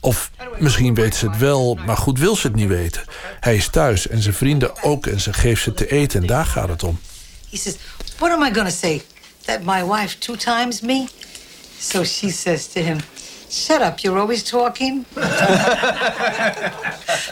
[0.00, 3.02] Of misschien weet ze het wel, maar goed wil ze het niet weten.
[3.40, 6.46] Hij is thuis en zijn vrienden ook en ze geeft ze te eten en daar
[6.46, 7.00] gaat het om.
[7.50, 7.76] He says,
[8.18, 9.02] what am I gonna say?
[9.44, 11.06] That my wife two times me?
[11.78, 12.98] So she says to him,
[13.50, 15.04] shut up, you're always talking.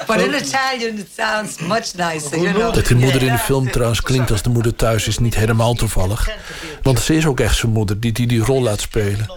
[0.07, 2.75] but in Italian it sounds much nicer, you know.
[2.75, 5.75] Dat die moeder in de film trouwens klinkt als de moeder thuis is niet helemaal
[5.75, 6.29] toevallig.
[6.83, 9.31] Want ze is ook echt zijn moeder die die, die rol laat spelen.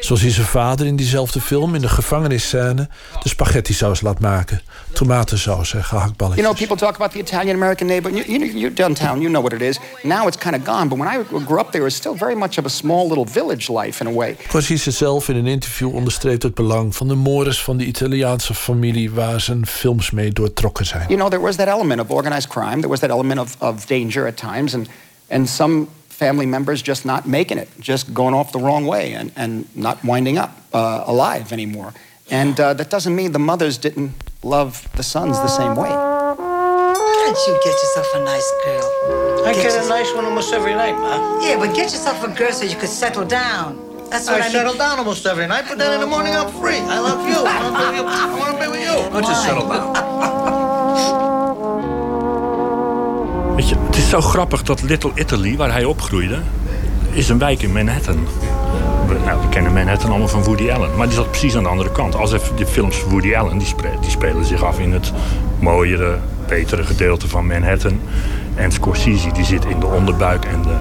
[0.00, 2.88] Zoals hij zijn vader in diezelfde film in de gevangennisscène
[3.22, 4.60] de spaghetti saus laat maken.
[4.92, 6.44] Tomatensaus en gehaktballetjes.
[6.44, 8.26] You know, people talk about the Italian American neighborhood.
[8.26, 9.78] You, you, you're downtown, you know what it is.
[10.02, 12.36] Now it's kind of gone, but when I grew up there, it was still very
[12.36, 14.36] much of a small little village life in a way.
[14.48, 19.10] Scorsese zelf in een interview onderstreept het belang van de mores van de Italiaanse familie
[19.10, 21.04] waar zijn films mee doortrokken zijn.
[21.08, 23.86] You know, there was that element of organized crime, there was that element of, of
[23.86, 24.88] danger at times, and,
[25.30, 25.86] and some
[26.18, 30.02] family members just not making it, just going off the wrong way and, and not
[30.02, 31.94] winding up uh, alive anymore.
[32.28, 34.12] And uh, that doesn't mean the mothers didn't
[34.42, 35.88] love the sons the same way.
[35.88, 39.46] Why don't you get yourself a nice girl?
[39.46, 41.40] I get a nice one almost every night, Ma.
[41.40, 43.78] Yeah, but get yourself a girl so you could settle down.
[44.10, 44.78] That's what I, I, settle mean.
[44.78, 46.78] down almost every night, but then in the morning I'm free.
[46.78, 47.38] I love you.
[47.46, 48.04] I want to be with you.
[48.08, 48.96] I want to be with you.
[49.12, 51.34] Don't just settle down.
[53.98, 56.38] Het is zo grappig dat Little Italy, waar hij opgroeide,
[57.10, 58.26] is een wijk in Manhattan.
[59.06, 61.68] We, nou, we kennen Manhattan allemaal van Woody Allen, maar die zat precies aan de
[61.68, 62.14] andere kant.
[62.14, 65.12] Als de films van Woody Allen, die spelen zich af in het
[65.58, 66.18] mooiere,
[66.48, 68.00] betere gedeelte van Manhattan.
[68.54, 70.76] En Scorsese die zit in de onderbuik en de,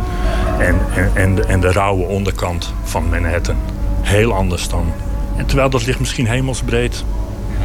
[0.64, 3.57] en, en, en, de, en de rauwe onderkant van Manhattan.
[4.02, 4.94] Heel anders dan.
[5.38, 7.03] En terwijl dat ligt misschien hemelsbreed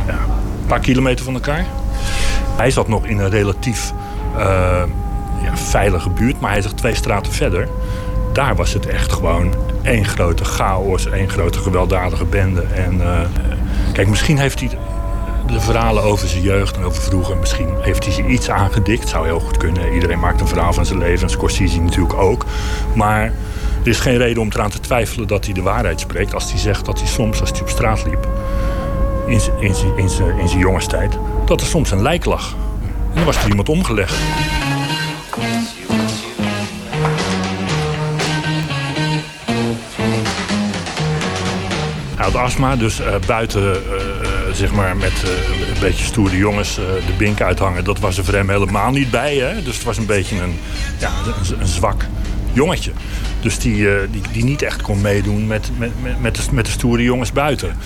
[0.07, 1.67] ja, een paar kilometer van elkaar.
[2.57, 3.93] Hij zat nog in een relatief
[4.37, 4.83] eh,
[5.43, 7.69] ja, veilige buurt, maar hij zegt twee straten verder.
[8.33, 12.63] Daar was het echt gewoon één grote chaos, één grote gewelddadige bende.
[12.63, 13.21] En eh,
[13.93, 14.71] kijk, misschien heeft hij
[15.47, 19.09] de verhalen over zijn jeugd en over vroeger, misschien heeft hij ze iets aangedikt.
[19.09, 19.93] Zou heel goed kunnen.
[19.93, 22.45] Iedereen maakt een verhaal van zijn leven, en Scorsese natuurlijk ook.
[22.95, 23.23] Maar
[23.83, 26.59] er is geen reden om eraan te twijfelen dat hij de waarheid spreekt als hij
[26.61, 28.29] zegt dat hij soms, als hij op straat liep,
[29.27, 29.41] in
[30.11, 32.55] zijn- in jongenstijd, dat er soms een lijk lag.
[33.11, 34.15] En dan was er iemand omgelegd.
[42.23, 45.13] Hij had astma, dus eh, buiten eh, eh, zeg maar met
[45.75, 49.37] een beetje stoere jongens de bink uithangen, dat was er voor hem helemaal niet bij.
[49.37, 49.63] Hè?
[49.63, 50.59] Dus het was een beetje een,
[50.99, 52.07] ja, een, een zwak
[52.53, 52.91] jongetje.
[53.41, 56.71] Dus die, die, die niet echt kon meedoen met, met, met, met, de, met de
[56.71, 57.77] stoere jongens buiten.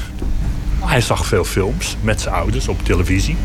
[0.80, 3.36] Hij zag veel films met zijn ouders op televisie.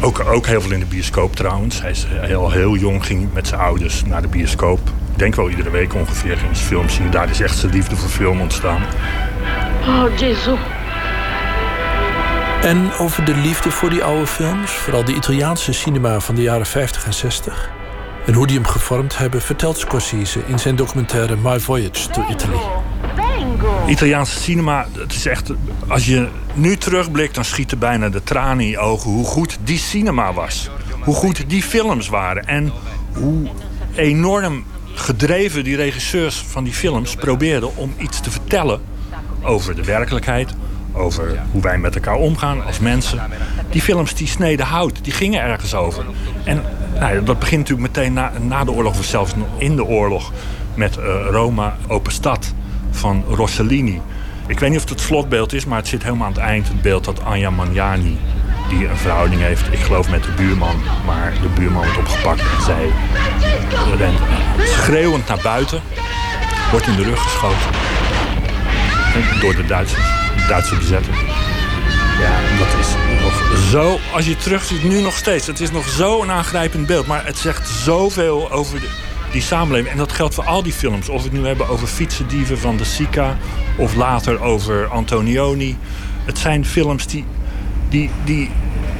[0.00, 1.80] Ook, ook heel veel in de bioscoop trouwens.
[1.80, 4.92] Hij is heel, heel jong, ging met zijn ouders naar de bioscoop.
[5.20, 7.10] Ik denk wel iedere week ongeveer ging ze films zien.
[7.10, 8.82] Daar is echt zijn liefde voor film ontstaan.
[9.86, 10.56] Oh, Gesù.
[12.62, 16.66] En over de liefde voor die oude films, vooral de Italiaanse cinema van de jaren
[16.66, 17.70] 50 en 60.
[18.26, 22.60] En hoe die hem gevormd hebben, vertelt Scorsese in zijn documentaire My Voyage to Italy.
[23.86, 25.52] Italiaanse cinema, het is echt.
[25.88, 29.78] Als je nu terugblikt, dan schieten bijna de tranen in je ogen hoe goed die
[29.78, 30.70] cinema was.
[31.00, 32.46] Hoe goed die films waren.
[32.46, 32.72] En
[33.12, 33.48] hoe
[33.94, 34.64] enorm
[35.00, 38.80] gedreven die regisseurs van die films probeerden om iets te vertellen
[39.42, 40.54] over de werkelijkheid.
[40.92, 43.20] Over hoe wij met elkaar omgaan als mensen.
[43.70, 46.04] Die films die sneden hout, die gingen ergens over.
[46.44, 46.62] En
[46.98, 50.32] nou, ja, dat begint natuurlijk meteen na, na de oorlog, of zelfs in de oorlog,
[50.74, 52.54] met eh, Roma, Open Stad
[52.90, 54.00] van Rossellini.
[54.46, 56.68] Ik weet niet of het het slotbeeld is, maar het zit helemaal aan het eind.
[56.68, 58.18] Het beeld dat Anja Magnani,
[58.70, 62.62] die een verhouding heeft, ik geloof met de buurman, maar de buurman wordt opgepakt en
[62.64, 62.92] zij
[63.96, 64.18] rent
[64.64, 65.82] schreeuwend naar buiten,
[66.70, 67.70] wordt in de rug geschoten
[69.40, 70.06] door de Duitsers,
[70.48, 71.14] Duitse bezetter.
[72.20, 72.88] Ja, dat is
[73.22, 77.06] nog zo, als je terug ziet, nu nog steeds, het is nog zo'n aangrijpend beeld,
[77.06, 78.88] maar het zegt zoveel over de,
[79.32, 79.92] die samenleving.
[79.92, 81.08] En dat geldt voor al die films.
[81.08, 83.36] Of we het nu hebben over fietsendieven van de Sica...
[83.76, 85.76] of later over Antonioni.
[86.24, 87.24] Het zijn films die,
[87.90, 88.50] die, die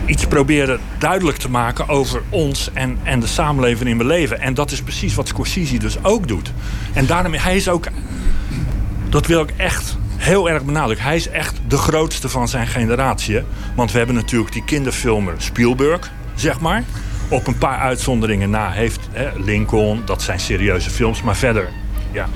[0.07, 4.41] iets proberen duidelijk te maken over ons en, en de samenleving waarin we leven.
[4.41, 6.53] En dat is precies wat Scorsese dus ook doet.
[6.93, 7.87] En daarom, hij is ook,
[9.09, 11.05] dat wil ik echt heel erg benadrukken.
[11.05, 13.43] Hij is echt de grootste van zijn generatie.
[13.75, 16.85] Want we hebben natuurlijk die kinderfilmer Spielberg, zeg maar.
[17.29, 21.23] Op een paar uitzonderingen na heeft hè, Lincoln, dat zijn serieuze films.
[21.23, 21.69] Maar verder,
[22.12, 22.29] ja.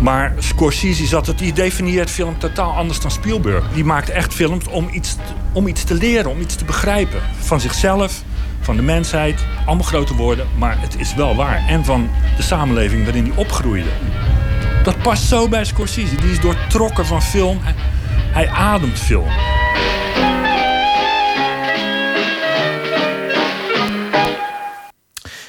[0.00, 3.64] Maar Scorsese zat het, die definieert film totaal anders dan Spielberg.
[3.74, 5.16] Die maakt echt films om iets,
[5.52, 7.20] om iets te leren, om iets te begrijpen.
[7.38, 8.22] Van zichzelf,
[8.60, 9.44] van de mensheid.
[9.66, 11.64] Allemaal grote woorden, maar het is wel waar.
[11.68, 13.90] En van de samenleving waarin hij opgroeide.
[14.82, 16.16] Dat past zo bij Scorsese.
[16.16, 17.58] Die is doortrokken van film.
[18.32, 19.28] Hij ademt film.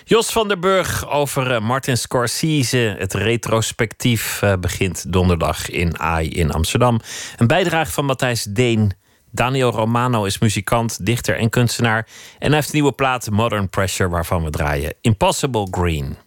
[0.09, 2.95] Jos van der Burg over eh, Martin Scorsese.
[2.97, 6.99] Het retrospectief eh, begint donderdag in AI in Amsterdam.
[7.37, 8.91] Een bijdrage van Matthijs Deen.
[9.31, 12.07] Daniel Romano is muzikant, dichter en kunstenaar.
[12.39, 14.93] En hij heeft een nieuwe plaat, Modern Pressure, waarvan we draaien.
[15.01, 16.17] Impossible Green.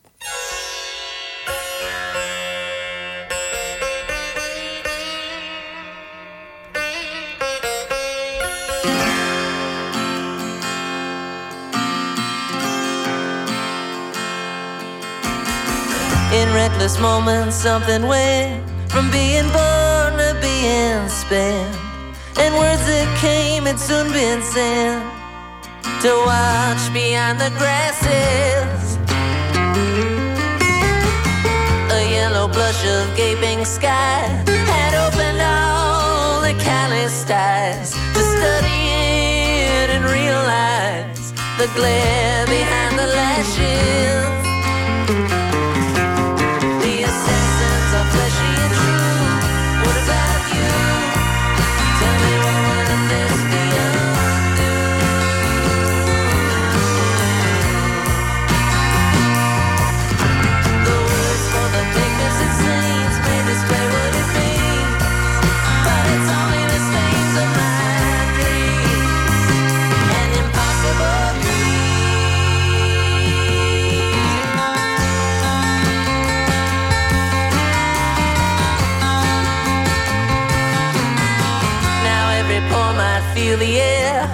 [16.32, 21.76] In reckless moments, something went from being born to being spent.
[22.38, 25.04] And words that came had soon been sent
[26.00, 28.96] to watch behind the grasses.
[31.92, 34.24] A yellow blush of gaping sky
[34.72, 38.80] had opened all the calloused eyes to study
[39.76, 44.02] it and realize the glare behind the lashes.
[83.52, 84.24] Feel the air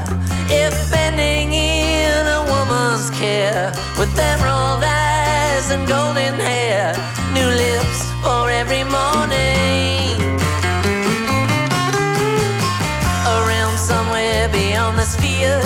[0.49, 6.93] if bending in a woman's care with emerald eyes and golden hair,
[7.35, 10.15] new lips for every morning.
[13.37, 15.61] Around somewhere beyond the sphere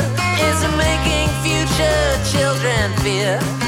[0.48, 3.61] is making future children fear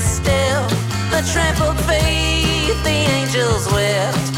[0.00, 0.66] still,
[1.10, 4.33] the trampled faith the angels wept.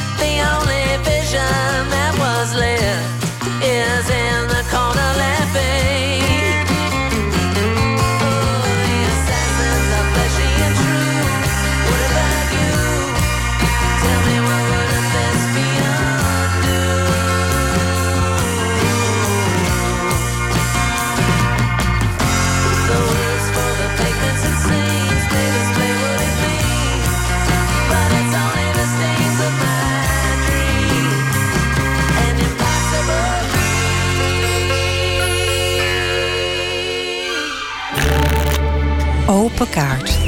[39.64, 40.18] Kaart.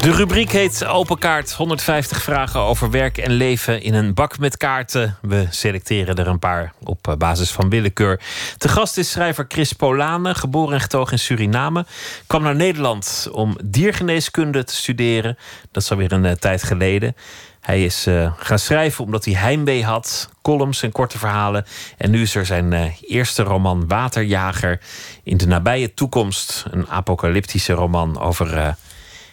[0.00, 1.52] De rubriek heet Open Kaart.
[1.52, 5.16] 150 vragen over werk en leven in een bak met kaarten.
[5.20, 8.20] We selecteren er een paar op eh, basis van willekeur.
[8.58, 11.86] Te gast is schrijver Chris Polane, geboren en getogen in Suriname.
[12.26, 15.38] Kwam naar Nederland om diergeneeskunde te studeren.
[15.70, 17.14] Dat is alweer een uh, tijd geleden.
[17.62, 21.66] Hij is uh, gaan schrijven omdat hij heimwee had, columns en korte verhalen.
[21.96, 24.80] En nu is er zijn uh, eerste roman Waterjager
[25.22, 26.64] in de nabije toekomst.
[26.70, 28.68] Een apocalyptische roman over uh,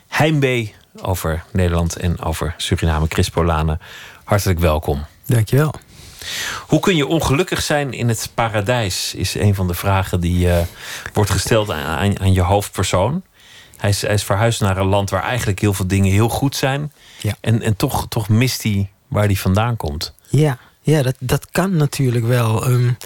[0.07, 3.06] heimwee, over Nederland en over Suriname.
[3.10, 3.80] Chris Polane,
[4.23, 5.06] hartelijk welkom.
[5.26, 5.73] Dankjewel.
[6.68, 9.14] Hoe kun je ongelukkig zijn in het paradijs?
[9.15, 10.49] Is een van de vragen die
[11.14, 13.23] wordt gesteld aan, aan je hoofdpersoon.
[13.77, 16.56] Hij is, hij is, verhuisd naar een land waar eigenlijk heel veel dingen heel goed
[16.56, 16.91] zijn.
[17.22, 17.36] Ja.
[17.41, 20.14] En, en toch, toch mist hij waar hij vandaan komt.
[20.30, 22.70] Ja, ja dat, dat kan natuurlijk wel.
[22.70, 22.98] Um,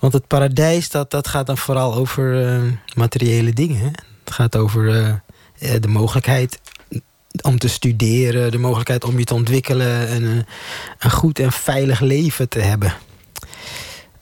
[0.00, 3.78] want het paradijs, dat, dat gaat dan vooral over uh, materiële dingen.
[3.78, 3.90] Hè?
[4.24, 5.14] Het gaat over uh,
[5.80, 6.60] de mogelijkheid
[7.42, 10.36] om te studeren, de mogelijkheid om je te ontwikkelen en uh,
[10.98, 12.94] een goed en veilig leven te hebben.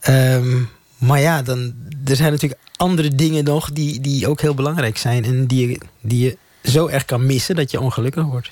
[0.08, 0.68] Um,
[0.98, 5.24] maar ja, dan, er zijn natuurlijk andere dingen nog die, die ook heel belangrijk zijn.
[5.24, 6.36] En die die je
[6.70, 8.50] zo erg kan missen dat je ongelukkig wordt.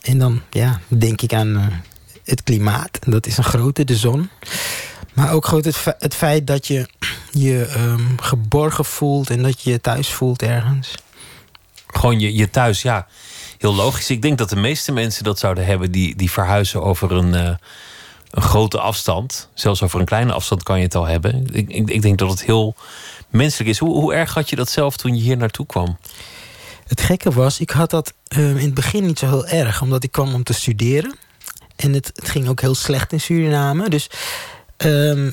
[0.00, 1.66] En dan ja, denk ik aan uh,
[2.24, 2.98] het klimaat.
[3.06, 4.28] Dat is een grote, de zon.
[5.14, 6.88] Maar ook groot het, fe het feit dat je
[7.30, 10.94] je um, geborgen voelt en dat je je thuis voelt ergens.
[11.86, 13.06] Gewoon je, je thuis, ja.
[13.58, 14.10] Heel logisch.
[14.10, 17.34] Ik denk dat de meeste mensen dat zouden hebben die, die verhuizen over een.
[17.34, 17.54] Uh,
[18.30, 19.48] een grote afstand.
[19.54, 21.46] Zelfs over een kleine afstand kan je het al hebben.
[21.52, 22.74] Ik, ik, ik denk dat het heel
[23.28, 23.78] menselijk is.
[23.78, 25.98] Hoe, hoe, erg had je dat zelf toen je hier naartoe kwam?
[26.90, 29.82] Het gekke was, ik had dat uh, in het begin niet zo heel erg.
[29.82, 31.14] Omdat ik kwam om te studeren.
[31.76, 33.88] En het, ging ook heel slecht in Suriname.
[33.88, 34.10] Dus
[34.76, 35.32] um,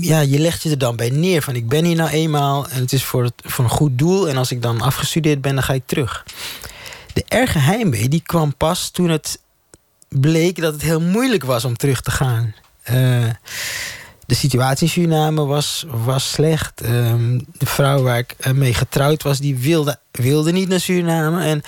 [0.00, 1.42] ja, je legt je er dan bij neer.
[1.42, 4.28] Van ik ben hier nou eenmaal en het is voor, het, een goed doel.
[4.28, 6.24] En als ik dan afgestudeerd ben, dan ga ik terug.
[7.12, 9.40] De erge heimwee die kwam pas toen het
[10.08, 12.54] bleek dat het heel moeilijk was om terug te gaan.
[12.90, 13.30] Uh,
[14.26, 16.84] de situatie in Suriname was, was slecht.
[16.84, 21.44] Um, de vrouw waar ik mee getrouwd was, die wilde, wilde niet naar Suriname.
[21.44, 21.62] En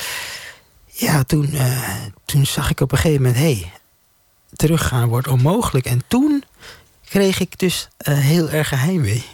[0.87, 1.83] ja, toen, uh,
[2.25, 3.41] toen zag ik op een gegeven moment...
[3.41, 3.73] hé, hey,
[4.57, 5.87] teruggaan wordt onmogelijk.
[5.87, 6.45] En toen
[7.09, 9.25] kreeg ik dus uh, heel erg heimwee.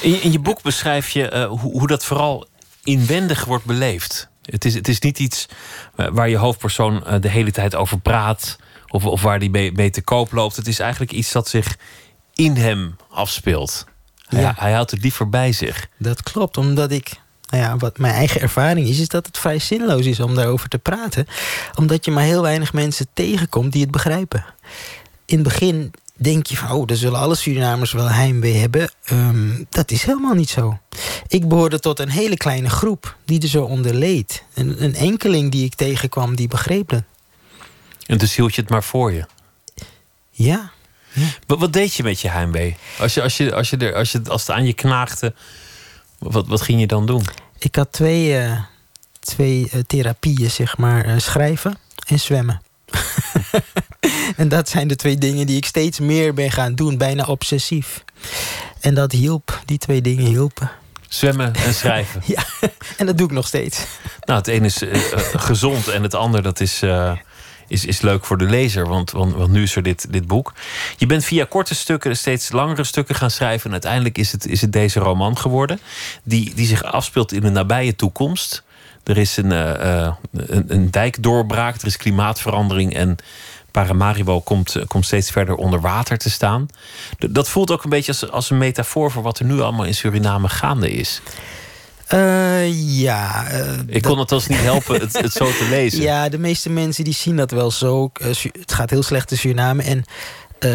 [0.00, 2.46] In, in je boek beschrijf je hoe, hoe dat vooral
[2.84, 4.28] inwendig wordt beleefd.
[4.42, 5.46] Het is, het is niet iets
[5.94, 8.56] waar je hoofdpersoon de hele tijd over praat.
[8.96, 10.56] Of, of waar die mee, mee, te koop loopt.
[10.56, 11.76] Het is eigenlijk iets dat zich
[12.34, 13.84] in hem afspeelt.
[14.28, 14.54] Hij, ja.
[14.58, 15.88] hij houdt het liever bij zich.
[15.98, 17.20] Dat klopt, omdat ik.
[17.48, 20.68] Nou ja, wat mijn eigen ervaring is, is dat het vrij zinloos is om daarover
[20.68, 21.26] te praten.
[21.74, 24.44] Omdat je maar heel weinig mensen tegenkomt die het begrijpen.
[25.24, 28.90] In het begin denk je van, oh, dan zullen alle Surinamers wel heimwee hebben.
[29.12, 30.78] Um, dat is helemaal niet zo.
[31.28, 34.42] Ik behoorde tot een hele kleine groep die er zo onder leed.
[34.54, 37.04] Een, een enkeling die ik tegenkwam, die begreep het.
[38.06, 39.24] En dus hield je het maar voor je?
[40.30, 40.70] Ja.
[41.12, 41.26] ja.
[41.46, 42.76] Wat, wat, deed je met je heimwee?
[42.98, 45.34] Als, je, als, je, als, je er, als, je, als het aan je knaagde,
[46.18, 47.26] wat, wat ging je dan doen?
[47.58, 48.60] Ik had twee, uh,
[49.20, 51.06] twee uh, therapieën, zeg maar.
[51.06, 52.62] Uh, schrijven en zwemmen.
[54.36, 58.04] en dat zijn de twee dingen die ik steeds meer ben gaan doen, bijna obsessief.
[58.80, 60.70] En dat hielp, die twee dingen hielpen.
[61.08, 62.22] Zwemmen en schrijven.
[62.36, 62.44] ja,
[62.96, 63.84] en dat doe ik nog steeds.
[64.20, 64.94] Nou, het ene is uh,
[65.36, 67.12] gezond en het ander dat is, uh,
[67.68, 68.88] is, is leuk voor de lezer.
[68.88, 70.52] Want, want, want, nu is er dit, dit boek.
[70.96, 73.66] Je bent via korte stukken steeds langere stukken gaan schrijven.
[73.66, 75.80] En uiteindelijk is het, is het deze roman geworden.
[76.22, 78.64] Die, die zich afspeelt in de nabije toekomst.
[79.04, 83.16] Er is een, uh, een, een dijkdoorbraak, er is klimaatverandering en
[83.70, 86.68] Paramaribo komt, komt steeds verder onder water te staan.
[87.18, 89.94] Dat voelt ook een beetje als, als een metafoor voor wat er nu allemaal in
[89.94, 91.20] Suriname gaande is.
[92.14, 93.52] Uh, ja.
[93.52, 96.02] Uh, ik kon het als niet helpen het, het, zo te lezen.
[96.02, 98.10] Ja, de meeste mensen die zien dat wel zo.
[98.22, 99.82] Uh, het gaat heel slecht in Suriname.
[99.82, 100.04] En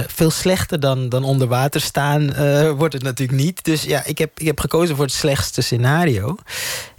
[0.08, 2.34] veel slechter dan, dan onder water staan
[2.76, 3.64] wordt het natuurlijk niet.
[3.64, 6.36] Dus ja, ik heb, ik heb gekozen voor het slechtste scenario.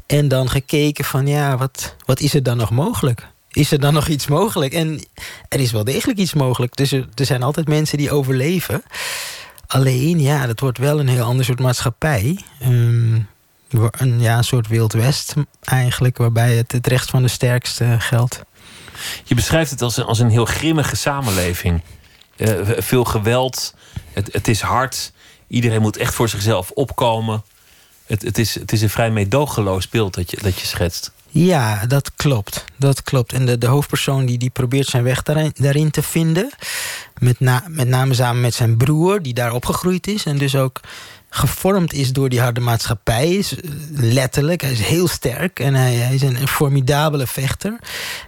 [0.06, 3.26] En dan gekeken van ja, wat, wat is er dan nog mogelijk?
[3.52, 4.72] Is er dan nog iets mogelijk?
[4.72, 5.04] En
[5.48, 6.76] er is wel degelijk iets mogelijk.
[6.76, 8.82] Dus er, er zijn altijd mensen die overleven.
[9.66, 12.38] Alleen, ja, dat wordt wel een heel ander soort maatschappij.
[12.62, 13.28] Um,
[13.90, 18.40] een, ja, een soort Wild West eigenlijk, waarbij het het recht van de sterkste geldt.
[19.24, 21.82] Je beschrijft het als een, als een heel grimmige samenleving.
[22.36, 23.74] Uh, veel geweld,
[24.12, 25.12] het, het is hard.
[25.49, 27.43] Iedereen moet echt voor zichzelf opkomen.
[28.07, 31.12] Het, het, is, het is een vrij meedogenloos beeld dat je, dat je schetst.
[31.28, 32.65] Ja, dat klopt.
[32.77, 33.32] Dat klopt.
[33.32, 36.51] En de, de hoofdpersoon die, die probeert zijn weg daarin, daarin te vinden.
[37.19, 40.24] Met, na, met name samen met zijn broer, die daar opgegroeid is.
[40.24, 40.81] En dus ook
[41.34, 43.28] gevormd is door die harde maatschappij.
[43.30, 45.60] Is, eh, letterlijk, hij is heel sterk.
[45.60, 47.78] En hij, is een, een formidabele vechter.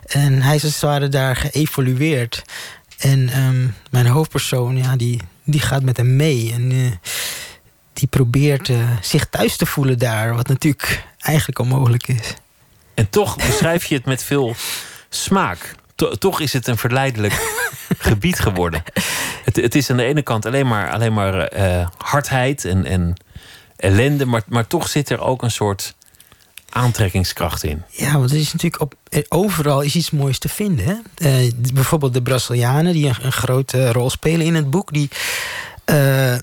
[0.06, 2.42] En hij is als het ware daar geëvolueerd.
[2.98, 6.52] En ehm, mijn hoofdpersoon, ja, die, die gaat met hem mee.
[6.52, 7.12] En eh,
[7.92, 10.34] die probeert eh, zich thuis te voelen daar.
[10.34, 12.34] Wat natuurlijk eigenlijk onmogelijk is.
[12.94, 14.54] En toch beschrijf je het met veel
[15.08, 15.74] smaak.
[15.94, 17.64] To- toch is het een verleidelijk
[17.98, 18.82] gebied geworden.
[19.44, 23.14] Het, het is aan de ene kant alleen maar, alleen maar eh, hardheid en, en
[23.76, 25.94] ellende, maar, maar toch zit er ook een soort
[26.74, 27.82] aantrekkingskracht in.
[27.90, 30.84] Ja, want er is natuurlijk op, eh, overal is iets moois te vinden.
[30.84, 30.94] Hè?
[31.28, 35.08] Eh, bijvoorbeeld de Brazilianen, die een, een grote rol spelen in het boek, die,
[35.84, 36.34] eh,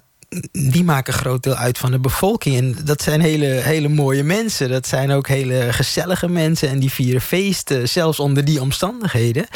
[0.51, 2.57] die maken een groot deel uit van de bevolking.
[2.57, 4.69] En dat zijn hele, hele mooie mensen.
[4.69, 6.69] Dat zijn ook hele gezellige mensen.
[6.69, 9.47] En die vieren feesten, zelfs onder die omstandigheden.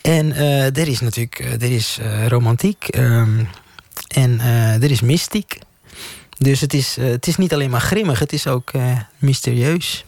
[0.00, 2.84] En eh, er is natuurlijk eh, er is, eh, romantiek.
[2.88, 3.44] ehm,
[4.14, 5.58] en eh, er is mystiek.
[6.38, 8.70] Dus het is, het is niet alleen maar grimmig, het is ook
[9.18, 10.04] mysterieus.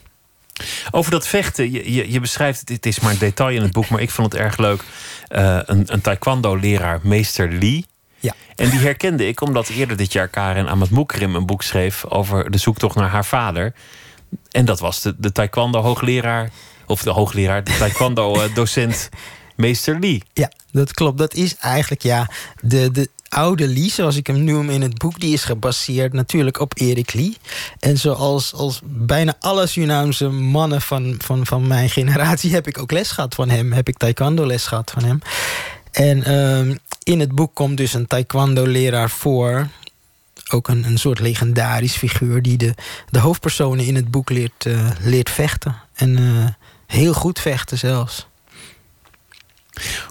[0.90, 4.00] Over dat vechten, je, je, beschrijft het, is maar een detail in het boek, maar
[4.00, 4.82] ik vond het erg leuk.
[5.28, 7.84] Een, een taekwondo-leraar, meester Lee.
[8.20, 8.34] Ja.
[8.56, 12.50] En die herkende ik omdat eerder dit jaar Karen Amat Moekrim een boek schreef over
[12.50, 13.74] de zoektocht naar haar vader.
[14.50, 16.50] En dat was de, de taekwondo-hoogleraar,
[16.86, 19.08] of de hoogleraar, de taekwondo-docent
[19.56, 20.22] meester Lee.
[20.32, 21.18] Ja, dat klopt.
[21.18, 22.30] Dat is eigenlijk ja,
[22.60, 26.60] de, de oude Lee, zoals ik hem noem in het boek, die is gebaseerd natuurlijk
[26.60, 27.36] op Erik Lee.
[27.78, 32.90] En zoals als bijna alle Surinaamse mannen van, van, van mijn generatie heb ik ook
[32.90, 33.72] les gehad van hem.
[33.72, 35.20] Heb ik taekwondo les gehad van hem.
[35.98, 39.68] En ehm, in het boek komt dus een taekwondo-leraar voor.
[40.50, 42.74] Ook een, een soort legendarisch figuur die de,
[43.10, 45.76] de hoofdpersonen in het boek leert, eh, leert vechten.
[45.94, 46.46] En eh,
[46.86, 48.26] heel goed vechten zelfs.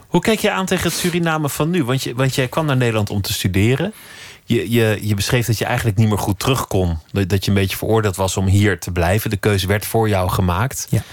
[0.07, 1.83] Hoe kijk je aan tegen het Suriname van nu?
[1.83, 3.93] Want, je, want jij kwam naar Nederland om te studeren.
[4.45, 6.97] Je, je, je beschreef dat je eigenlijk niet meer goed terug kon.
[7.11, 9.29] Dat, dat je een beetje veroordeeld was om hier te blijven.
[9.29, 10.87] De keuze werd voor jou gemaakt.
[10.89, 11.03] Ja.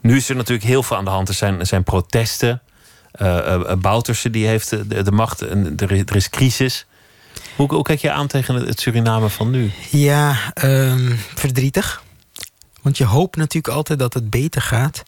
[0.00, 1.28] Nu is er natuurlijk heel veel aan de hand.
[1.28, 2.62] Er zijn, er zijn protesten.
[3.14, 4.70] Eh eh, Bouterse die heeft
[5.04, 5.42] de, macht.
[5.42, 6.86] En er, is- is crisis.
[7.56, 9.70] Hoe, kijk je aan tegen het, Suriname van nu?
[9.90, 12.02] Ja, ehm, verdrietig.
[12.82, 15.02] Want je hoopt natuurlijk altijd dat het beter gaat.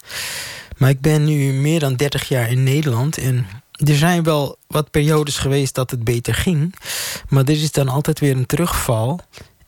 [0.77, 3.17] Maar ik ben nu meer dan 30 jaar in Nederland.
[3.17, 6.75] En er zijn wel wat periodes geweest dat het beter ging.
[7.29, 9.19] Maar er is dan altijd weer een terugval.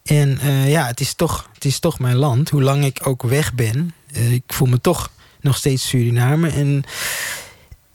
[0.04, 2.50] En eh, ja, het is, toch, het is toch mijn land.
[2.50, 3.94] Hoe lang ik ook weg ben.
[4.14, 5.12] eh, ik voel me toch
[5.42, 6.50] nog steeds Suriname.
[6.50, 6.84] En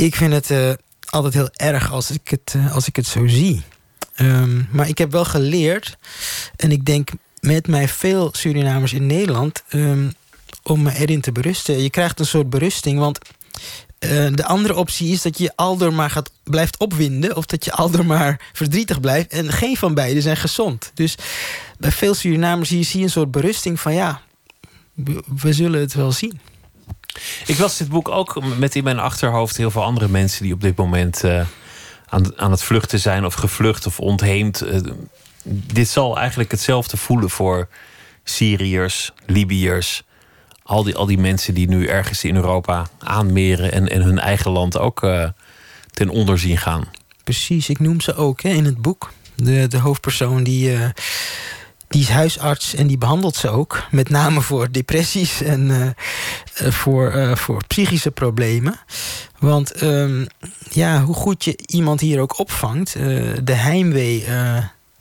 [0.05, 0.73] ik vind het eh,
[1.11, 3.63] altijd heel erg als ik het, eh, als ik het zo zie.
[4.15, 5.97] Ehm, maar ik heb wel geleerd,
[6.57, 7.09] en ik denk
[7.41, 10.11] met mij veel Surinamers in Nederland, ehm,
[10.63, 11.83] om me erin te berusten.
[11.83, 13.19] Je krijgt een soort berusting, want
[13.99, 17.73] eh, de andere optie is dat je aldoor maar gaat, blijft opwinden, of dat je
[17.73, 19.31] aldoor maar verdrietig blijft.
[19.31, 20.91] En geen van beide zijn gezond.
[20.95, 21.15] Dus
[21.79, 24.21] bij veel Surinamers zie je, een soort berusting van ja,
[25.37, 26.41] we zullen het wel zien.
[27.47, 30.61] Ik las dit boek ook met in mijn achterhoofd heel veel andere mensen die op
[30.61, 31.47] dit moment eh,
[32.09, 34.61] aan, aan het vluchten zijn of gevlucht of ontheemd.
[34.61, 34.81] Eh,
[35.45, 37.69] dit zal eigenlijk hetzelfde voelen voor
[38.25, 40.03] Syriërs, Libiërs.
[40.63, 44.51] Al die, al die mensen die nu ergens in Europa aanmeren en, en hun eigen
[44.51, 45.29] land ook eh,
[45.91, 46.85] ten onder zien gaan.
[47.25, 49.13] Precies, ik noem ze ook hè, in het boek.
[49.35, 50.79] De, de hoofdpersoon die,
[51.95, 53.83] die is huisarts en die behandelt ze ook.
[53.91, 55.87] Met name voor depressies en eh,
[56.67, 58.81] eh, voor, eh, voor psychische problemen.
[59.39, 60.25] Want ehm,
[60.71, 62.93] ja, hoe goed je iemand hier ook opvangt,
[63.43, 64.25] de heimwee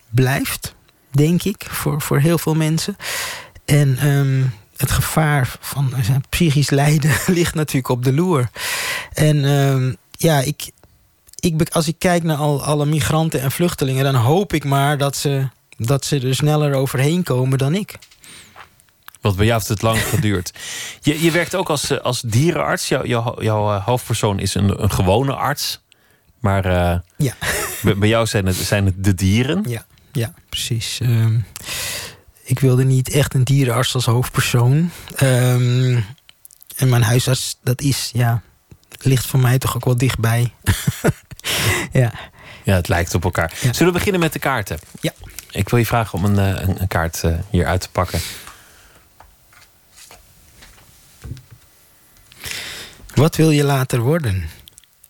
[0.09, 0.75] blijft,
[1.11, 2.97] denk ik, voor, voor heel veel mensen.
[3.65, 4.43] En ehm,
[4.77, 5.93] het gevaar van
[6.29, 8.49] psychisch lijden ligt natuurlijk op de loer.
[9.13, 10.71] En ehm, ja, ik,
[11.39, 15.15] ik, als ik kijk naar al, alle migranten en vluchtelingen, dan hoop ik maar dat
[15.15, 15.47] ze,
[15.85, 17.97] dat ze er sneller overheen komen dan ik.
[19.21, 20.53] Want bij jou heeft het lang geduurd.
[21.01, 22.87] Je, je werkt ook als, eh, als dierenarts.
[22.87, 25.81] Jouw, jouw, jouw eh, hoofdpersoon is een, een gewone arts.
[26.39, 27.33] Maar eh, Ja.
[27.83, 29.63] bij, bij jou zijn het, zijn het de dieren.
[29.67, 30.99] Ja, ja precies.
[31.01, 31.37] Ehm,
[32.43, 34.91] ik wilde niet echt een dierenarts als hoofdpersoon.
[35.15, 35.99] Ehm,
[36.75, 38.41] en mijn huisarts, dat is, ja,
[38.99, 40.53] ligt voor mij toch ook wel dichtbij.
[41.91, 42.11] ja.
[42.63, 43.53] Ja, het lijkt op elkaar.
[43.61, 44.79] Zullen we beginnen met de kaarten?
[45.01, 45.13] Ja.
[45.53, 48.19] Ik wil je vragen om een, eh, een, een kaart eh, hier uit te pakken.
[53.15, 54.49] Wat wil je later worden?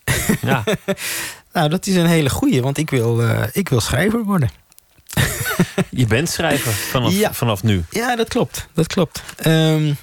[0.41, 0.63] Ja.
[1.53, 4.49] nou, dat is een hele goeie, want ik wil, eh, ik wil schrijver worden.
[5.89, 7.33] Je bent schrijver vanaf, Ja.
[7.33, 7.83] vanaf nu.
[7.89, 8.67] Ja, dat klopt.
[8.73, 9.23] Dat klopt.
[9.37, 9.93] Ehm,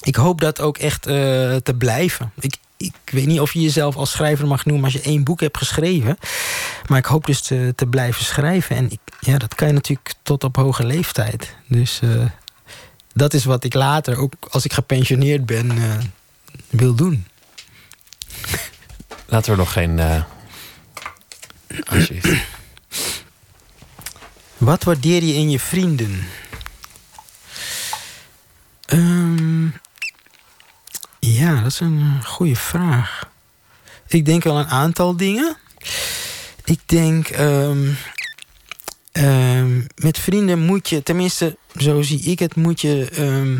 [0.00, 2.32] ik hoop dat ook echt te blijven.
[2.40, 5.40] Ik, ik weet niet of je jezelf als schrijver mag noemen als je één boek
[5.40, 6.18] hebt geschreven.
[6.86, 8.76] Maar ik hoop dus te, te blijven schrijven.
[8.76, 11.54] En ik, ja, dat kan je natuurlijk tot op hoge leeftijd.
[11.66, 12.24] Dus eh,
[13.12, 15.98] dat is wat ik later, ook als ik gepensioneerd ben, eh,
[16.68, 17.26] wil doen.
[19.26, 20.00] Laten we nog geen.
[21.86, 22.48] alsjeblieft.
[24.56, 26.26] Wat waardeer je in je vrienden?
[28.86, 29.29] Ehm,
[31.54, 33.28] ja, dat is een eh, goede vraag.
[34.06, 35.56] Ik denk wel een aantal dingen.
[36.64, 37.88] Ik denk, ehm,
[39.12, 43.58] ehm, met vrienden moet je, tenminste, zo zie ik het, moet je ehm,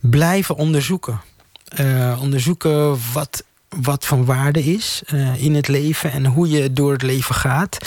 [0.00, 1.20] blijven onderzoeken.
[1.64, 6.92] Eh, onderzoeken wat, wat van waarde is eh, in het leven en hoe je door
[6.92, 7.78] het leven gaat.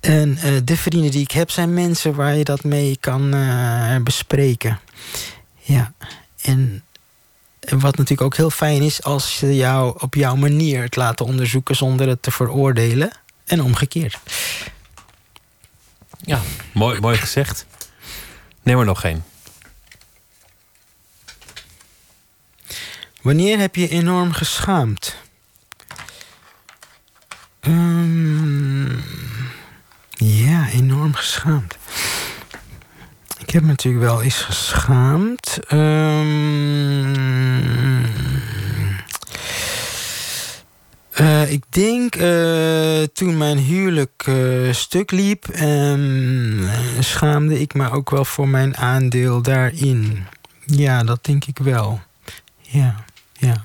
[0.00, 3.34] En de vrienden die ik heb zijn mensen waar je dat mee kan
[4.04, 4.80] bespreken.
[5.60, 5.92] Ja,
[6.42, 6.82] en
[7.68, 11.26] en wat natuurlijk ook heel fijn is als ze jou op jouw manier het laten
[11.26, 13.10] onderzoeken zonder het te veroordelen.
[13.44, 14.18] En omgekeerd.
[16.18, 16.40] Ja,
[16.72, 17.66] mooi, mooi gezegd.
[18.62, 19.22] Neem er nog geen.
[23.22, 25.16] Wanneer heb je enorm geschaamd?
[27.60, 28.92] Ehm,
[30.10, 31.76] ja, enorm geschaamd.
[33.52, 35.58] Ik heb me natuurlijk wel eens geschaamd.
[35.68, 37.14] Ehm,
[41.10, 46.66] eh, ik denk eh, toen mijn huwelijk eh, stuk liep, ehm,
[47.00, 50.26] schaamde ik me ook wel voor mijn aandeel daarin.
[50.66, 52.00] Ja, dat denk ik wel.
[52.60, 53.64] Ja, ja.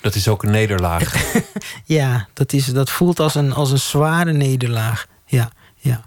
[0.00, 1.14] Dat is ook een nederlaag.
[1.84, 5.06] Ja, dat, is, dat voelt als een, als een zware nederlaag.
[5.26, 6.06] Ja, ja,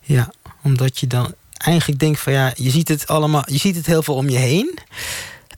[0.00, 0.32] ja.
[0.62, 1.34] Omdat je dan
[1.64, 4.38] eigenlijk denkt van ja, je ziet het allemaal, je ziet het heel veel om je
[4.38, 4.78] heen.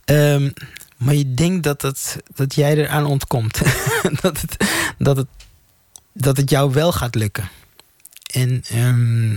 [0.05, 0.49] Ehm,
[0.97, 3.61] maar je denkt dat, het, dat jij eraan ontkomt.
[4.21, 4.65] dat, het,
[4.97, 5.27] dat, het,
[6.13, 7.49] dat het jou wel gaat lukken.
[8.33, 9.35] En ehm,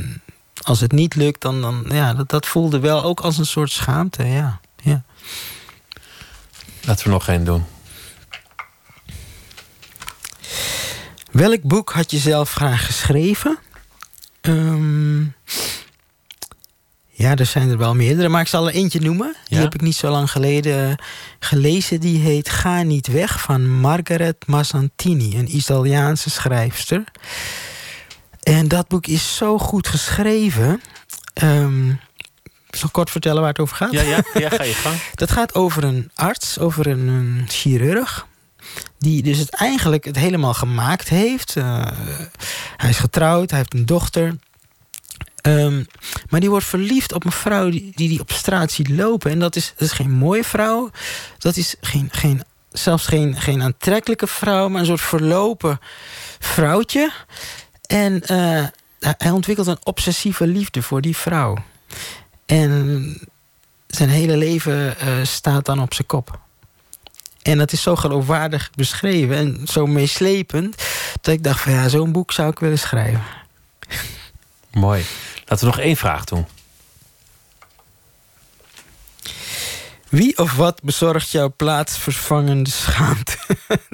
[0.63, 3.71] als het niet lukt, dan, dan ja, dat, dat voelde wel ook als een soort
[3.71, 4.25] schaamte.
[4.25, 5.03] Ja, ja.
[6.85, 7.65] Laten we nog geen doen.
[11.31, 13.59] Welk boek had je zelf graag geschreven?
[14.41, 15.25] Ehm,
[17.19, 19.35] ja, er zijn er wel meerdere, maar ik zal er eentje noemen.
[19.49, 19.63] Die Ja?
[19.63, 20.95] heb ik niet zo lang geleden eh,
[21.39, 22.01] gelezen.
[22.01, 27.05] Die heet Ga niet weg van Margaret Mazzantini, een Italiaanse schrijfster.
[28.43, 30.81] En dat boek is zo goed geschreven.
[32.71, 33.93] Zal ik kort vertellen waar het over gaat?
[33.93, 34.97] Ja, ja, ja ga je gang.
[35.15, 38.27] Dat gaat over een arts, over een, een chirurg.
[38.99, 41.57] Die dus het eigenlijk het helemaal gemaakt heeft.
[41.57, 41.87] Eh,
[42.77, 44.37] hij is getrouwd, hij heeft een dochter.
[45.41, 45.83] Ehm,
[46.29, 49.31] maar die wordt verliefd op een vrouw die die, op straat ziet lopen.
[49.31, 50.91] En dat is, is geen mooie vrouw.
[51.39, 52.43] Dat is geen, geen,
[52.73, 55.81] zelfs geen, geen aantrekkelijke vrouw, maar een soort verlopen
[56.39, 57.13] vrouwtje.
[57.87, 58.65] En eh,
[59.01, 61.57] hij ontwikkelt een obsessieve liefde voor die vrouw.
[62.47, 63.21] En
[63.87, 66.39] zijn hele leven eh, staat dan op zijn kop.
[67.43, 70.83] En dat is zo geloofwaardig beschreven en zo meeslepend...
[71.21, 73.23] dat ik dacht van ja, zo'n boek zou ik willen schrijven.
[74.71, 75.05] Mooi.
[75.47, 76.47] Laten we nog één vraag doen.
[80.09, 83.37] Wie of wat bezorgt jouw plaatsvervangende schaamte?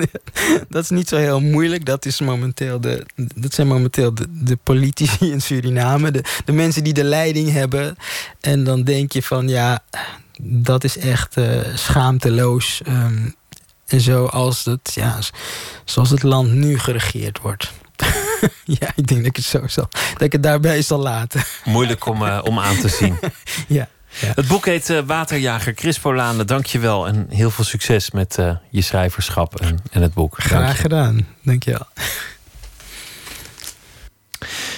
[0.69, 1.85] dat is niet zo heel moeilijk.
[1.85, 6.11] Dat, is momenteel de, dat zijn momenteel de, de politici in Suriname.
[6.11, 7.97] De, de mensen die de leiding hebben.
[8.41, 9.85] En dan denk je van ja,
[10.43, 12.81] dat is echt eh, schaamteloos.
[12.85, 13.29] ehm,
[13.87, 15.19] en zoals het, ja,
[15.85, 17.73] zoals het land nu geregeerd wordt.
[18.81, 19.89] ja, ik denk dat ik het zo zal.
[20.13, 21.43] Dat ik het daarbij zal laten.
[21.65, 23.19] Moeilijk om, eh, om aan te zien.
[23.69, 23.89] ja.
[24.17, 25.73] Het boek heet eh, Waterjager.
[25.77, 27.07] Chris Polane, dank je wel.
[27.07, 30.37] En heel veel succes met eh, je schrijverschap en, en het boek.
[30.37, 30.57] Dank je.
[30.57, 31.27] Graag gedaan.
[31.43, 31.87] Dankjewel.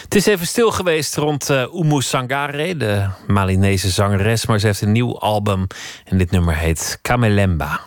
[0.03, 4.47] Het is even stil geweest rond Umu Sangare, de Malinese zangeres.
[4.47, 5.67] Maar ze heeft een nieuw album
[6.05, 7.81] en dit nummer heet Kamelemba.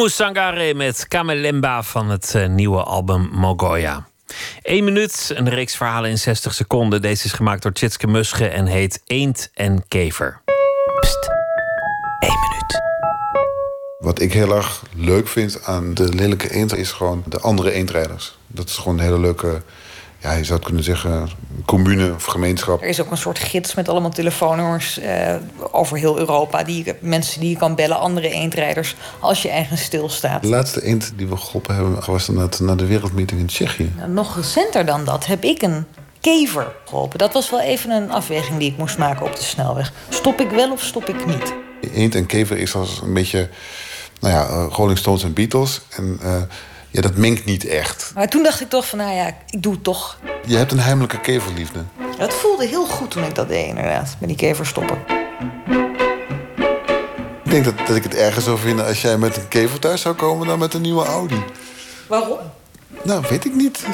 [0.00, 4.06] Oumou Sangare met Kamelemba van het eh, nieuwe album Mogoya.
[4.62, 7.02] Eén minuut, een reeks verhalen in 60 seconden.
[7.02, 10.40] Deze is gemaakt door Tjitske Musche en heet Eend en Kever.
[13.98, 18.38] Wat ik heel erg leuk vind aan de lelijke eend is gewoon de andere eendrijders.
[18.46, 19.62] Dat is gewoon een hele leuke,
[20.20, 21.28] ja, je zou het kunnen zeggen,
[21.66, 22.82] commune of gemeenschap.
[22.82, 25.34] Er is ook een soort gids met allemaal telefoonnummers eh,
[25.70, 26.62] over heel Europa.
[26.62, 30.42] Die, mensen die je kan bellen, andere eendrijders, als je ergens stilstaat.
[30.42, 32.28] De laatste eend die we geholpen hebben was
[32.58, 33.92] naar de wereldmeeting in Tsjechië.
[34.08, 35.84] Nog recenter dan dat heb ik een
[36.20, 37.18] kever geholpen.
[37.18, 39.92] Dat was wel even een afweging die ik moest maken op de snelweg.
[40.08, 41.54] Stop ik wel of stop ik niet?
[41.94, 43.48] Eend en kever is als een beetje,
[44.20, 45.80] nou ja, eh, Rolling Stones en Beatles.
[45.90, 46.42] En eh,
[46.90, 48.12] ja, dat mengt niet echt.
[48.14, 50.18] Maar toen dacht ik toch van, nou ja, ik doe het toch.
[50.46, 51.84] Je hebt een heimelijke keverliefde.
[52.18, 54.16] Dat voelde heel goed toen ik dat deed, inderdaad.
[54.18, 54.98] Met die kever stoppen.
[57.44, 60.00] Ik denk dat, dat ik het erger zou vinden als jij met een kever thuis
[60.00, 61.44] zou komen dan met een nieuwe Audi.
[62.06, 62.38] Waarom?
[63.02, 63.84] Nou, weet ik niet.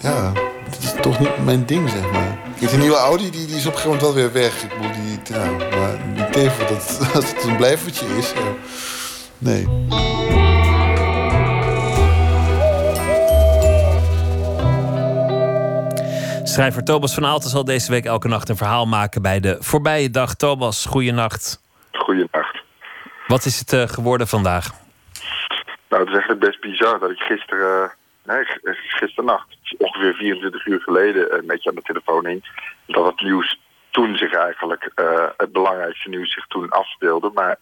[0.00, 0.32] Ja,
[0.70, 2.38] het is toch niet mijn ding, zeg maar.
[2.58, 4.62] Kijk, die nieuwe Audi die, die is op een gegeven moment wel weer weg.
[4.62, 8.54] Ik bedoel, die, ja, maar die kever, dat, als het een blijvertje is, ja.
[9.38, 9.66] nee.
[16.56, 20.10] Schrijver Thomas van Aalten zal deze week elke nacht een verhaal maken bij de voorbije
[20.10, 20.34] dag.
[20.34, 21.62] Thomas, goeienacht.
[21.92, 22.62] Goeienacht.
[23.26, 24.70] Wat is het eh, geworden vandaag?
[25.88, 27.92] Nou, het is eigenlijk best bizar dat ik gisteren,
[28.24, 32.44] nee, eh, gisternacht, ongeveer 24 uur geleden, een beetje aan de telefoon hing.
[32.86, 33.60] Dat het nieuws
[33.90, 37.30] toen zich eigenlijk, eh, het belangrijkste nieuws zich toen afspeelde.
[37.34, 37.56] Maar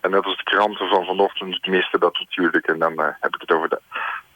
[0.00, 2.66] en net als de kranten van vanochtend miste dat natuurlijk.
[2.66, 3.80] En dan eh, heb ik het over de,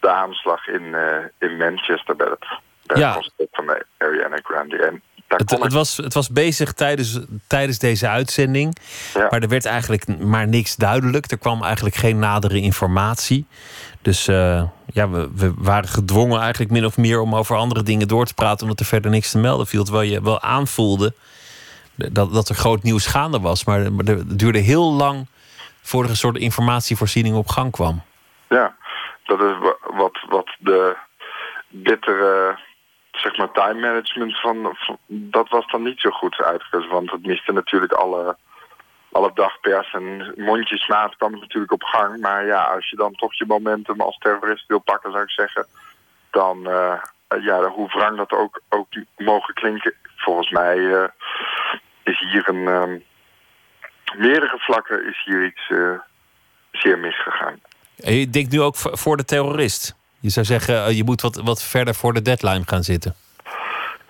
[0.01, 2.47] de aanslag in, eh, in Manchester bij het,
[2.87, 3.09] bij Ja.
[3.09, 4.77] het concert van Ariana Grande.
[4.77, 8.77] En daar Het, het, was, het was bezig tijdens, tijdens deze uitzending.
[9.15, 11.31] Maar er werd eigenlijk maar niks duidelijk.
[11.31, 13.47] Er kwam eigenlijk geen nadere informatie.
[14.03, 14.63] Dus eh,
[14.93, 18.35] ja, we, we waren gedwongen eigenlijk min of meer om over andere dingen door te
[18.35, 18.63] praten.
[18.63, 19.85] Omdat er verder niks te melden viel.
[19.85, 21.15] Terwijl je wel aanvoelde
[21.95, 23.65] dat, dat er groot nieuws gaande was.
[23.65, 25.27] Maar, maar het duurde heel lang
[25.83, 28.03] voordat er een soort informatievoorziening op gang kwam.
[28.49, 28.75] Ja,
[29.25, 30.97] dat is wa- wat, wat de
[31.69, 32.59] bittere
[33.15, 34.77] zeg maar time management van,
[35.07, 36.91] dat was dan niet zo goed uitgekozen.
[36.91, 38.37] Want het miste natuurlijk alle,
[39.13, 42.21] alle dagpers en mondjesmaat kwam het natuurlijk op gang.
[42.21, 45.67] Maar ja, als je dan toch je momentum als terrorist wil pakken, zou ik zeggen,
[46.31, 47.03] dan eh,
[47.43, 49.95] ja, hoe wrang dat ook, ook mogen klinken.
[50.17, 51.09] Volgens mij eh,
[52.03, 52.99] is hier een ehm,
[54.17, 55.99] meerdere vlakken is hier iets eh,
[56.73, 57.61] zeer misgegaan.
[57.97, 59.97] En je nu ook voor de terrorist.
[60.25, 63.15] Je zou zeggen, eh, je moet wat, wat verder voor de deadline gaan zitten.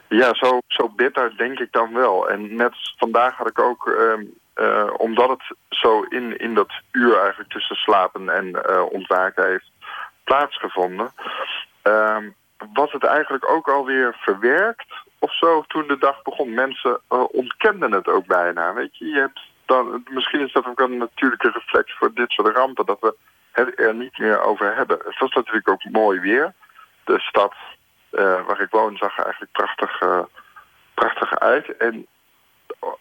[0.09, 2.29] Ja, zo, zo bitter denk ik dan wel.
[2.29, 4.25] En net vandaag had ik ook, ehm,
[4.55, 9.71] eh, omdat het zo in, in dat uur eigenlijk tussen slapen en eh, ontwaken heeft
[10.25, 11.13] plaatsgevonden.
[11.83, 12.29] Ehm,
[12.73, 16.55] was het eigenlijk ook alweer verwerkt of zo toen de dag begon.
[16.55, 17.01] Mensen
[17.31, 18.75] ontkenden het ook bijna.
[18.75, 22.57] Weet je, je hebt dan, misschien is dat ook een natuurlijke reflex voor dit soort
[22.57, 23.15] rampen, dat we
[23.55, 24.99] het er niet meer over hebben.
[25.05, 26.53] Het was natuurlijk ook mooi weer.
[27.05, 27.55] De stad
[28.11, 30.23] eh, waar ik woon zag er eigenlijk prachtig, eh,
[30.95, 31.77] prachtig uit.
[31.77, 32.07] En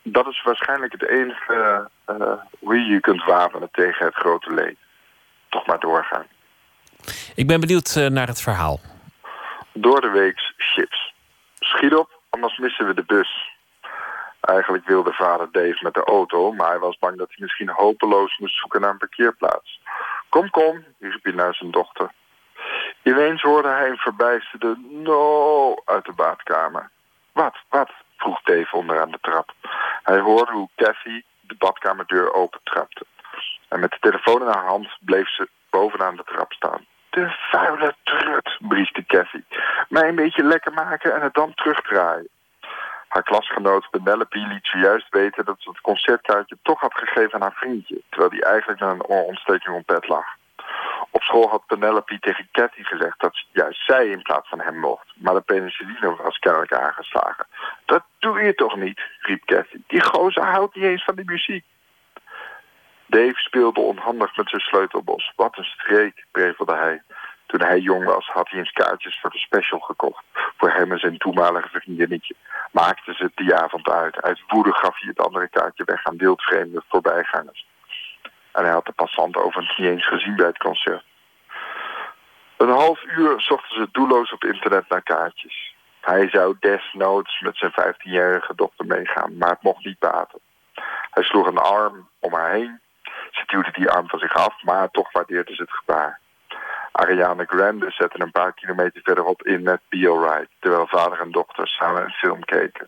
[0.04, 4.78] dat is waarschijnlijk het enige eh, hoe je je kunt wapenen tegen het grote leed.
[5.50, 6.26] Toch maar doorgaan.
[7.36, 8.80] Ik ben benieuwd naar het verhaal.
[9.74, 11.14] Door de week chips.
[11.60, 13.52] Schiet op, anders missen we de bus.
[14.42, 18.38] Eigenlijk wilde vader Dave met de auto, maar hij was bang dat hij misschien hopeloos
[18.38, 19.82] moest zoeken naar een parkeerplaats.
[20.34, 22.12] Kom, kom, riep hij naar zijn dochter.
[23.04, 26.90] Ineens hoorde hij een verbijsterde no uit de badkamer.
[27.32, 27.92] Wat, wat?
[28.18, 29.54] vroeg Dave onderaan de trap.
[30.04, 33.06] Hij hoorde hoe Kathy de badkamerdeur opentrapte.
[33.68, 36.86] En met de telefoon in haar hand bleef ze bovenaan de trap staan.
[37.10, 39.44] De vuile trut, brieste Kathy.
[39.90, 42.30] Mij een beetje lekker maken en het dan terugdraaien.
[43.14, 47.54] Haar klasgenoot Penelope liet zojuist weten dat ze het concertkaartje toch had gegeven aan haar
[47.54, 50.26] vriendje, terwijl die eigenlijk met een oorontsteking op bed lag.
[51.10, 55.06] Op school had Penelope tegen Cathy gezegd dat juist zij in plaats van hem mocht.
[55.16, 57.46] Maar de penicilline was kennelijk aangeslagen.
[57.86, 59.78] Dat doe je toch niet, riep Cathy.
[59.88, 61.66] Die gozer houdt niet eens van die muziek.
[63.06, 65.34] Dave speelde onhandig met zijn sleutelbos.
[65.36, 67.02] Wat een streek, prevelde hij.
[67.54, 70.24] Toen hij jong was, had hij eens kaartjes voor de special gekocht.
[70.58, 72.36] Voor hem en zijn toenmalige vriendinnetje.
[72.72, 74.22] Maakte ze het die avond uit.
[74.22, 77.66] Uit woede gaf hij het andere kaartje weg aan wildvreemde voorbijgangers.
[78.52, 81.04] En hij had de passant overigens niet eens gezien bij het concert.
[82.58, 85.76] Een half uur zochten ze doelloos op internet naar kaartjes.
[86.02, 90.40] Hij zou desnoods met zijn 15-jarige dochter meegaan, maar het mocht niet baten.
[91.12, 92.80] Hij sloeg een arm om haar heen.
[93.32, 96.22] Ze duwde die arm van zich af, maar toch waardeerde ze het gebaar.
[96.94, 102.04] Ariana Grande zette een paar kilometer verderop in met Alright, terwijl vader en dochter samen
[102.04, 102.88] een film keken.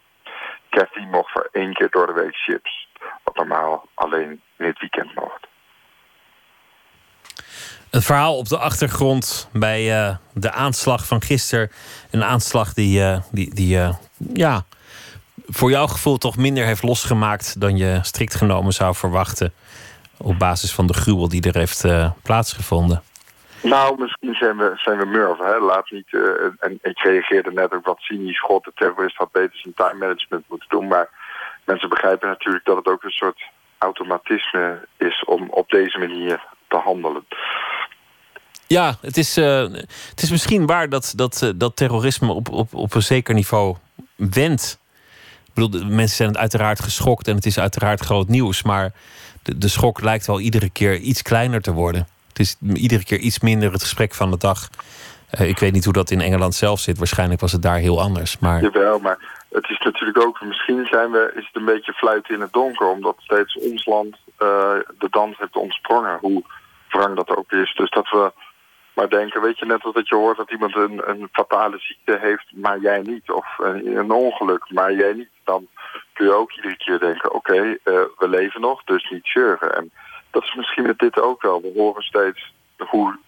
[0.69, 2.87] Kathy mocht voor één keer door de week chips,
[3.23, 5.47] wat normaal alleen in het weekend mocht.
[7.89, 11.71] Het verhaal op de achtergrond bij eh, de aanslag van gisteren.
[12.11, 13.93] Een aanslag die, eh, die, die eh,
[14.33, 14.65] ja,
[15.45, 19.53] voor jouw gevoel toch minder heeft losgemaakt dan je strikt genomen zou verwachten.
[20.17, 21.85] Op basis van de gruwel die er heeft
[22.21, 23.03] plaatsgevonden.
[23.69, 25.39] Nou, misschien zijn we, zijn we murf.
[25.59, 26.07] Laat niet,
[26.59, 28.39] en ik reageerde net ook wat cynisch.
[28.39, 30.87] God, de terrorist had beter zijn time management moeten doen.
[30.87, 31.09] Maar
[31.63, 33.41] mensen begrijpen natuurlijk dat het ook een soort
[33.77, 37.25] automatisme is om op deze manier te handelen.
[38.67, 39.61] Ja, het is, uh,
[40.09, 43.75] het is misschien waar dat, dat, uh, dat terrorisme op, op, op een zeker niveau
[44.15, 44.79] wendt.
[45.45, 48.63] Ik bedoel, mensen zijn uiteraard geschokt en het is uiteraard groot nieuws.
[48.63, 48.91] Maar
[49.43, 52.07] de, de schok lijkt wel iedere keer iets kleiner te worden.
[52.35, 54.69] Het is iedere keer iets minder het gesprek van de dag.
[55.39, 56.97] Uh, ik weet niet hoe dat in Engeland zelf zit.
[56.97, 58.39] Waarschijnlijk was het daar heel anders.
[58.39, 58.61] Maar...
[58.61, 60.41] Jawel, maar het is natuurlijk ook...
[60.41, 62.87] Misschien zijn we, is het een beetje fluiten in het donker.
[62.87, 64.17] Omdat steeds ons land
[64.97, 66.17] de dans heeft ontsprongen.
[66.21, 66.43] Hoe
[66.89, 67.73] wrang dat ook is.
[67.75, 68.31] Dus dat we
[68.93, 72.17] maar denken, weet je, net als dat je hoort dat iemand een, een fatale ziekte
[72.21, 73.31] heeft, maar jij niet.
[73.31, 75.29] Of een, ongeluk, maar jij niet.
[75.43, 75.67] Dan
[76.13, 77.77] kun je ook iedere keer denken, oké, uh,
[78.17, 79.75] we leven nog, dus niet zeuren.
[79.75, 79.91] En
[80.35, 81.61] dat is misschien met dit ook wel.
[81.61, 83.19] We horen steeds hoe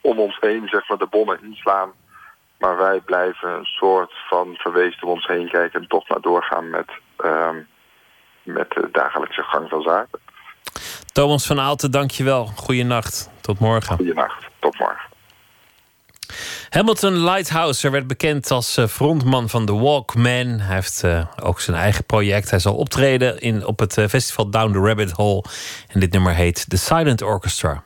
[0.00, 1.90] om ons heen, zeg maar, de bommen inslaan.
[2.58, 6.70] Maar wij blijven een soort van verwezen om ons heen kijken en toch maar doorgaan
[6.70, 6.90] met,
[7.24, 7.50] uh,
[8.42, 10.18] met de dagelijkse gang van zaken.
[11.12, 12.46] Thomas van Aalten, dankjewel.
[12.46, 13.30] Goeienacht.
[13.40, 13.96] Tot morgen.
[13.96, 14.44] Goeienacht.
[14.58, 15.15] Tot morgen.
[16.68, 20.60] Hamilton Lighthouse werd bekend als eh, frontman van The Walkman.
[20.60, 22.50] Hij heeft uh, ook zijn eigen project.
[22.50, 25.44] Hij zal optreden in, op het uh, festival Down the Rabbit Hole.
[25.88, 27.84] En dit nummer heet The Silent Orchestra.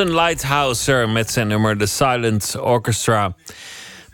[0.00, 3.34] Hamilton Lighthouser met zijn nummer The Silent Orchestra.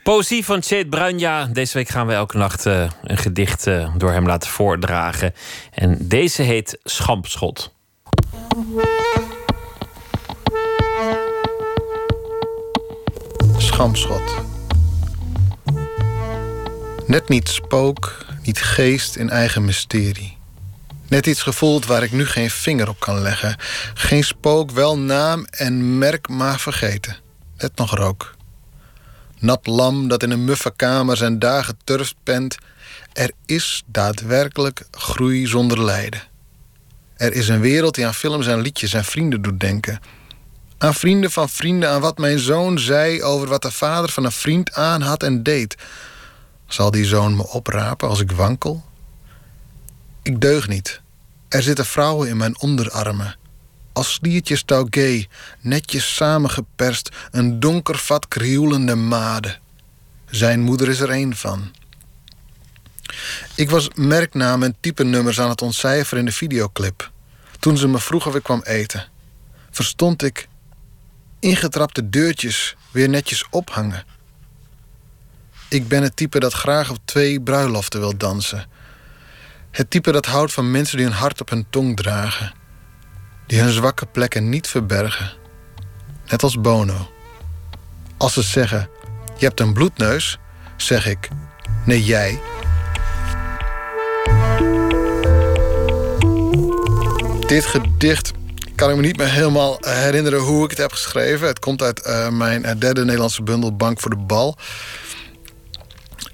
[0.02, 1.46] Poëzie van Chet Bruinja.
[1.46, 5.34] Deze week gaan we elke nacht eh, een gedicht eh, door hem laten voordragen.
[5.70, 7.74] En deze heet Schampschot.
[13.56, 14.34] Schampschot.
[17.06, 20.35] Net niet spook, niet geest in eigen mysterie.
[21.08, 23.56] Net iets gevoeld waar ik nu geen vinger op kan leggen.
[23.94, 27.16] Geen spook, wel naam en merk, maar vergeten.
[27.56, 28.34] Net nog rook.
[29.38, 32.56] Nat lam dat in een muffe kamer zijn dagen turft pent.
[33.12, 36.22] Er is daadwerkelijk groei zonder lijden.
[37.16, 40.00] Er is een wereld die aan films en liedjes en vrienden doet denken.
[40.78, 44.32] Aan vrienden van vrienden, aan wat mijn zoon zei over wat de vader van een
[44.32, 45.76] vriend aan had en deed.
[46.66, 48.84] Zal die zoon me oprapen als ik wankel?
[50.26, 51.00] Ik deug niet.
[51.48, 53.36] Er zitten vrouwen in mijn onderarmen.
[53.92, 55.26] Als sliertjes taugé,
[55.60, 59.58] netjes samengeperst, een donker vat krioelende made.
[60.30, 61.74] Zijn moeder is er één van.
[63.54, 67.10] Ik was merknamen en typenummers aan het ontcijferen in de videoclip.
[67.58, 69.08] Toen ze me vroeg of ik kwam eten,
[69.70, 70.48] verstond ik
[71.38, 74.04] ingetrapte deurtjes weer netjes ophangen.
[75.68, 78.74] Ik ben het type dat graag op twee bruiloften wil dansen.
[79.76, 82.52] Het type dat houdt van mensen die hun hart op hun tong dragen.
[83.46, 85.32] Die hun zwakke plekken niet verbergen.
[86.26, 87.10] Net als Bono.
[88.16, 88.88] Als ze zeggen,
[89.38, 90.38] je hebt een bloedneus,
[90.76, 91.28] zeg ik,
[91.84, 92.40] nee jij.
[97.46, 98.32] Dit gedicht
[98.74, 101.46] kan ik me niet meer helemaal eh, herinneren hoe ik het heb geschreven.
[101.46, 104.56] Het komt uit eh, mijn eh, derde Nederlandse bundel Bank voor de Bal.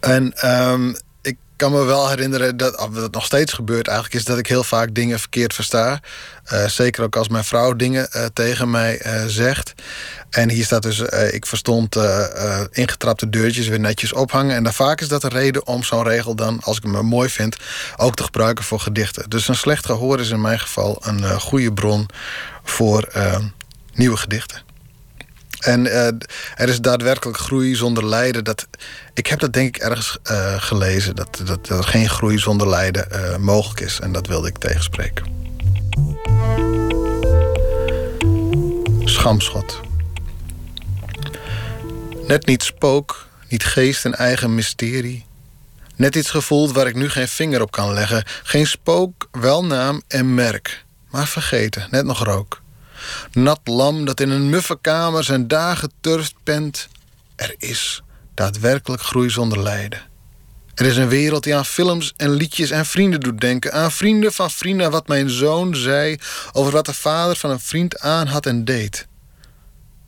[0.01, 0.95] En ehm,
[1.63, 4.19] kan me wel herinneren dat dat nog steeds gebeurt eigenlijk...
[4.19, 6.01] is dat ik heel vaak dingen verkeerd versta.
[6.45, 9.75] Eh, zeker ook als mijn vrouw dingen eh, tegen mij eh, zegt.
[10.31, 11.97] En hier staat dus, ik verstond
[12.71, 14.57] ingetrapte deurtjes weer netjes ophangen.
[14.57, 17.29] En dan vaak is dat een reden om zo'n regel dan, als ik hem mooi
[17.29, 17.57] vind...
[17.97, 19.31] ook te gebruiken voor gedichten.
[19.31, 22.09] Dus een slecht gehoor is in mijn geval een goede bron
[22.63, 23.09] voor
[23.95, 24.72] nieuwe gedichten.
[25.63, 26.07] En eh,
[26.55, 28.45] er is daadwerkelijk groei zonder lijden.
[28.45, 28.67] Dat,
[29.15, 31.17] ik heb dat denk ik ergens eh, gelezen.
[31.17, 34.01] Dat, dat, er geen groei zonder lijden eh, mogelijk is.
[34.01, 35.25] En dat wilde ik tegenspreken.
[39.05, 39.81] Schamschot.
[42.27, 45.25] Net niet spook, niet geest en eigen mysterie.
[45.97, 48.25] Net iets gevoeld waar ik nu geen vinger op kan leggen.
[48.43, 50.85] Geen spook, wel naam en merk.
[51.11, 52.62] Maar vergeten, net nog rook.
[53.33, 56.89] Nat lam dat in een muffe kamer zijn dagen turft pent.
[57.37, 58.03] Er is
[58.35, 60.11] daadwerkelijk groei zonder lijden.
[60.75, 63.73] Er is een wereld die aan films en liedjes en vrienden doet denken.
[63.73, 66.19] Aan vrienden van vrienden, wat mijn zoon zei
[66.53, 69.07] over wat de vader van een vriend aan had en deed.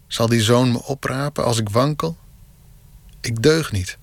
[0.06, 2.16] Zal die zoon me oprapen als ik wankel?
[3.20, 3.98] Ik deug niet.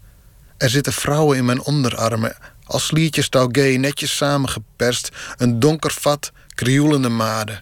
[0.58, 7.10] Er zitten vrouwen in mijn onderarmen, als sliertjes taugé netjes samengeperst, een donker vat, krioelende
[7.10, 7.62] made.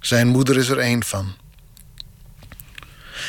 [0.00, 1.34] Zijn moeder is er één van.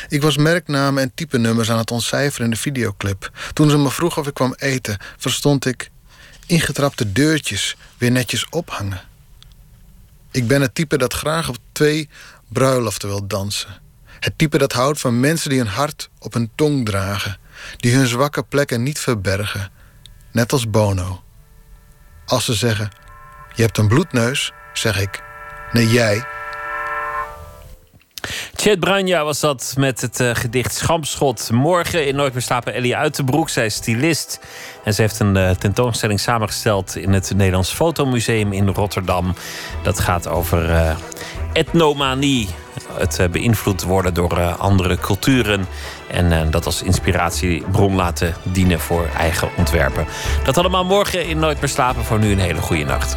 [0.08, 3.30] Ik was merknamen en typenummers aan het ontcijferen in de videoclip.
[3.52, 5.90] Toen ze me vroeg of ik kwam eten, verstond ik
[6.46, 9.00] ingetrapte deurtjes weer netjes ophangen.
[10.30, 12.08] Ik ben het type dat graag op twee
[12.48, 13.80] bruiloften wil dansen.
[14.20, 17.38] Het type dat houdt van mensen die een hart op hun tong dragen,
[17.76, 19.70] die hun zwakke plekken niet verbergen,
[20.30, 21.22] net als Bono.
[22.26, 22.90] Als ze zeggen:
[23.54, 25.22] Je hebt een bloedneus, zeg ik:
[25.72, 26.26] Nee, jij.
[28.54, 31.50] Chet Bruinja was dat met het eh, gedicht Schampschot.
[31.50, 33.48] Morgen in Nooit meer slapen Ellie Uitenbroek.
[33.48, 34.40] Zij is stylist.
[34.84, 39.34] En ze heeft een eh, tentoonstelling samengesteld in het Nederlands Fotomuseum in Rotterdam.
[39.82, 40.96] Dat gaat over eh,
[41.52, 42.48] etnomanie.
[42.92, 45.66] Het beïnvloed worden door andere culturen.
[46.10, 50.06] En dat als inspiratiebron laten dienen voor eigen ontwerpen.
[50.44, 52.04] Dat allemaal morgen in Nooit meer slapen.
[52.04, 53.16] Voor nu een hele goede nacht.